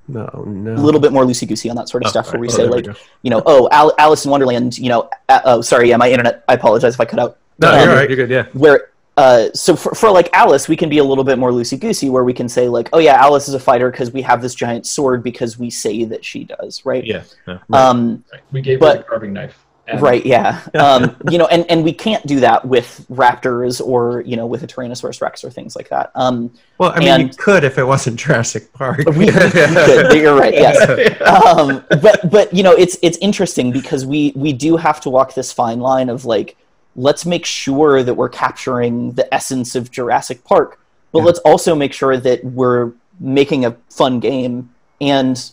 No, 0.08 0.28
no. 0.46 0.74
little 0.74 1.00
bit 1.00 1.12
more 1.12 1.24
loosey 1.24 1.46
goosey 1.46 1.70
on 1.70 1.76
that 1.76 1.88
sort 1.88 2.02
of 2.02 2.08
Oh, 2.08 2.10
stuff, 2.10 2.32
where 2.32 2.40
we 2.40 2.48
Oh, 2.48 2.50
say 2.50 2.62
there 2.62 2.70
we 2.72 2.82
like, 2.82 2.96
you 3.22 3.30
know, 3.30 3.42
oh, 3.46 3.68
Al- 3.70 3.94
Alice 3.98 4.24
in 4.24 4.30
Wonderland, 4.30 4.76
you 4.78 4.88
know, 4.88 5.08
uh, 5.28 5.40
oh, 5.44 5.60
sorry, 5.60 5.88
yeah, 5.90 5.96
my 5.98 6.10
internet. 6.10 6.42
I 6.48 6.54
apologize 6.54 6.94
if 6.94 7.00
I 7.00 7.04
cut 7.04 7.20
out. 7.20 7.38
No, 7.60 7.72
Um, 7.72 7.78
you're 7.80 7.94
right. 7.94 8.08
You're 8.10 8.16
good. 8.16 8.30
Yeah. 8.30 8.46
where 8.54 8.88
uh, 9.20 9.52
so 9.52 9.76
for, 9.76 9.94
for 9.94 10.10
like 10.10 10.30
Alice, 10.32 10.66
we 10.66 10.76
can 10.76 10.88
be 10.88 10.98
a 10.98 11.04
little 11.04 11.24
bit 11.24 11.38
more 11.38 11.50
loosey 11.50 11.78
goosey, 11.78 12.08
where 12.08 12.24
we 12.24 12.32
can 12.32 12.48
say 12.48 12.68
like, 12.68 12.88
oh 12.94 12.98
yeah, 12.98 13.14
Alice 13.14 13.48
is 13.48 13.54
a 13.54 13.60
fighter 13.60 13.90
because 13.90 14.12
we 14.12 14.22
have 14.22 14.40
this 14.40 14.54
giant 14.54 14.86
sword 14.86 15.22
because 15.22 15.58
we 15.58 15.68
say 15.68 16.04
that 16.04 16.24
she 16.24 16.44
does, 16.44 16.86
right? 16.86 17.04
Yeah. 17.04 17.24
yeah. 17.46 17.58
Um, 17.72 18.24
Right. 18.32 18.40
We 18.50 18.60
gave 18.62 18.80
But- 18.80 18.96
her 18.98 19.02
a 19.02 19.04
carving 19.04 19.32
knife. 19.34 19.66
And 19.86 20.00
right. 20.00 20.24
Yeah. 20.24 20.60
Um, 20.74 21.16
you 21.30 21.36
know, 21.36 21.46
and 21.46 21.68
and 21.68 21.82
we 21.82 21.92
can't 21.92 22.24
do 22.24 22.38
that 22.40 22.64
with 22.64 23.04
raptors 23.10 23.84
or 23.84 24.20
you 24.22 24.36
know 24.36 24.46
with 24.46 24.62
a 24.62 24.66
Tyrannosaurus 24.66 25.20
Rex 25.20 25.42
or 25.42 25.50
things 25.50 25.74
like 25.74 25.88
that. 25.88 26.12
Um, 26.14 26.52
Well, 26.78 26.92
I 26.94 27.00
mean, 27.00 27.26
you 27.26 27.32
could 27.36 27.64
if 27.64 27.76
it 27.76 27.84
wasn't 27.84 28.16
Jurassic 28.16 28.72
Park. 28.72 28.98
we, 28.98 29.04
we, 29.04 29.24
we 29.26 29.32
could. 29.32 30.12
You're 30.22 30.38
right. 30.38 30.54
Yes. 30.54 31.20
um, 31.36 31.84
but 32.00 32.30
but 32.30 32.54
you 32.54 32.62
know 32.62 32.72
it's 32.72 32.96
it's 33.02 33.18
interesting 33.18 33.72
because 33.72 34.06
we 34.06 34.32
we 34.36 34.52
do 34.52 34.76
have 34.76 35.00
to 35.02 35.10
walk 35.10 35.34
this 35.34 35.52
fine 35.52 35.80
line 35.80 36.08
of 36.08 36.24
like 36.24 36.56
let's 36.96 37.24
make 37.24 37.44
sure 37.46 38.02
that 38.02 38.14
we're 38.14 38.28
capturing 38.28 39.12
the 39.12 39.32
essence 39.32 39.74
of 39.74 39.90
Jurassic 39.90 40.44
Park, 40.44 40.80
but 41.12 41.20
Yeah. 41.20 41.24
let's 41.26 41.38
also 41.40 41.74
make 41.74 41.92
sure 41.92 42.16
that 42.16 42.44
we're 42.44 42.92
making 43.18 43.64
a 43.64 43.76
fun 43.90 44.18
game 44.20 44.70
and 45.00 45.50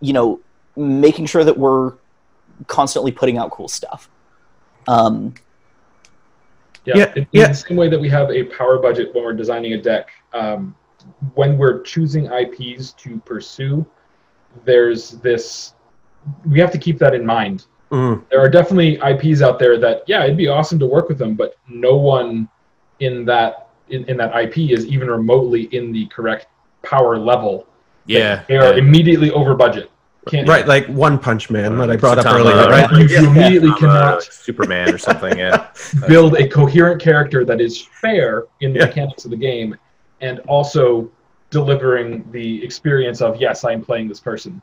you 0.00 0.12
know 0.12 0.40
making 0.76 1.26
sure 1.26 1.44
that 1.44 1.56
we're 1.56 1.92
constantly 2.66 3.12
putting 3.12 3.38
out 3.38 3.50
cool 3.50 3.68
stuff. 3.68 4.08
Um, 4.88 5.34
Yeah, 6.84 6.96
Yeah, 6.98 7.12
in, 7.16 7.18
in 7.22 7.26
yeah. 7.32 7.48
the 7.48 7.54
same 7.54 7.76
way 7.78 7.88
that 7.88 7.98
we 7.98 8.10
have 8.10 8.30
a 8.30 8.44
power 8.44 8.78
budget 8.78 9.14
when 9.14 9.24
we're 9.24 9.32
designing 9.32 9.72
a 9.72 9.80
deck, 9.80 10.10
um, 10.34 10.74
when 11.34 11.56
we're 11.56 11.80
choosing 11.82 12.26
IPs 12.26 12.92
to 12.94 13.18
pursue, 13.24 13.86
there's 14.64 15.12
this. 15.22 15.74
We 16.46 16.58
have 16.60 16.70
to 16.72 16.78
keep 16.78 16.98
that 16.98 17.14
in 17.14 17.24
mind. 17.24 17.66
Mm, 17.90 18.28
There 18.30 18.40
are 18.40 18.48
definitely 18.48 18.98
IPs 18.98 19.42
out 19.42 19.58
there 19.58 19.78
that, 19.78 20.02
yeah, 20.06 20.24
it'd 20.24 20.36
be 20.36 20.48
awesome 20.48 20.78
to 20.80 20.86
work 20.86 21.08
with 21.08 21.18
them, 21.18 21.34
but 21.34 21.56
no 21.68 21.96
one 21.96 22.48
in 23.00 23.24
that 23.26 23.68
in, 23.90 24.04
in 24.06 24.16
that 24.16 24.34
IP 24.34 24.70
is 24.70 24.86
even 24.86 25.08
remotely 25.08 25.64
in 25.74 25.92
the 25.92 26.06
correct 26.06 26.46
power 26.82 27.18
level. 27.18 27.66
Yeah. 28.06 28.42
They 28.48 28.56
are 28.56 28.72
yeah. 28.72 28.78
immediately 28.78 29.30
over 29.30 29.54
budget. 29.54 29.90
Can't 30.26 30.48
right, 30.48 30.66
like 30.66 30.86
One 30.86 31.18
Punch 31.18 31.50
Man 31.50 31.76
that 31.76 31.90
I 31.90 31.96
brought 31.96 32.18
up 32.18 32.24
Saitama, 32.24 32.40
earlier, 32.40 32.70
right? 32.70 32.90
You, 32.92 33.06
you 33.08 33.28
immediately 33.28 33.70
uh, 33.70 33.76
cannot 33.76 34.22
Superman 34.22 34.94
or 34.94 34.96
something. 34.96 35.38
Yeah. 35.38 35.68
build 36.08 36.36
a 36.36 36.48
coherent 36.48 37.00
character 37.02 37.44
that 37.44 37.60
is 37.60 37.82
fair 37.82 38.44
in 38.60 38.72
the 38.72 38.78
Yeah. 38.78 38.86
mechanics 38.86 39.26
of 39.26 39.30
the 39.32 39.36
game 39.36 39.76
and 40.22 40.40
also 40.40 41.10
delivering 41.50 42.24
the 42.32 42.64
experience 42.64 43.20
of 43.20 43.40
yes 43.40 43.64
i'm 43.64 43.84
playing 43.84 44.08
this 44.08 44.18
person 44.18 44.60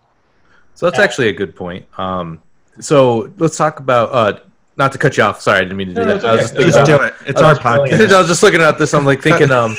So 0.74 0.90
that's 0.90 1.00
actually 1.00 1.30
a 1.30 1.34
good 1.34 1.56
point. 1.56 1.86
Um, 2.00 2.42
so 2.80 3.32
let's 3.38 3.58
talk 3.58 3.80
about. 3.80 4.10
Uh, 4.12 4.40
not 4.78 4.92
to 4.94 4.98
cut 4.98 5.18
you 5.18 5.24
off. 5.24 5.42
Sorry, 5.42 5.60
I 5.60 5.62
didn't 5.62 5.78
mean 5.78 5.90
to 5.90 5.94
do 5.94 6.00
No, 6.02 6.06
no, 6.08 6.14
that. 6.14 6.16
it's 6.18 6.26
I 6.26 6.32
was 6.32 6.52
okay. 6.54 6.64
just 6.64 6.78
Just 6.78 6.86
do 6.90 6.96
it. 7.04 7.14
It's 7.28 7.42
our 7.42 7.56
podcast. 7.56 8.10
I 8.14 8.20
was 8.20 8.28
just 8.30 8.42
looking 8.42 8.62
at 8.62 8.80
this. 8.80 8.94
I'm 8.94 9.06
like 9.06 9.22
thinking. 9.22 9.52
Um, 9.52 9.76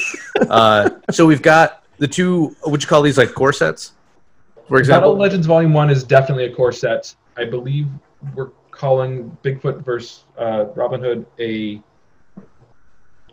uh, 0.50 0.90
so 1.11 1.24
we've 1.26 1.42
got 1.42 1.83
the 1.98 2.07
two. 2.07 2.55
Would 2.66 2.83
you 2.83 2.88
call 2.88 3.00
these 3.02 3.16
like 3.18 3.33
core 3.35 3.52
sets? 3.55 3.92
For 4.68 4.78
example, 4.78 4.78
battle 4.78 5.12
example. 5.12 5.18
legends 5.18 5.46
volume 5.46 5.72
1 5.72 5.90
is 5.90 6.05
definitely 6.05 6.44
a 6.44 6.55
core 6.55 6.72
set 6.72 7.14
i 7.37 7.44
believe 7.44 7.88
we're 8.35 8.50
calling 8.70 9.37
bigfoot 9.42 9.83
versus 9.85 10.24
uh, 10.38 10.66
robin 10.76 11.00
hood 11.00 11.26
a 11.40 11.83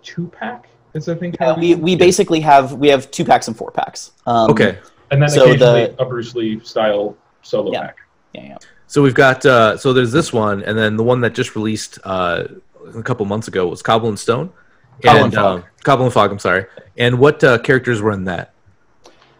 two 0.02 0.28
pack 0.30 0.67
is 0.95 1.08
i 1.08 1.15
think 1.15 1.38
how 1.39 1.52
Uh, 1.52 1.60
we 1.60 1.76
we 1.76 1.95
basically 1.95 2.39
have 2.39 2.74
we 2.74 2.88
have 2.89 3.10
two 3.12 3.24
packs 3.24 3.48
and 3.48 3.56
four 3.56 3.72
packs. 3.72 4.12
Um, 4.26 4.50
Okay. 4.52 4.80
and 5.12 5.22
then 5.22 5.30
so 5.30 5.43
occasionally 5.43 5.86
the- 5.88 6.02
a 6.02 6.06
bruce 6.06 6.36
lee 6.36 6.60
style 6.63 7.15
solo 7.41 7.72
Yeah. 7.72 7.82
pack 7.82 7.98
Yeah, 8.34 8.43
yeah. 8.43 8.58
So 8.89 9.04
we've 9.04 9.13
got. 9.13 9.45
Uh, 9.45 9.78
so 9.78 9.93
there's 9.93 10.12
this 10.12 10.34
one, 10.34 10.63
and 10.63 10.75
then 10.78 10.97
the 10.97 11.04
one 11.04 11.21
that 11.21 11.34
just 11.36 11.56
released 11.56 11.99
uh, 12.04 12.45
a 12.95 13.04
couple 13.04 13.23
months 13.28 13.47
ago 13.47 13.67
was 13.67 13.82
Cobble 13.84 14.10
and 14.10 14.17
Stone. 14.19 14.52
Cobble 15.04 15.17
and 15.17 15.25
and 15.25 15.34
Fog. 15.36 15.60
um, 15.62 15.65
Cobble 15.84 16.04
and 16.06 16.13
Fog. 16.13 16.32
I'm 16.32 16.39
sorry. 16.39 16.65
And 16.97 17.19
what 17.19 17.43
uh, 17.43 17.60
characters 17.60 18.02
were 18.02 18.12
in 18.12 18.23
that? 18.25 18.52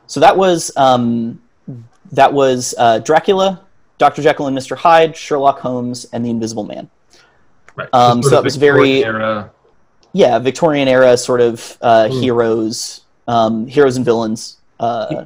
So 0.05 0.19
that 0.19 0.38
was 0.38 0.71
um, 0.77 1.41
that 2.12 2.31
was 2.31 2.75
uh, 2.77 2.99
Dracula, 2.99 3.62
Doctor 3.97 4.21
Jekyll 4.21 4.45
and 4.45 4.53
Mister 4.53 4.75
Hyde, 4.75 5.17
Sherlock 5.17 5.59
Holmes, 5.59 6.05
and 6.13 6.23
the 6.23 6.29
Invisible 6.29 6.63
Man. 6.63 6.88
right 7.75 7.89
Um, 7.91 8.21
so 8.21 8.29
that 8.29 8.43
was 8.43 8.55
very- 8.55 9.03
era 9.03 9.49
Yeah, 10.13 10.38
Victorian 10.39 10.88
era 10.88 11.17
sort 11.17 11.41
of 11.41 11.75
uh, 11.81 12.07
Hmm. 12.07 12.19
heroes, 12.21 13.01
um, 13.27 13.65
heroes 13.67 13.97
and 13.97 14.05
villains. 14.05 14.57
Uh, 14.79 15.25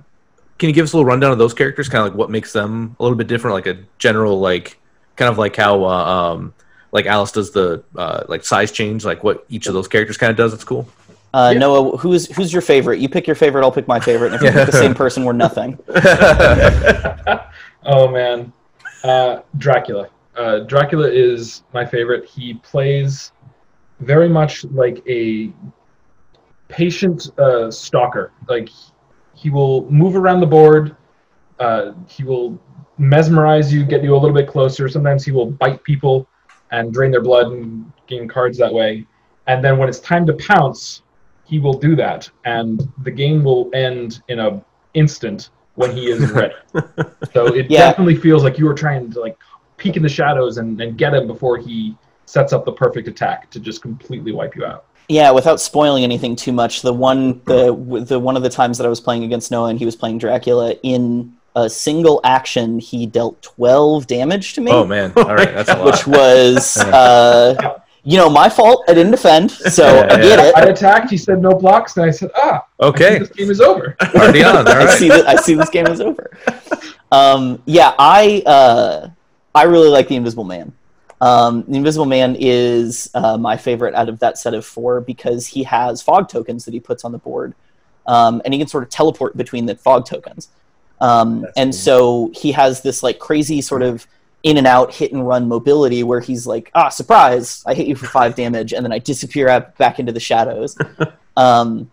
Can 0.63 0.69
you 0.69 0.73
give 0.73 0.85
us 0.85 0.93
a 0.93 0.95
little 0.95 1.09
rundown 1.09 1.33
of 1.33 1.37
those 1.37 1.53
characters? 1.53 1.89
Kind 1.89 2.07
of 2.07 2.13
like 2.13 2.17
what 2.17 2.29
makes 2.29 2.53
them 2.53 2.95
a 2.97 3.03
little 3.03 3.17
bit 3.17 3.27
different, 3.27 3.53
like 3.53 3.67
a 3.67 3.83
general, 3.97 4.39
like 4.39 4.79
kind 5.17 5.29
of 5.29 5.37
like 5.37 5.57
how 5.57 5.83
uh, 5.83 5.87
um, 5.89 6.53
like 6.93 7.05
Alice 7.05 7.33
does 7.33 7.51
the 7.51 7.83
uh, 7.97 8.23
like 8.29 8.45
size 8.45 8.71
change, 8.71 9.03
like 9.03 9.25
what 9.25 9.45
each 9.49 9.67
of 9.67 9.73
those 9.73 9.89
characters 9.89 10.15
kind 10.15 10.31
of 10.31 10.37
does. 10.37 10.53
It's 10.53 10.63
cool. 10.63 10.87
uh, 11.33 11.49
Yeah. 11.53 11.59
Noah, 11.59 11.97
who's 11.97 12.33
who's 12.33 12.53
your 12.53 12.61
favorite? 12.61 13.01
You 13.01 13.09
pick 13.09 13.27
your 13.27 13.35
favorite. 13.35 13.63
I'll 13.63 13.73
pick 13.73 13.89
my 13.89 13.99
favorite. 13.99 14.27
And 14.27 14.35
if 14.35 14.41
we 14.41 14.51
pick 14.51 14.65
the 14.67 14.71
same 14.71 14.93
person, 15.03 15.25
we're 15.25 15.33
nothing. 15.33 15.77
oh 17.85 18.07
man, 18.07 18.53
uh, 19.03 19.39
Dracula. 19.57 20.07
Uh, 20.37 20.59
Dracula 20.59 21.09
is 21.09 21.63
my 21.73 21.85
favorite. 21.85 22.23
He 22.23 22.53
plays 22.53 23.33
very 23.99 24.29
much 24.29 24.63
like 24.63 25.03
a 25.09 25.51
patient 26.69 27.37
uh, 27.37 27.69
stalker. 27.69 28.31
Like 28.47 28.69
he 29.33 29.49
will 29.49 29.89
move 29.91 30.15
around 30.15 30.39
the 30.39 30.47
board. 30.47 30.95
Uh, 31.59 31.93
he 32.07 32.23
will 32.23 32.59
mesmerize 32.97 33.73
you, 33.73 33.83
get 33.85 34.03
you 34.03 34.15
a 34.15 34.17
little 34.17 34.35
bit 34.35 34.47
closer. 34.47 34.87
Sometimes 34.87 35.23
he 35.25 35.31
will 35.31 35.51
bite 35.51 35.83
people 35.83 36.27
and 36.71 36.93
drain 36.93 37.11
their 37.11 37.21
blood 37.21 37.51
and 37.51 37.91
gain 38.07 38.27
cards 38.27 38.57
that 38.57 38.73
way. 38.73 39.05
And 39.47 39.63
then 39.63 39.77
when 39.77 39.89
it's 39.89 39.99
time 39.99 40.25
to 40.27 40.33
pounce, 40.33 41.01
he 41.45 41.59
will 41.59 41.73
do 41.73 41.95
that, 41.97 42.29
and 42.45 42.81
the 43.03 43.11
game 43.11 43.43
will 43.43 43.69
end 43.73 44.21
in 44.29 44.39
a 44.39 44.63
instant 44.93 45.49
when 45.75 45.91
he 45.95 46.09
is 46.09 46.31
ready. 46.31 46.55
so 47.33 47.47
it 47.47 47.69
Yeah. 47.69 47.79
definitely 47.79 48.15
feels 48.15 48.43
like 48.43 48.57
you 48.57 48.65
were 48.65 48.73
trying 48.73 49.11
to 49.11 49.19
like 49.19 49.37
peek 49.77 49.97
in 49.97 50.03
the 50.03 50.09
shadows 50.09 50.57
and, 50.57 50.79
and 50.79 50.97
get 50.97 51.13
him 51.13 51.27
before 51.27 51.57
he 51.57 51.97
sets 52.25 52.53
up 52.53 52.63
the 52.63 52.71
perfect 52.71 53.07
attack 53.07 53.49
to 53.51 53.59
just 53.59 53.81
completely 53.81 54.31
wipe 54.31 54.55
you 54.55 54.65
out. 54.65 54.85
Yeah, 55.09 55.31
without 55.31 55.59
spoiling 55.59 56.03
anything 56.03 56.35
too 56.35 56.51
much, 56.53 56.81
the 56.81 56.93
one 56.93 57.41
the 57.45 57.73
the 58.07 58.19
one 58.19 58.37
of 58.37 58.43
the 58.43 58.49
times 58.49 58.77
that 58.77 58.85
I 58.85 58.89
was 58.89 59.01
playing 59.01 59.23
against 59.23 59.51
Noah 59.51 59.69
and 59.69 59.77
he 59.79 59.85
was 59.85 59.95
playing 59.95 60.17
Dracula 60.19 60.75
in 60.83 61.33
a 61.55 61.69
single 61.69 62.19
action, 62.23 62.79
he 62.79 63.05
dealt 63.05 63.41
twelve 63.41 64.07
damage 64.07 64.53
to 64.53 64.61
me. 64.61 64.71
oh 64.71 64.85
man! 64.85 65.11
All 65.17 65.35
right, 65.35 65.53
that's 65.53 65.69
a 65.69 65.75
lot. 65.77 65.85
which 65.85 66.07
was 66.07 66.77
uh, 67.03 67.79
you 68.03 68.17
know 68.17 68.29
my 68.29 68.49
fault. 68.49 68.85
I 68.87 68.93
didn't 68.93 69.11
defend, 69.11 69.51
so 69.51 69.83
Yeah, 69.85 70.07
I 70.13 70.17
get 70.21 70.39
I 70.39 70.63
it. 70.63 70.69
attacked. 70.69 71.09
He 71.11 71.17
said 71.17 71.41
no 71.41 71.51
blocks, 71.51 71.95
and 71.97 72.05
I 72.05 72.09
said, 72.11 72.31
"Ah, 72.35 72.65
I 72.79 72.85
okay, 72.85 73.19
this 73.19 73.29
game 73.29 73.51
is 73.51 73.59
over." 73.61 73.95
already 74.15 74.43
on. 74.43 74.67
All 74.67 74.73
I 74.73 74.85
see 74.95 75.09
that. 75.09 75.27
I 75.27 75.35
see 75.35 75.53
this 75.55 75.69
game 75.69 75.87
is 75.87 75.99
over. 76.01 76.31
Um, 77.11 77.61
yeah, 77.65 77.93
I 77.99 78.41
uh, 78.45 79.09
I 79.53 79.63
really 79.63 79.89
like 79.89 80.07
the 80.07 80.15
Invisible 80.15 80.45
Man. 80.45 80.73
Um, 81.23 81.63
the 81.69 81.77
Invisible 81.77 82.05
Man 82.05 82.35
is 82.37 83.09
uh, 83.13 83.37
my 83.37 83.55
favorite 83.55 83.95
out 83.95 84.09
of 84.09 84.19
that 84.19 84.37
set 84.37 84.53
of 84.53 84.65
four 84.65 84.99
because 84.99 85.47
he 85.47 85.63
has 85.63 86.01
fog 86.01 86.27
tokens 86.27 86.65
that 86.65 86.73
he 86.73 86.81
puts 86.81 87.05
on 87.05 87.13
the 87.13 87.17
board, 87.17 87.53
um, 88.05 88.41
and 88.43 88.53
he 88.53 88.59
can 88.59 88.67
sort 88.67 88.83
of 88.83 88.89
teleport 88.89 89.37
between 89.37 89.65
the 89.65 89.75
fog 89.77 90.05
tokens. 90.05 90.49
Um, 90.99 91.45
and 91.55 91.71
cool. 91.71 91.79
so 91.79 92.31
he 92.35 92.51
has 92.51 92.81
this 92.81 93.03
like 93.03 93.19
crazy 93.19 93.61
sort 93.61 93.83
of 93.83 94.05
in 94.43 94.57
and 94.57 94.67
out 94.67 94.93
hit 94.93 95.13
and 95.13 95.25
run 95.25 95.47
mobility 95.47 96.03
where 96.03 96.19
he's 96.19 96.45
like, 96.45 96.69
ah, 96.75 96.89
surprise, 96.89 97.63
I 97.65 97.73
hit 97.73 97.87
you 97.87 97.95
for 97.95 98.07
five 98.07 98.35
damage, 98.43 98.73
and 98.73 98.85
then 98.85 98.91
I 98.91 98.99
disappear 98.99 99.47
out 99.47 99.77
back 99.77 99.99
into 99.99 100.11
the 100.11 100.19
shadows. 100.19 100.77
um, 101.37 101.89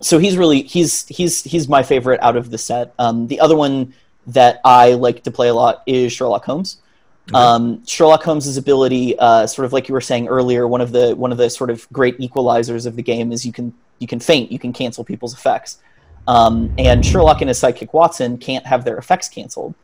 so 0.00 0.18
he's 0.18 0.38
really 0.38 0.62
he's 0.62 1.06
he's 1.08 1.44
he's 1.44 1.68
my 1.68 1.82
favorite 1.82 2.22
out 2.22 2.36
of 2.38 2.50
the 2.50 2.56
set. 2.56 2.94
Um, 2.98 3.26
the 3.26 3.38
other 3.40 3.54
one 3.54 3.92
that 4.28 4.62
I 4.64 4.94
like 4.94 5.24
to 5.24 5.30
play 5.30 5.48
a 5.48 5.54
lot 5.54 5.82
is 5.84 6.10
Sherlock 6.10 6.46
Holmes. 6.46 6.78
Um, 7.34 7.86
Sherlock 7.86 8.22
Holmes's 8.22 8.56
ability, 8.56 9.18
uh, 9.18 9.46
sort 9.46 9.66
of 9.66 9.72
like 9.72 9.88
you 9.88 9.94
were 9.94 10.00
saying 10.00 10.28
earlier, 10.28 10.66
one 10.66 10.80
of 10.80 10.92
the 10.92 11.14
one 11.14 11.32
of 11.32 11.38
the 11.38 11.48
sort 11.50 11.70
of 11.70 11.86
great 11.92 12.18
equalizers 12.18 12.86
of 12.86 12.96
the 12.96 13.02
game 13.02 13.32
is 13.32 13.44
you 13.44 13.52
can 13.52 13.72
you 13.98 14.06
can 14.06 14.20
feint, 14.20 14.50
you 14.50 14.58
can 14.58 14.72
cancel 14.72 15.04
people's 15.04 15.34
effects. 15.34 15.78
Um, 16.28 16.72
and 16.78 17.04
Sherlock 17.04 17.40
and 17.40 17.48
his 17.48 17.60
sidekick 17.60 17.92
Watson 17.92 18.38
can't 18.38 18.66
have 18.66 18.84
their 18.84 18.98
effects 18.98 19.28
canceled. 19.28 19.74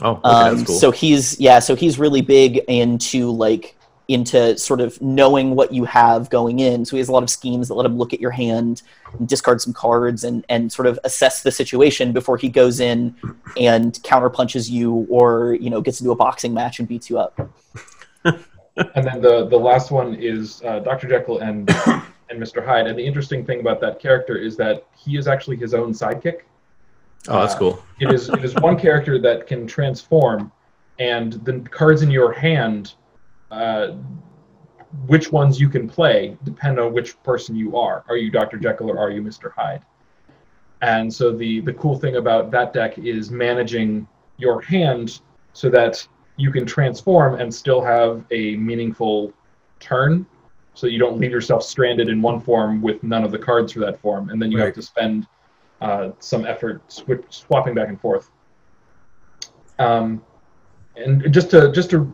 Oh, 0.00 0.12
okay, 0.12 0.20
Um, 0.24 0.56
that's 0.56 0.66
cool. 0.66 0.76
So 0.76 0.90
he's 0.90 1.38
yeah, 1.40 1.58
so 1.58 1.74
he's 1.74 1.98
really 1.98 2.22
big 2.22 2.58
into 2.68 3.30
like 3.30 3.76
into 4.12 4.56
sort 4.58 4.80
of 4.80 5.00
knowing 5.02 5.54
what 5.54 5.72
you 5.72 5.84
have 5.84 6.30
going 6.30 6.60
in. 6.60 6.84
So 6.84 6.96
he 6.96 6.98
has 6.98 7.08
a 7.08 7.12
lot 7.12 7.22
of 7.22 7.30
schemes 7.30 7.68
that 7.68 7.74
let 7.74 7.86
him 7.86 7.96
look 7.96 8.12
at 8.12 8.20
your 8.20 8.30
hand, 8.30 8.82
and 9.18 9.28
discard 9.28 9.60
some 9.60 9.72
cards, 9.72 10.24
and 10.24 10.44
and 10.48 10.72
sort 10.72 10.86
of 10.86 10.98
assess 11.04 11.42
the 11.42 11.50
situation 11.50 12.12
before 12.12 12.36
he 12.36 12.48
goes 12.48 12.80
in 12.80 13.14
and 13.56 13.94
counterpunches 14.02 14.70
you, 14.70 15.06
or 15.10 15.54
you 15.60 15.70
know 15.70 15.80
gets 15.80 16.00
into 16.00 16.12
a 16.12 16.16
boxing 16.16 16.54
match 16.54 16.78
and 16.78 16.88
beats 16.88 17.10
you 17.10 17.18
up. 17.18 17.38
and 18.24 19.06
then 19.06 19.20
the 19.20 19.46
the 19.48 19.58
last 19.58 19.90
one 19.90 20.14
is 20.14 20.62
uh, 20.64 20.78
Dr. 20.80 21.08
Jekyll 21.08 21.40
and 21.40 21.68
and 22.30 22.40
Mr. 22.40 22.64
Hyde. 22.64 22.86
And 22.86 22.98
the 22.98 23.04
interesting 23.04 23.44
thing 23.44 23.60
about 23.60 23.80
that 23.80 23.98
character 24.00 24.36
is 24.36 24.56
that 24.56 24.86
he 24.96 25.16
is 25.16 25.28
actually 25.28 25.56
his 25.56 25.74
own 25.74 25.92
sidekick. 25.92 26.40
Oh, 27.28 27.40
that's 27.40 27.54
Uh, 27.54 27.58
cool. 27.58 27.84
It 28.00 28.10
is 28.12 28.28
it 28.28 28.44
is 28.44 28.54
one 28.56 28.78
character 28.78 29.20
that 29.20 29.46
can 29.46 29.66
transform, 29.66 30.50
and 30.98 31.34
the 31.44 31.60
cards 31.70 32.02
in 32.02 32.10
your 32.10 32.32
hand, 32.32 32.94
uh, 33.52 33.92
which 35.06 35.30
ones 35.30 35.60
you 35.60 35.68
can 35.68 35.88
play 35.88 36.36
depend 36.44 36.78
on 36.78 36.92
which 36.92 37.20
person 37.22 37.54
you 37.54 37.76
are. 37.76 38.04
Are 38.08 38.16
you 38.16 38.30
Dr. 38.30 38.58
Jekyll 38.58 38.90
or 38.90 38.98
are 38.98 39.10
you 39.10 39.22
Mr. 39.22 39.52
Hyde? 39.52 39.82
And 40.80 41.12
so 41.12 41.30
the 41.32 41.60
the 41.60 41.72
cool 41.74 41.96
thing 41.96 42.16
about 42.16 42.50
that 42.50 42.72
deck 42.72 42.98
is 42.98 43.30
managing 43.30 44.08
your 44.38 44.60
hand 44.62 45.20
so 45.52 45.70
that 45.70 46.06
you 46.36 46.50
can 46.50 46.66
transform 46.66 47.40
and 47.40 47.54
still 47.54 47.80
have 47.80 48.24
a 48.30 48.56
meaningful 48.56 49.32
turn. 49.78 50.26
So 50.74 50.86
you 50.86 50.98
don't 50.98 51.18
leave 51.18 51.30
yourself 51.30 51.62
stranded 51.62 52.08
in 52.08 52.22
one 52.22 52.40
form 52.40 52.80
with 52.80 53.02
none 53.02 53.22
of 53.22 53.30
the 53.30 53.38
cards 53.38 53.72
for 53.72 53.80
that 53.80 54.00
form, 54.00 54.30
and 54.30 54.40
then 54.40 54.50
you 54.50 54.58
Right. 54.58 54.66
have 54.66 54.74
to 54.74 54.82
spend 54.82 55.28
uh, 55.82 56.12
some 56.18 56.46
effort 56.46 56.86
swi 56.88 57.22
swapping 57.28 57.74
back 57.74 57.88
and 57.88 58.00
forth. 58.00 58.30
Um, 59.78 60.22
and 60.96 61.32
just 61.32 61.50
to 61.50 61.70
just 61.72 61.90
to 61.90 62.12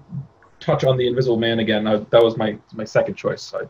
touch 0.68 0.84
on 0.84 0.96
the 0.96 1.06
Invisible 1.06 1.38
Man 1.38 1.60
again, 1.60 1.86
uh, 1.86 2.04
that 2.10 2.22
was 2.22 2.36
my 2.36 2.58
my 2.74 2.84
second 2.84 3.14
choice. 3.14 3.42
So 3.42 3.68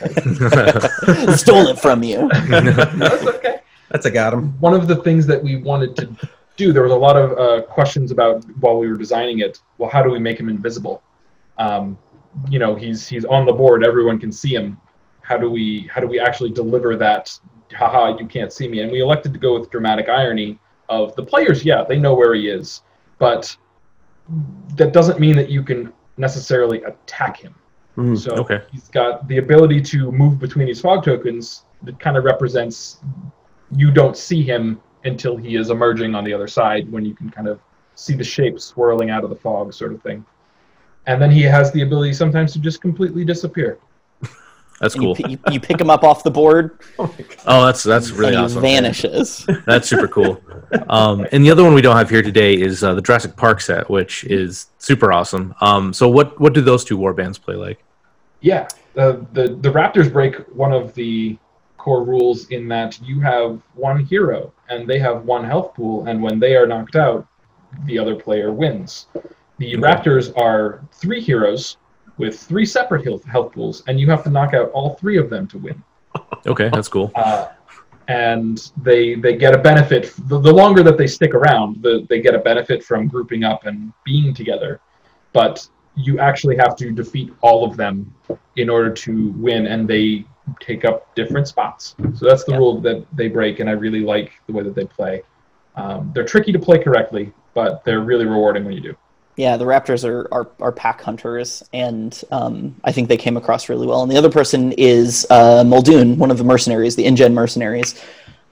I, 0.00 1.36
Stole 1.36 1.68
it 1.68 1.78
from 1.78 2.02
you. 2.02 2.28
that's 2.28 3.26
okay. 3.26 3.60
That's 3.90 4.06
a 4.06 4.10
got 4.10 4.34
him. 4.34 4.58
One 4.60 4.74
of 4.74 4.88
the 4.88 4.96
things 4.96 5.26
that 5.26 5.42
we 5.42 5.56
wanted 5.56 5.96
to 5.96 6.28
do, 6.56 6.72
there 6.72 6.82
was 6.82 6.92
a 6.92 7.02
lot 7.08 7.16
of 7.16 7.38
uh, 7.38 7.62
questions 7.66 8.10
about 8.10 8.44
while 8.60 8.78
we 8.78 8.88
were 8.88 8.96
designing 8.96 9.40
it. 9.40 9.60
Well, 9.78 9.90
how 9.90 10.02
do 10.02 10.10
we 10.10 10.18
make 10.18 10.38
him 10.38 10.48
invisible? 10.48 11.02
Um, 11.58 11.98
you 12.48 12.58
know, 12.58 12.74
he's 12.74 13.08
he's 13.08 13.24
on 13.24 13.46
the 13.46 13.52
board, 13.52 13.84
everyone 13.84 14.18
can 14.18 14.32
see 14.32 14.54
him. 14.54 14.78
How 15.22 15.36
do 15.36 15.48
we 15.50 15.88
how 15.92 16.00
do 16.00 16.08
we 16.08 16.18
actually 16.18 16.50
deliver 16.50 16.96
that? 16.96 17.38
Haha, 17.72 18.18
you 18.18 18.26
can't 18.26 18.52
see 18.52 18.66
me. 18.66 18.80
And 18.80 18.90
we 18.90 19.00
elected 19.00 19.32
to 19.32 19.38
go 19.38 19.56
with 19.58 19.70
dramatic 19.70 20.08
irony 20.08 20.58
of 20.88 21.14
the 21.14 21.22
players. 21.22 21.64
Yeah, 21.64 21.84
they 21.88 21.98
know 21.98 22.14
where 22.14 22.34
he 22.34 22.48
is, 22.48 22.82
but 23.18 23.56
that 24.76 24.92
doesn't 24.92 25.20
mean 25.20 25.36
that 25.36 25.48
you 25.48 25.62
can 25.62 25.92
necessarily 26.20 26.82
attack 26.84 27.38
him. 27.38 27.54
Mhm. 27.96 28.16
So 28.16 28.32
Okay. 28.32 28.62
he's 28.70 28.88
got 28.88 29.26
the 29.26 29.38
ability 29.38 29.80
to 29.82 30.12
move 30.12 30.38
between 30.38 30.66
these 30.66 30.80
fog 30.80 31.02
tokens 31.04 31.64
that 31.82 31.98
kind 31.98 32.16
of 32.16 32.24
represents 32.24 33.00
you 33.76 33.90
don't 33.90 34.16
see 34.16 34.42
him 34.42 34.80
until 35.04 35.36
he 35.36 35.56
is 35.56 35.70
emerging 35.70 36.14
on 36.14 36.22
the 36.24 36.32
other 36.32 36.46
side 36.46 36.90
when 36.92 37.04
you 37.04 37.14
can 37.14 37.30
kind 37.30 37.48
of 37.48 37.58
see 37.94 38.14
the 38.14 38.24
shape 38.24 38.60
swirling 38.60 39.10
out 39.10 39.24
of 39.24 39.30
the 39.30 39.36
fog 39.36 39.72
sort 39.72 39.92
of 39.92 40.02
thing. 40.02 40.24
And 41.06 41.20
then 41.20 41.30
he 41.30 41.42
has 41.42 41.72
the 41.72 41.82
ability 41.82 42.12
sometimes 42.12 42.52
to 42.52 42.58
just 42.58 42.80
completely 42.80 43.24
disappear. 43.24 43.78
That's 44.80 44.94
And 44.94 45.04
you, 45.04 45.14
cool. 45.14 45.30
you, 45.30 45.38
you 45.52 45.60
pick 45.60 45.80
him 45.80 45.90
up 45.90 46.02
off 46.04 46.22
the 46.24 46.30
board, 46.30 46.78
Oh, 46.98 47.66
that's 47.66 47.82
that's 47.82 48.10
really 48.12 48.28
and 48.34 48.38
he 48.38 48.44
awesome. 48.44 48.62
vanishes. 48.62 49.46
That's 49.66 49.88
super 49.88 50.08
cool. 50.08 50.40
Um, 50.88 51.26
and 51.32 51.44
the 51.44 51.50
other 51.50 51.64
one 51.64 51.74
we 51.74 51.82
don't 51.82 51.96
have 51.96 52.08
here 52.08 52.22
today 52.22 52.54
is 52.54 52.84
uh, 52.84 52.94
the 52.94 53.02
Jurassic 53.02 53.34
Park 53.36 53.60
set, 53.60 53.90
which 53.90 54.22
is 54.24 54.68
super 54.78 55.12
awesome. 55.12 55.52
Um, 55.60 55.92
so 55.92 56.08
what 56.08 56.38
what 56.40 56.52
do 56.52 56.60
those 56.60 56.84
two 56.84 56.96
war 56.96 57.12
bands 57.12 57.38
play 57.38 57.56
like? 57.56 57.82
Yeah, 58.40 58.68
the, 58.94 59.26
the 59.32 59.56
the 59.60 59.68
Raptors 59.68 60.12
break 60.12 60.36
one 60.56 60.72
of 60.72 60.94
the 60.94 61.36
core 61.76 62.04
rules 62.04 62.46
in 62.50 62.68
that 62.68 63.00
you 63.02 63.18
have 63.20 63.60
one 63.74 64.04
hero 64.04 64.52
and 64.68 64.86
they 64.88 65.00
have 65.00 65.24
one 65.24 65.44
health 65.44 65.74
pool, 65.74 66.06
and 66.06 66.22
when 66.22 66.38
they 66.38 66.54
are 66.56 66.66
knocked 66.68 66.94
out, 66.94 67.26
the 67.84 67.98
other 67.98 68.14
player 68.14 68.52
wins. 68.52 69.06
The 69.58 69.74
Okay. 69.76 69.82
Raptors 69.82 70.32
are 70.38 70.82
three 70.92 71.20
heroes 71.20 71.78
with 72.20 72.38
three 72.38 72.66
separate 72.66 73.02
health, 73.04 73.24
health 73.24 73.52
pools, 73.52 73.82
and 73.88 73.98
you 73.98 74.08
have 74.10 74.22
to 74.24 74.30
knock 74.30 74.52
out 74.52 74.70
all 74.72 74.90
three 74.96 75.16
of 75.16 75.30
them 75.30 75.48
to 75.48 75.58
win. 75.58 75.82
Okay, 76.46 76.68
that's 76.68 76.86
cool. 76.88 77.10
Uh, 77.14 77.48
and 78.08 78.72
they 78.82 79.14
they 79.14 79.36
get 79.36 79.54
a 79.54 79.58
benefit 79.58 80.12
the, 80.26 80.38
the 80.40 80.52
longer 80.52 80.82
that 80.82 80.98
they 80.98 81.06
stick 81.06 81.32
around 81.32 81.80
the, 81.82 82.04
they 82.08 82.20
get 82.20 82.34
a 82.34 82.38
benefit 82.38 82.82
from 82.82 83.06
grouping 83.06 83.44
up 83.44 83.66
and 83.66 83.92
being 84.04 84.34
together 84.34 84.80
but 85.32 85.68
you 85.94 86.18
actually 86.18 86.56
have 86.56 86.74
to 86.74 86.90
defeat 86.90 87.32
all 87.40 87.64
of 87.64 87.76
them 87.76 88.12
in 88.56 88.68
order 88.68 88.90
to 88.90 89.30
win 89.36 89.66
and 89.68 89.86
they 89.86 90.24
take 90.58 90.84
up 90.84 91.14
different 91.14 91.46
spots 91.46 91.94
so 92.14 92.26
that's 92.26 92.42
the 92.42 92.52
Yeah. 92.52 92.58
rule 92.58 92.80
that 92.80 93.06
they 93.12 93.28
break 93.28 93.60
and 93.60 93.68
i 93.70 93.74
really 93.74 94.00
like 94.00 94.32
the 94.48 94.54
way 94.54 94.64
that 94.64 94.74
they 94.74 94.86
play 94.86 95.22
um, 95.76 96.10
they're 96.12 96.30
tricky 96.34 96.50
to 96.50 96.58
play 96.58 96.78
correctly 96.82 97.32
but 97.54 97.84
they're 97.84 98.00
really 98.12 98.26
rewarding 98.26 98.64
when 98.64 98.74
you 98.74 98.80
do 98.80 98.96
Yeah, 99.36 99.56
the 99.56 99.64
Raptors 99.64 100.04
are, 100.04 100.28
are, 100.32 100.48
are 100.60 100.72
pack 100.72 101.00
hunters, 101.00 101.62
and 101.72 102.22
um, 102.30 102.76
I 102.84 102.92
think 102.92 103.08
they 103.08 103.16
came 103.16 103.36
across 103.36 103.68
really 103.68 103.86
well. 103.86 104.02
And 104.02 104.10
the 104.10 104.16
other 104.16 104.30
person 104.30 104.72
is 104.72 105.26
uh, 105.30 105.64
Muldoon, 105.64 106.18
one 106.18 106.30
of 106.30 106.36
the 106.36 106.44
mercenaries, 106.44 106.94
the 106.96 107.04
InGen 107.04 107.32
mercenaries 107.32 108.02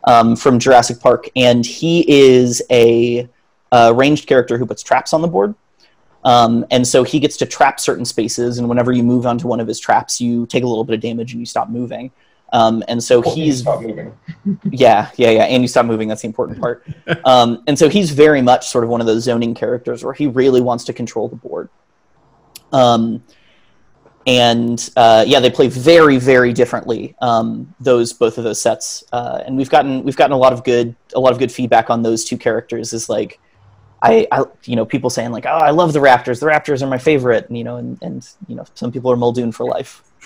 um, 0.04 0.34
from 0.34 0.58
Jurassic 0.58 1.00
Park, 1.00 1.28
and 1.36 1.66
he 1.66 2.08
is 2.08 2.62
a, 2.70 3.28
uh 3.70 3.92
ranged 3.94 4.26
character 4.26 4.56
who 4.56 4.64
puts 4.64 4.82
traps 4.82 5.12
on 5.12 5.20
the 5.20 5.28
board. 5.28 5.54
Um, 6.24 6.64
and 6.70 6.86
so 6.86 7.04
he 7.04 7.20
gets 7.20 7.36
to 7.38 7.46
trap 7.46 7.78
certain 7.80 8.04
spaces, 8.04 8.58
and 8.58 8.68
whenever 8.68 8.92
you 8.92 9.02
move 9.02 9.26
onto 9.26 9.46
one 9.46 9.60
of 9.60 9.66
his 9.68 9.78
traps, 9.78 10.20
you 10.20 10.46
take 10.46 10.64
a 10.64 10.66
little 10.66 10.84
bit 10.84 10.94
of 10.94 11.00
damage 11.00 11.32
and 11.32 11.40
you 11.40 11.46
stop 11.46 11.68
moving. 11.68 12.10
Um, 12.52 12.82
and 12.88 13.02
so 13.02 13.22
you 13.24 13.30
he's 13.32 13.64
moving 13.64 14.12
yeah, 14.70 15.10
yeah, 15.16 15.30
yeah. 15.30 15.44
And 15.44 15.62
you 15.62 15.68
stop 15.68 15.86
moving. 15.86 16.08
That's 16.08 16.22
the 16.22 16.28
important 16.28 16.60
part. 16.60 16.86
Um, 17.24 17.62
and 17.66 17.78
so 17.78 17.88
he's 17.88 18.10
very 18.10 18.40
much 18.40 18.68
sort 18.68 18.84
of 18.84 18.90
one 18.90 19.00
of 19.00 19.06
those 19.06 19.24
zoning 19.24 19.54
characters 19.54 20.04
where 20.04 20.14
he 20.14 20.26
really 20.26 20.60
wants 20.60 20.84
to 20.84 20.92
control 20.92 21.28
the 21.28 21.36
board. 21.36 21.68
Um, 22.72 23.22
and 24.26 24.90
uh, 24.96 25.24
yeah, 25.26 25.40
they 25.40 25.50
play 25.50 25.68
very, 25.68 26.18
very 26.18 26.52
differently. 26.52 27.16
Um, 27.20 27.74
those 27.80 28.12
both 28.12 28.38
of 28.38 28.44
those 28.44 28.60
sets, 28.60 29.04
uh, 29.12 29.42
and 29.44 29.56
we've 29.56 29.70
gotten 29.70 30.02
we've 30.04 30.16
gotten 30.16 30.32
a 30.32 30.38
lot 30.38 30.52
of 30.52 30.64
good 30.64 30.94
a 31.14 31.20
lot 31.20 31.32
of 31.32 31.38
good 31.38 31.50
feedback 31.50 31.90
on 31.90 32.02
those 32.02 32.24
two 32.24 32.38
characters. 32.38 32.92
Is 32.92 33.08
like. 33.08 33.40
I, 34.00 34.28
I, 34.30 34.44
you 34.62 34.76
know, 34.76 34.86
people 34.86 35.10
saying 35.10 35.32
like, 35.32 35.44
"Oh, 35.44 35.48
I 35.48 35.70
love 35.70 35.92
the 35.92 35.98
Raptors. 35.98 36.38
The 36.38 36.46
Raptors 36.46 36.82
are 36.82 36.86
my 36.86 36.98
favorite." 36.98 37.48
And, 37.48 37.58
you 37.58 37.64
know, 37.64 37.78
and, 37.78 37.98
and 38.00 38.28
you 38.46 38.54
know, 38.54 38.64
some 38.74 38.92
people 38.92 39.10
are 39.10 39.16
Muldoon 39.16 39.50
for 39.50 39.66
life. 39.66 40.04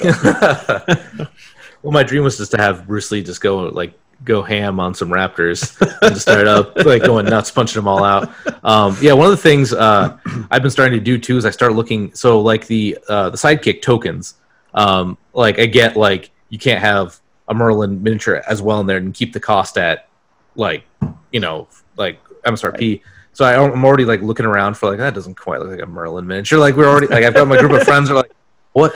well, 1.82 1.92
my 1.92 2.02
dream 2.02 2.24
was 2.24 2.38
just 2.38 2.52
to 2.52 2.58
have 2.58 2.86
Bruce 2.86 3.10
Lee 3.10 3.22
just 3.22 3.40
go 3.40 3.58
like 3.64 3.94
go 4.24 4.42
ham 4.42 4.78
on 4.78 4.94
some 4.94 5.08
Raptors 5.08 5.80
and 6.02 6.14
just 6.14 6.22
start 6.22 6.46
up 6.46 6.76
like 6.76 7.02
going 7.02 7.26
nuts, 7.26 7.50
punching 7.50 7.78
them 7.78 7.88
all 7.88 8.04
out. 8.04 8.32
Um, 8.64 8.96
yeah, 9.00 9.12
one 9.12 9.26
of 9.26 9.32
the 9.32 9.36
things 9.36 9.72
uh, 9.72 10.16
I've 10.50 10.62
been 10.62 10.70
starting 10.70 10.98
to 10.98 11.04
do 11.04 11.18
too 11.18 11.36
is 11.36 11.44
I 11.44 11.50
start 11.50 11.74
looking. 11.74 12.14
So 12.14 12.40
like 12.40 12.66
the 12.66 12.98
uh, 13.08 13.30
the 13.30 13.36
sidekick 13.36 13.82
tokens, 13.82 14.34
um, 14.74 15.18
like 15.32 15.58
I 15.58 15.66
get 15.66 15.96
like 15.96 16.30
you 16.48 16.58
can't 16.58 16.80
have 16.80 17.18
a 17.48 17.54
Merlin 17.54 18.02
miniature 18.02 18.42
as 18.46 18.62
well 18.62 18.80
in 18.80 18.86
there 18.86 18.98
and 18.98 19.12
keep 19.12 19.32
the 19.32 19.40
cost 19.40 19.76
at 19.76 20.08
like 20.54 20.84
you 21.32 21.40
know 21.40 21.68
like 21.96 22.22
MSRP. 22.44 23.00
So 23.34 23.44
I, 23.44 23.62
I'm 23.62 23.84
already 23.84 24.04
like 24.04 24.20
looking 24.20 24.46
around 24.46 24.76
for 24.76 24.90
like 24.90 24.98
that 24.98 25.14
doesn't 25.14 25.34
quite 25.34 25.60
look 25.60 25.70
like 25.70 25.80
a 25.80 25.86
Merlin 25.86 26.26
miniature. 26.26 26.58
Like 26.58 26.76
we're 26.76 26.88
already 26.88 27.08
like 27.08 27.24
I've 27.24 27.34
got 27.34 27.48
my 27.48 27.58
group 27.58 27.72
of 27.72 27.82
friends 27.82 28.10
are 28.10 28.14
like, 28.14 28.32
what? 28.72 28.94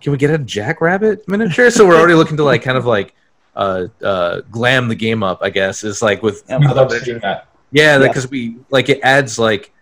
Can 0.00 0.12
we 0.12 0.18
get 0.18 0.30
a 0.30 0.38
Jabberwock 0.38 1.26
miniature? 1.28 1.70
So 1.70 1.86
we're 1.86 1.96
already 1.98 2.14
looking 2.14 2.36
to 2.36 2.44
like 2.44 2.62
kind 2.62 2.78
of 2.78 2.86
like 2.86 3.14
uh 3.56 3.86
uh 4.02 4.40
glam 4.50 4.88
the 4.88 4.94
game 4.94 5.22
up. 5.22 5.38
I 5.42 5.50
guess 5.50 5.82
is 5.84 6.00
like 6.02 6.22
with 6.22 6.44
Yeah, 6.48 6.58
we 6.58 6.66
love 6.68 6.90
miniatures. 6.90 7.22
that 7.22 7.48
Yeah, 7.72 7.98
Yeah. 7.98 8.06
because 8.06 8.30
we 8.30 8.56
like 8.70 8.88
it 8.88 9.00
adds 9.02 9.38
like 9.38 9.72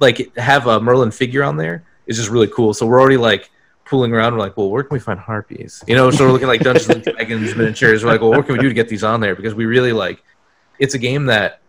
like 0.00 0.36
have 0.36 0.66
a 0.66 0.80
Merlin 0.80 1.10
figure 1.10 1.42
on 1.42 1.56
there 1.56 1.84
is 2.06 2.16
just 2.16 2.28
really 2.30 2.48
cool. 2.48 2.74
So 2.74 2.86
we're 2.86 3.00
already 3.00 3.16
like 3.16 3.50
fooling 3.84 4.12
around. 4.12 4.32
We're 4.34 4.40
like, 4.40 4.56
well, 4.56 4.68
where 4.70 4.82
can 4.82 4.92
we 4.94 4.98
find 5.00 5.18
harpies? 5.18 5.82
You 5.86 5.94
know, 5.94 6.10
so 6.10 6.26
we're 6.26 6.32
looking 6.32 6.48
like 6.48 6.60
Dungeons 6.62 6.88
and 6.88 7.02
Dragons 7.04 7.54
miniatures. 7.54 8.04
We're 8.04 8.10
like, 8.10 8.20
well, 8.20 8.30
what 8.30 8.44
can 8.46 8.56
we 8.56 8.60
do 8.62 8.68
to 8.68 8.74
get 8.74 8.88
these 8.88 9.04
on 9.04 9.20
there? 9.20 9.34
Because 9.36 9.54
we 9.54 9.64
really 9.66 9.92
like 9.92 10.22
it's 10.78 10.94
a 10.94 10.98
game 10.98 11.26
that 11.26 11.60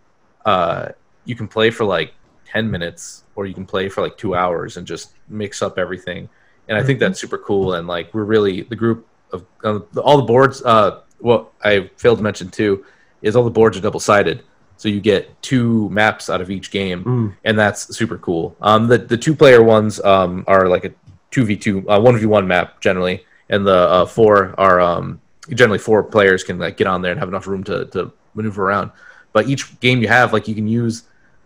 uh 0.46 0.90
you 1.26 1.36
can 1.36 1.48
play 1.48 1.70
for 1.70 1.86
like 1.86 2.14
ten 2.46 2.70
minutes 2.72 3.24
or 3.36 3.46
you 3.46 3.54
can 3.54 3.66
play 3.66 3.88
for 3.90 4.02
like 4.02 4.18
two 4.18 4.34
hours 4.34 4.78
and 4.78 4.88
just 4.88 5.14
mix 5.30 5.62
up 5.62 5.78
everything. 5.78 6.28
And 6.70 6.78
I 6.78 6.84
think 6.84 7.00
that's 7.00 7.20
super 7.20 7.38
cool. 7.38 7.74
And 7.74 7.88
like 7.88 8.14
we're 8.14 8.24
really 8.26 8.62
the 8.64 8.76
group 8.76 9.08
of 9.32 9.46
uh, 9.64 9.80
all 10.02 10.18
the 10.18 10.24
boards. 10.24 10.62
Uh, 10.64 11.02
what 11.20 11.50
I 11.64 11.90
failed 11.98 12.18
to 12.20 12.24
mention 12.24 12.50
too 12.50 12.86
is 13.22 13.36
all 13.36 13.44
the 13.44 13.50
boards 13.50 13.78
are 13.78 13.82
double 13.82 14.00
sided. 14.00 14.44
So 14.78 14.90
you 14.90 15.00
get 15.02 15.42
two 15.42 15.90
maps 15.90 16.30
out 16.30 16.40
of 16.40 16.52
each 16.52 16.70
game, 16.70 17.04
Mm. 17.04 17.34
and 17.46 17.58
that's 17.58 17.96
super 17.98 18.18
cool. 18.20 18.56
Um, 18.62 18.88
the 18.88 19.00
the 19.00 19.18
two 19.18 19.34
player 19.36 19.64
ones 19.64 20.00
um, 20.02 20.44
are 20.46 20.68
like 20.70 20.86
a 20.86 20.92
two 21.32 21.46
v 21.46 21.56
two, 21.56 21.90
uh, 21.90 22.00
one 22.00 22.16
v 22.20 22.28
one 22.28 22.48
map 22.48 22.80
generally, 22.80 23.26
and 23.50 23.66
the 23.66 23.74
uh, 23.76 24.06
four 24.06 24.54
are 24.60 24.80
um, 24.80 25.20
generally 25.50 25.80
four 25.80 26.04
players 26.04 26.44
can 26.44 26.60
like 26.60 26.78
get 26.78 26.86
on 26.86 27.02
there 27.02 27.12
and 27.12 27.20
have 27.20 27.30
enough 27.30 27.48
room 27.48 27.64
to 27.64 27.86
to 27.88 28.12
maneuver 28.36 28.66
around. 28.68 28.92
But 29.34 29.48
each 29.50 29.80
game 29.80 30.00
you 30.04 30.10
have, 30.10 30.32
like 30.32 30.48
you 30.48 30.54
can 30.54 30.68
use 30.68 31.04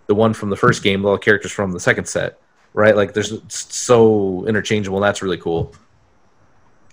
the 0.08 0.16
one 0.16 0.34
from 0.34 0.50
the 0.50 0.58
first 0.58 0.84
game, 0.84 1.06
all 1.06 1.14
the 1.14 1.20
characters 1.20 1.54
from 1.54 1.72
the 1.72 1.80
second 1.80 2.10
set, 2.10 2.38
right? 2.74 2.96
Like 2.96 3.14
there's 3.14 3.34
so 3.50 4.46
interchangeable. 4.48 4.98
And 4.98 5.04
that's 5.04 5.22
really 5.22 5.38
cool. 5.38 5.74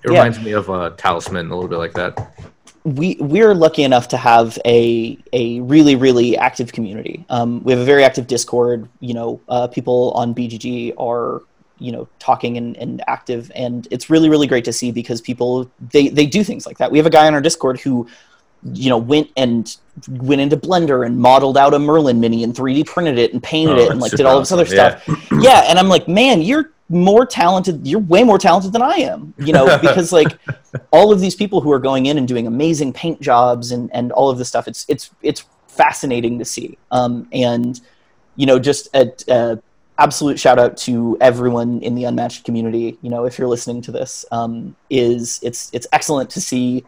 It 0.05 0.11
Yeah. 0.11 0.19
reminds 0.19 0.41
me 0.41 0.53
of 0.53 0.71
uh, 0.71 0.91
Talisman 0.97 1.51
a 1.51 1.55
little 1.55 1.69
bit 1.69 1.79
like 1.79 1.95
that. 1.95 2.33
we 2.85 3.17
we're 3.21 3.55
lucky 3.55 3.83
enough 3.83 4.09
to 4.09 4.17
have 4.17 4.59
a 4.65 5.19
a 5.33 5.61
really 5.61 5.97
really 5.97 6.37
active 6.39 6.73
community. 6.73 7.25
Um, 7.29 7.63
we 7.65 7.73
have 7.73 7.81
a 7.81 7.85
very 7.85 8.05
active 8.05 8.27
Discord. 8.27 8.89
You 9.01 9.15
know, 9.15 9.41
uh, 9.49 9.67
people 9.67 10.13
on 10.13 10.35
BGG 10.35 10.95
are 10.99 11.43
you 11.79 11.93
know 11.93 12.09
talking 12.19 12.57
and, 12.57 12.77
and 12.77 13.03
active, 13.07 13.51
and 13.55 13.87
it's 13.91 14.09
really 14.09 14.29
really 14.31 14.47
great 14.47 14.65
to 14.65 14.73
see 14.73 14.91
because 14.93 15.21
people 15.21 15.71
they 15.93 16.09
they 16.09 16.25
do 16.27 16.43
things 16.45 16.65
like 16.67 16.79
that. 16.79 16.91
We 16.91 16.99
have 16.99 17.07
a 17.07 17.11
guy 17.11 17.27
on 17.27 17.35
our 17.35 17.41
Discord 17.43 17.79
who 17.81 18.09
you 18.65 18.89
know 18.91 18.99
went 18.99 19.31
and 19.37 19.77
went 20.09 20.41
into 20.41 20.57
Blender 20.57 21.05
and 21.07 21.19
modeled 21.19 21.57
out 21.57 21.75
a 21.75 21.79
Merlin 21.79 22.21
mini 22.21 22.43
and 22.45 22.55
3D 22.55 22.87
printed 22.87 23.19
it 23.19 23.33
and 23.33 23.43
painted 23.43 23.79
Oh, 23.79 23.83
it 23.83 23.91
and 23.91 24.01
like 24.01 24.13
did 24.13 24.27
all 24.27 24.39
this 24.39 24.53
other. 24.53 24.65
Yeah. 24.65 25.01
stuff. 25.01 25.29
Yeah, 25.41 25.65
and 25.69 25.79
I'm 25.79 25.89
like, 25.89 26.09
man, 26.09 26.43
you're 26.43 26.73
more 26.89 27.27
talented. 27.27 27.87
You're 27.87 28.01
way 28.01 28.25
more 28.25 28.39
talented 28.39 28.73
than 28.73 28.83
I 28.83 28.95
am. 28.97 29.35
You 29.39 29.53
know, 29.53 29.79
because 29.83 30.13
like 30.13 30.39
all 30.91 31.13
of 31.13 31.21
these 31.21 31.35
people 31.35 31.61
who 31.61 31.71
are 31.73 31.79
going 31.79 32.07
in 32.07 32.19
and 32.19 32.27
doing 32.27 32.47
amazing 32.47 32.93
paint 32.93 33.21
jobs 33.21 33.71
and, 33.73 33.91
and 33.95 34.11
all 34.13 34.31
of 34.31 34.39
this 34.39 34.49
stuff 34.49 34.67
it's 34.69 34.85
it's 34.89 35.11
it's 35.23 35.45
fascinating 35.69 36.39
to 36.39 36.45
see 36.45 36.77
um, 36.91 37.29
and 37.33 37.81
you 38.37 38.47
know 38.47 38.59
just 38.59 38.89
a, 38.95 39.13
a 39.29 39.59
absolute 39.99 40.39
shout 40.39 40.59
out 40.59 40.77
to 40.77 41.17
everyone 41.21 41.81
in 41.83 41.95
the 41.95 42.05
unmatched 42.05 42.45
community 42.45 42.99
you 43.03 43.11
know 43.11 43.25
if 43.25 43.39
you're 43.39 43.49
listening 43.49 43.81
to 43.83 43.93
this 43.93 44.25
um, 44.33 44.75
is 44.91 45.39
it's 45.43 45.71
it's 45.73 45.87
excellent 45.93 46.29
to 46.31 46.41
see 46.41 46.85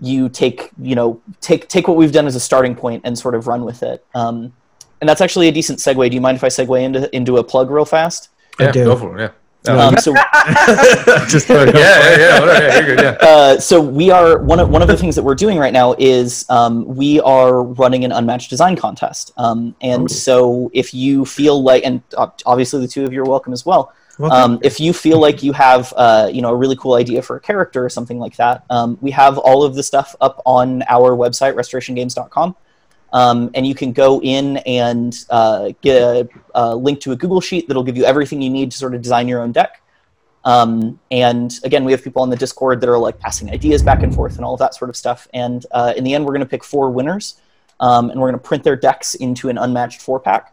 you 0.00 0.28
take 0.28 0.70
you 0.80 0.94
know 0.94 1.20
take 1.40 1.68
take 1.68 1.86
what 1.88 1.96
we've 1.96 2.12
done 2.12 2.26
as 2.26 2.34
a 2.34 2.40
starting 2.40 2.74
point 2.74 3.00
and 3.04 3.18
sort 3.18 3.34
of 3.34 3.46
run 3.46 3.64
with 3.64 3.82
it 3.82 4.04
um, 4.14 4.52
and 5.00 5.08
that's 5.08 5.20
actually 5.20 5.48
a 5.48 5.52
decent 5.52 5.78
segue 5.78 6.08
do 6.10 6.14
you 6.14 6.20
mind 6.20 6.36
if 6.36 6.44
i 6.44 6.48
segue 6.48 6.82
into 6.82 7.14
into 7.14 7.36
a 7.36 7.44
plug 7.44 7.70
real 7.70 7.84
fast 7.84 8.28
I 8.58 8.64
Yeah, 8.64 8.72
do. 8.72 8.84
go 8.84 8.96
for 8.96 9.18
it. 9.18 9.32
Yeah. 9.66 9.78
um, 9.86 9.96
so 9.96 10.12
Just 11.26 11.48
yeah, 11.48 11.64
yeah, 11.64 12.18
yeah, 12.18 12.40
whatever, 12.40 12.66
yeah, 12.66 12.82
good. 12.82 13.00
Yeah. 13.00 13.16
Uh, 13.28 13.58
so 13.58 13.80
we 13.80 14.10
are 14.10 14.38
one 14.38 14.60
of 14.60 14.68
one 14.68 14.82
of 14.82 14.88
the 14.88 14.96
things 14.96 15.14
that 15.16 15.22
we're 15.22 15.34
doing 15.34 15.58
right 15.58 15.72
now 15.72 15.94
is 15.98 16.44
um, 16.50 16.84
we 16.86 17.18
are 17.22 17.62
running 17.62 18.04
an 18.04 18.12
unmatched 18.12 18.50
design 18.50 18.76
contest, 18.76 19.32
um, 19.38 19.74
and 19.80 20.10
so 20.10 20.70
if 20.74 20.92
you 20.92 21.24
feel 21.24 21.62
like, 21.62 21.82
and 21.84 22.02
obviously 22.44 22.80
the 22.80 22.88
two 22.88 23.04
of 23.04 23.12
you 23.12 23.22
are 23.22 23.28
welcome 23.28 23.52
as 23.54 23.64
well. 23.64 23.92
Well, 24.18 24.32
Um, 24.32 24.58
if 24.62 24.78
you 24.78 24.92
feel 24.92 25.18
like 25.18 25.42
you 25.42 25.52
have, 25.52 25.92
uh, 25.96 26.30
you 26.32 26.40
know, 26.40 26.50
a 26.50 26.56
really 26.56 26.76
cool 26.76 26.94
idea 26.94 27.20
for 27.22 27.36
a 27.36 27.40
character 27.40 27.84
or 27.84 27.88
something 27.88 28.18
like 28.18 28.36
that, 28.36 28.64
um, 28.70 28.96
we 29.00 29.10
have 29.10 29.38
all 29.38 29.64
of 29.64 29.74
the 29.74 29.82
stuff 29.82 30.14
up 30.20 30.40
on 30.46 30.82
our 30.88 31.16
website, 31.16 31.54
restorationgames.com. 31.54 32.54
Um, 33.12 33.50
and 33.54 33.64
you 33.66 33.74
can 33.76 33.92
go 33.92 34.20
in 34.22 34.56
and 34.58 35.16
uh, 35.30 35.70
get 35.82 36.02
a, 36.02 36.28
a 36.54 36.74
link 36.74 37.00
to 37.00 37.12
a 37.12 37.16
Google 37.16 37.40
Sheet 37.40 37.68
that'll 37.68 37.84
give 37.84 37.96
you 37.96 38.04
everything 38.04 38.42
you 38.42 38.50
need 38.50 38.72
to 38.72 38.76
sort 38.76 38.94
of 38.94 39.02
design 39.02 39.28
your 39.28 39.40
own 39.40 39.52
deck. 39.52 39.80
Um, 40.44 40.98
and 41.10 41.52
again, 41.64 41.84
we 41.84 41.92
have 41.92 42.02
people 42.02 42.22
on 42.22 42.28
the 42.28 42.36
Discord 42.36 42.80
that 42.80 42.88
are 42.88 42.98
like 42.98 43.18
passing 43.18 43.50
ideas 43.50 43.82
back 43.82 44.02
and 44.02 44.14
forth 44.14 44.36
and 44.36 44.44
all 44.44 44.52
of 44.54 44.58
that 44.60 44.74
sort 44.74 44.90
of 44.90 44.96
stuff. 44.96 45.26
And 45.32 45.64
uh, 45.70 45.94
in 45.96 46.04
the 46.04 46.12
end, 46.12 46.24
we're 46.24 46.32
going 46.32 46.40
to 46.40 46.46
pick 46.46 46.64
four 46.64 46.90
winners, 46.90 47.40
um, 47.80 48.10
and 48.10 48.20
we're 48.20 48.28
going 48.30 48.40
to 48.40 48.46
print 48.46 48.62
their 48.64 48.76
decks 48.76 49.14
into 49.14 49.48
an 49.48 49.58
unmatched 49.58 50.02
four 50.02 50.20
pack. 50.20 50.52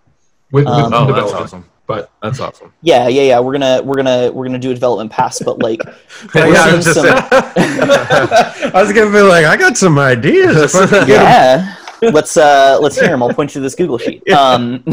with, 0.51 0.65
with 0.65 0.73
Um, 0.73 0.93
Oh, 0.93 1.11
that's 1.13 1.33
awesome. 1.33 1.65
But 1.87 2.09
That's 2.21 2.39
awesome. 2.39 2.71
Yeah, 2.81 3.07
yeah, 3.09 3.23
yeah. 3.23 3.39
We're 3.39 3.51
gonna 3.53 3.81
we're 3.83 3.95
gonna 3.95 4.31
we're 4.31 4.45
gonna 4.45 4.59
do 4.59 4.71
a 4.71 4.73
development 4.73 5.11
pass, 5.11 5.39
but 5.39 5.59
like 5.59 5.81
Yeah, 6.35 6.47
we're 6.47 6.55
I 6.55 6.75
was 6.75 6.93
some- 6.93 7.05
I 7.75 8.71
was 8.75 8.93
gonna 8.93 9.11
be 9.11 9.21
like, 9.21 9.45
I 9.45 9.57
got 9.57 9.77
some 9.77 9.97
ideas. 9.99 10.73
If 10.73 10.75
I 10.75 10.85
could 10.87 11.07
get 11.07 11.19
'em- 11.21 11.67
yeah. 12.01 12.09
let's 12.11 12.37
uh 12.37 12.77
let's 12.81 12.99
hear 12.99 13.09
them. 13.09 13.21
I'll 13.23 13.33
point 13.33 13.51
you 13.51 13.53
to 13.55 13.59
this 13.61 13.75
Google 13.75 13.97
sheet. 13.97 14.23
Um, 14.31 14.83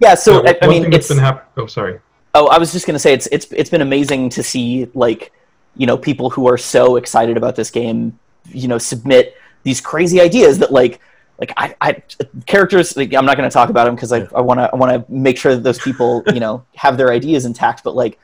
yeah. 0.00 0.14
So 0.14 0.44
Yeah, 0.44 0.52
I, 0.62 0.66
I 0.66 0.68
mean, 0.68 0.92
it's 0.92 1.08
been 1.08 1.18
hap- 1.18 1.50
Oh, 1.56 1.66
sorry. 1.66 1.98
Oh, 2.34 2.46
I 2.48 2.58
was 2.58 2.72
just 2.72 2.86
gonna 2.86 2.98
say 2.98 3.12
it's 3.12 3.26
it's 3.32 3.46
it's 3.52 3.70
been 3.70 3.82
amazing 3.82 4.28
to 4.30 4.42
see 4.42 4.88
like 4.94 5.32
you 5.76 5.86
know 5.86 5.96
people 5.96 6.30
who 6.30 6.46
are 6.48 6.58
so 6.58 6.96
excited 6.96 7.36
about 7.36 7.56
this 7.56 7.70
game, 7.70 8.18
you 8.48 8.68
know, 8.68 8.78
submit 8.78 9.36
these 9.64 9.80
crazy 9.80 10.20
ideas 10.20 10.58
that 10.58 10.70
like 10.72 11.00
like 11.38 11.52
I, 11.56 11.74
I 11.80 12.02
characters. 12.46 12.96
Like, 12.96 13.14
I'm 13.14 13.24
not 13.24 13.36
gonna 13.36 13.50
talk 13.50 13.70
about 13.70 13.84
them 13.84 13.94
because 13.94 14.12
I 14.12 14.26
I 14.34 14.40
want 14.40 14.58
to 14.60 14.70
I 14.72 14.76
want 14.76 14.92
to 14.92 15.12
make 15.12 15.38
sure 15.38 15.54
that 15.54 15.62
those 15.62 15.78
people 15.78 16.22
you 16.34 16.40
know 16.40 16.64
have 16.74 16.96
their 16.96 17.10
ideas 17.12 17.44
intact. 17.44 17.84
But 17.84 17.94
like 17.94 18.18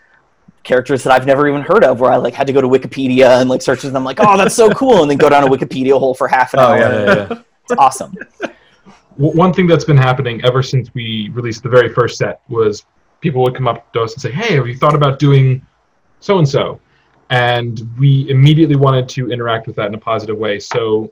characters 0.64 1.04
that 1.04 1.12
I've 1.12 1.26
never 1.26 1.46
even 1.46 1.62
heard 1.62 1.84
of, 1.84 2.00
where 2.00 2.10
I 2.10 2.16
like 2.16 2.34
had 2.34 2.46
to 2.46 2.52
go 2.52 2.60
to 2.60 2.68
Wikipedia 2.68 3.40
and 3.40 3.48
like 3.48 3.62
search 3.62 3.82
them. 3.82 3.96
I'm 3.96 4.04
like, 4.04 4.18
oh, 4.20 4.36
that's 4.36 4.54
so 4.54 4.70
cool, 4.82 5.02
and 5.02 5.10
then 5.10 5.18
go 5.18 5.28
down 5.28 5.44
a 5.44 5.46
Wikipedia 5.48 5.98
hole 5.98 6.14
for 6.14 6.26
half 6.26 6.54
an 6.54 6.60
Oh 6.60 6.64
hour. 6.64 6.78
yeah, 6.78 7.04
yeah, 7.04 7.26
yeah. 7.30 7.42
It's 7.70 7.78
awesome. 7.78 8.14
One 9.16 9.54
thing 9.54 9.66
that's 9.66 9.84
been 9.84 9.96
happening 9.96 10.44
ever 10.44 10.62
since 10.62 10.92
we 10.92 11.30
released 11.32 11.62
the 11.62 11.68
very 11.70 11.88
first 11.94 12.18
set 12.18 12.42
was 12.48 12.84
people 13.20 13.42
would 13.42 13.54
come 13.54 13.66
up 13.68 13.90
to 13.94 14.02
us 14.02 14.12
and 14.14 14.20
say, 14.20 14.30
"Hey, 14.32 14.54
have 14.56 14.66
you 14.66 14.76
thought 14.76 14.94
about 14.94 15.18
doing 15.18 15.64
so 16.20 16.38
and 16.38 16.46
so?" 16.48 16.78
And 17.30 17.80
we 17.98 18.28
immediately 18.28 18.76
wanted 18.76 19.08
to 19.10 19.30
interact 19.32 19.66
with 19.66 19.76
that 19.76 19.86
in 19.86 19.94
a 19.94 19.98
positive 19.98 20.36
way. 20.36 20.58
So 20.58 21.10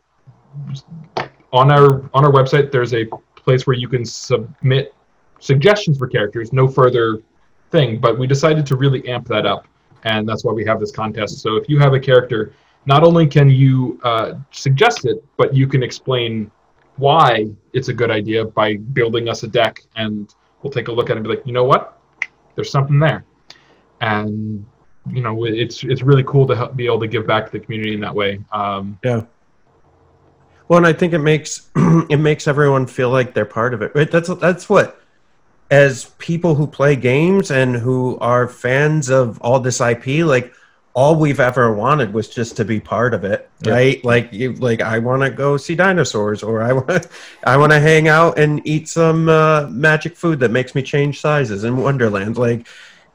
on 1.53 1.71
our 1.71 2.03
on 2.15 2.25
our 2.25 2.33
website, 2.33 2.71
there's 2.71 2.95
a 2.95 3.07
place 3.37 3.67
where 3.67 3.77
you 3.77 3.89
can 3.89 4.05
submit 4.05 4.95
suggestions 5.41 5.99
for 5.99 6.07
characters. 6.07 6.53
No 6.53 6.69
further 6.69 7.23
thing, 7.71 7.99
but 7.99 8.19
we 8.19 8.27
decided 8.27 8.67
to 8.67 8.77
really 8.77 9.07
amp 9.09 9.27
that 9.29 9.47
up, 9.47 9.67
and 10.05 10.29
that's 10.29 10.45
why 10.45 10.53
we 10.53 10.65
have 10.65 10.81
this 10.81 10.93
contest. 10.93 11.41
So 11.41 11.57
if 11.57 11.69
you 11.69 11.79
have 11.79 11.95
a 11.95 12.01
character, 12.01 12.55
not 12.87 13.05
only 13.05 13.27
can 13.27 13.51
you 13.51 14.01
uh, 14.03 14.35
suggest 14.51 15.05
it, 15.05 15.25
but 15.37 15.55
you 15.55 15.67
can 15.67 15.83
explain 15.83 16.51
why 16.97 17.47
it's 17.73 17.89
a 17.89 17.93
good 17.93 18.11
idea 18.11 18.45
by 18.45 18.77
building 18.77 19.29
us 19.29 19.43
a 19.43 19.49
deck 19.49 19.83
and 19.97 20.35
we'll 20.63 20.73
take 20.73 20.89
a 20.89 20.93
look 20.93 21.09
at 21.09 21.13
it 21.13 21.17
and 21.17 21.25
be 21.25 21.31
like, 21.31 21.47
you 21.47 21.53
know 21.53 21.65
what? 21.65 21.99
There's 22.55 22.71
something 22.71 22.99
there. 22.99 23.25
And 24.01 24.65
you 25.11 25.23
know, 25.23 25.45
it's 25.45 25.83
it's 25.83 26.03
really 26.03 26.23
cool 26.25 26.47
to 26.47 26.55
help, 26.55 26.77
be 26.77 26.87
able 26.87 27.01
to 27.01 27.09
give 27.09 27.27
back 27.27 27.47
to 27.47 27.53
the 27.53 27.61
community 27.61 27.95
in 27.95 28.01
that 28.01 28.15
way. 28.15 28.41
Um, 28.53 28.99
Yeah. 29.03 29.23
Well, 30.69 30.79
and 30.79 30.87
I 30.87 30.93
think 30.93 31.13
it 31.13 31.19
makes 31.19 31.71
it 31.77 32.19
makes 32.19 32.47
everyone 32.49 32.87
feel 32.87 33.11
like 33.11 33.35
they're 33.35 33.45
part 33.45 33.75
of 33.75 33.83
it. 33.83 33.93
Right? 33.95 34.11
That's 34.11 34.29
that's 34.37 34.69
what 34.69 35.01
as 35.71 36.07
people 36.19 36.55
who 36.55 36.67
play 36.67 36.95
games 36.97 37.51
and 37.51 37.75
who 37.77 38.19
are 38.21 38.47
fans 38.47 39.09
of 39.09 39.41
all 39.41 39.59
this 39.59 39.81
IP, 39.81 40.25
like 40.25 40.53
all 40.95 41.17
we've 41.17 41.41
ever 41.41 41.75
wanted 41.75 42.13
was 42.13 42.29
just 42.29 42.55
to 42.59 42.65
be 42.67 42.79
part 42.79 43.15
of 43.15 43.25
it, 43.25 43.49
Yeah. 43.65 43.73
right? 43.73 44.05
Like 44.05 44.31
you 44.33 44.53
like 44.55 44.83
I 44.83 44.99
want 44.99 45.23
to 45.23 45.31
go 45.31 45.57
see 45.57 45.75
dinosaurs 45.75 46.43
or 46.43 46.63
I 46.63 46.73
want 46.81 47.07
I 47.45 47.57
want 47.57 47.73
to 47.73 47.81
hang 47.81 48.09
out 48.09 48.39
and 48.39 48.61
eat 48.67 48.89
some 48.89 49.29
uh, 49.29 49.67
magic 49.71 50.17
food 50.17 50.41
that 50.41 50.51
makes 50.51 50.75
me 50.75 50.83
change 50.83 51.21
sizes 51.21 51.65
in 51.65 51.77
Wonderland. 51.79 52.37
Like 52.37 52.67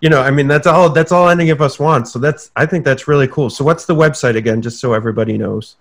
you 0.01 0.09
know, 0.09 0.21
I 0.21 0.31
mean 0.31 0.47
that's 0.47 0.65
all 0.67 0.89
that's 0.89 1.11
all 1.11 1.29
any 1.29 1.49
of 1.51 1.61
us 1.61 1.79
want. 1.79 2.07
So 2.07 2.17
that's 2.17 2.49
I 2.55 2.65
think 2.65 2.83
that's 2.85 3.07
really 3.07 3.27
cool. 3.27 3.49
So 3.51 3.63
what's 3.63 3.85
the 3.85 3.95
website 3.95 4.35
again 4.35 4.61
just 4.63 4.79
so 4.79 4.93
everybody 4.93 5.37
knows? 5.37 5.75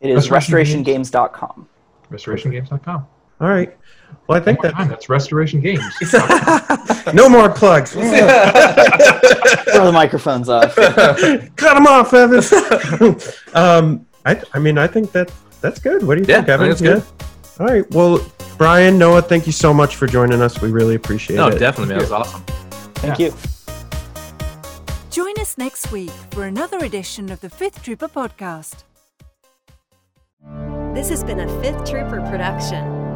It 0.00 0.10
is 0.10 0.30
Restoration 0.30 0.84
restorationgames.com. 0.84 1.68
RestorationGames.com. 2.10 3.06
All 3.40 3.48
right. 3.48 3.76
Well, 4.26 4.40
I 4.40 4.44
think 4.44 4.62
One 4.62 4.68
more 4.72 4.78
time, 4.78 4.88
that 4.88 4.94
that's 4.94 5.08
Restoration 5.08 5.60
Games. 5.60 5.82
no 7.14 7.28
more 7.28 7.48
plugs. 7.50 7.92
Throw 7.92 8.00
the 9.86 9.90
microphones 9.92 10.48
off. 10.48 10.74
Cut 11.56 11.74
them 11.74 11.86
off, 11.86 12.12
Evan. 12.14 12.42
um, 13.54 14.06
I, 14.24 14.40
I 14.54 14.58
mean, 14.58 14.78
I 14.78 14.86
think 14.86 15.12
that 15.12 15.30
that's 15.60 15.78
good. 15.80 16.02
What 16.06 16.14
do 16.16 16.22
you 16.22 16.26
Yeah, 16.28 16.36
think, 16.38 16.48
Evan? 16.48 16.70
I 16.70 16.74
think 16.74 16.90
it's 16.90 17.04
good. 17.10 17.60
All 17.60 17.66
right. 17.66 17.90
Well, 17.92 18.24
Brian, 18.56 18.98
Noah, 18.98 19.22
thank 19.22 19.46
you 19.46 19.52
so 19.52 19.72
much 19.74 19.96
for 19.96 20.06
joining 20.06 20.40
us. 20.42 20.60
We 20.60 20.70
really 20.70 20.94
appreciate 20.94 21.36
No, 21.36 21.48
it. 21.48 21.52
No, 21.52 21.58
definitely, 21.58 21.94
man. 21.94 21.98
It 22.02 22.10
was 22.10 22.12
awesome. 22.12 22.42
Thank 22.96 23.18
you. 23.18 23.32
Join 25.10 25.38
us 25.40 25.58
next 25.58 25.90
week 25.92 26.10
for 26.30 26.44
another 26.44 26.78
edition 26.78 27.30
of 27.30 27.40
the 27.40 27.50
Fifth 27.50 27.82
Trooper 27.82 28.08
podcast. 28.08 28.84
This 30.98 31.10
has 31.10 31.22
been 31.22 31.38
a 31.38 31.60
Fifth 31.62 31.88
Trooper 31.88 32.20
production. 32.28 33.07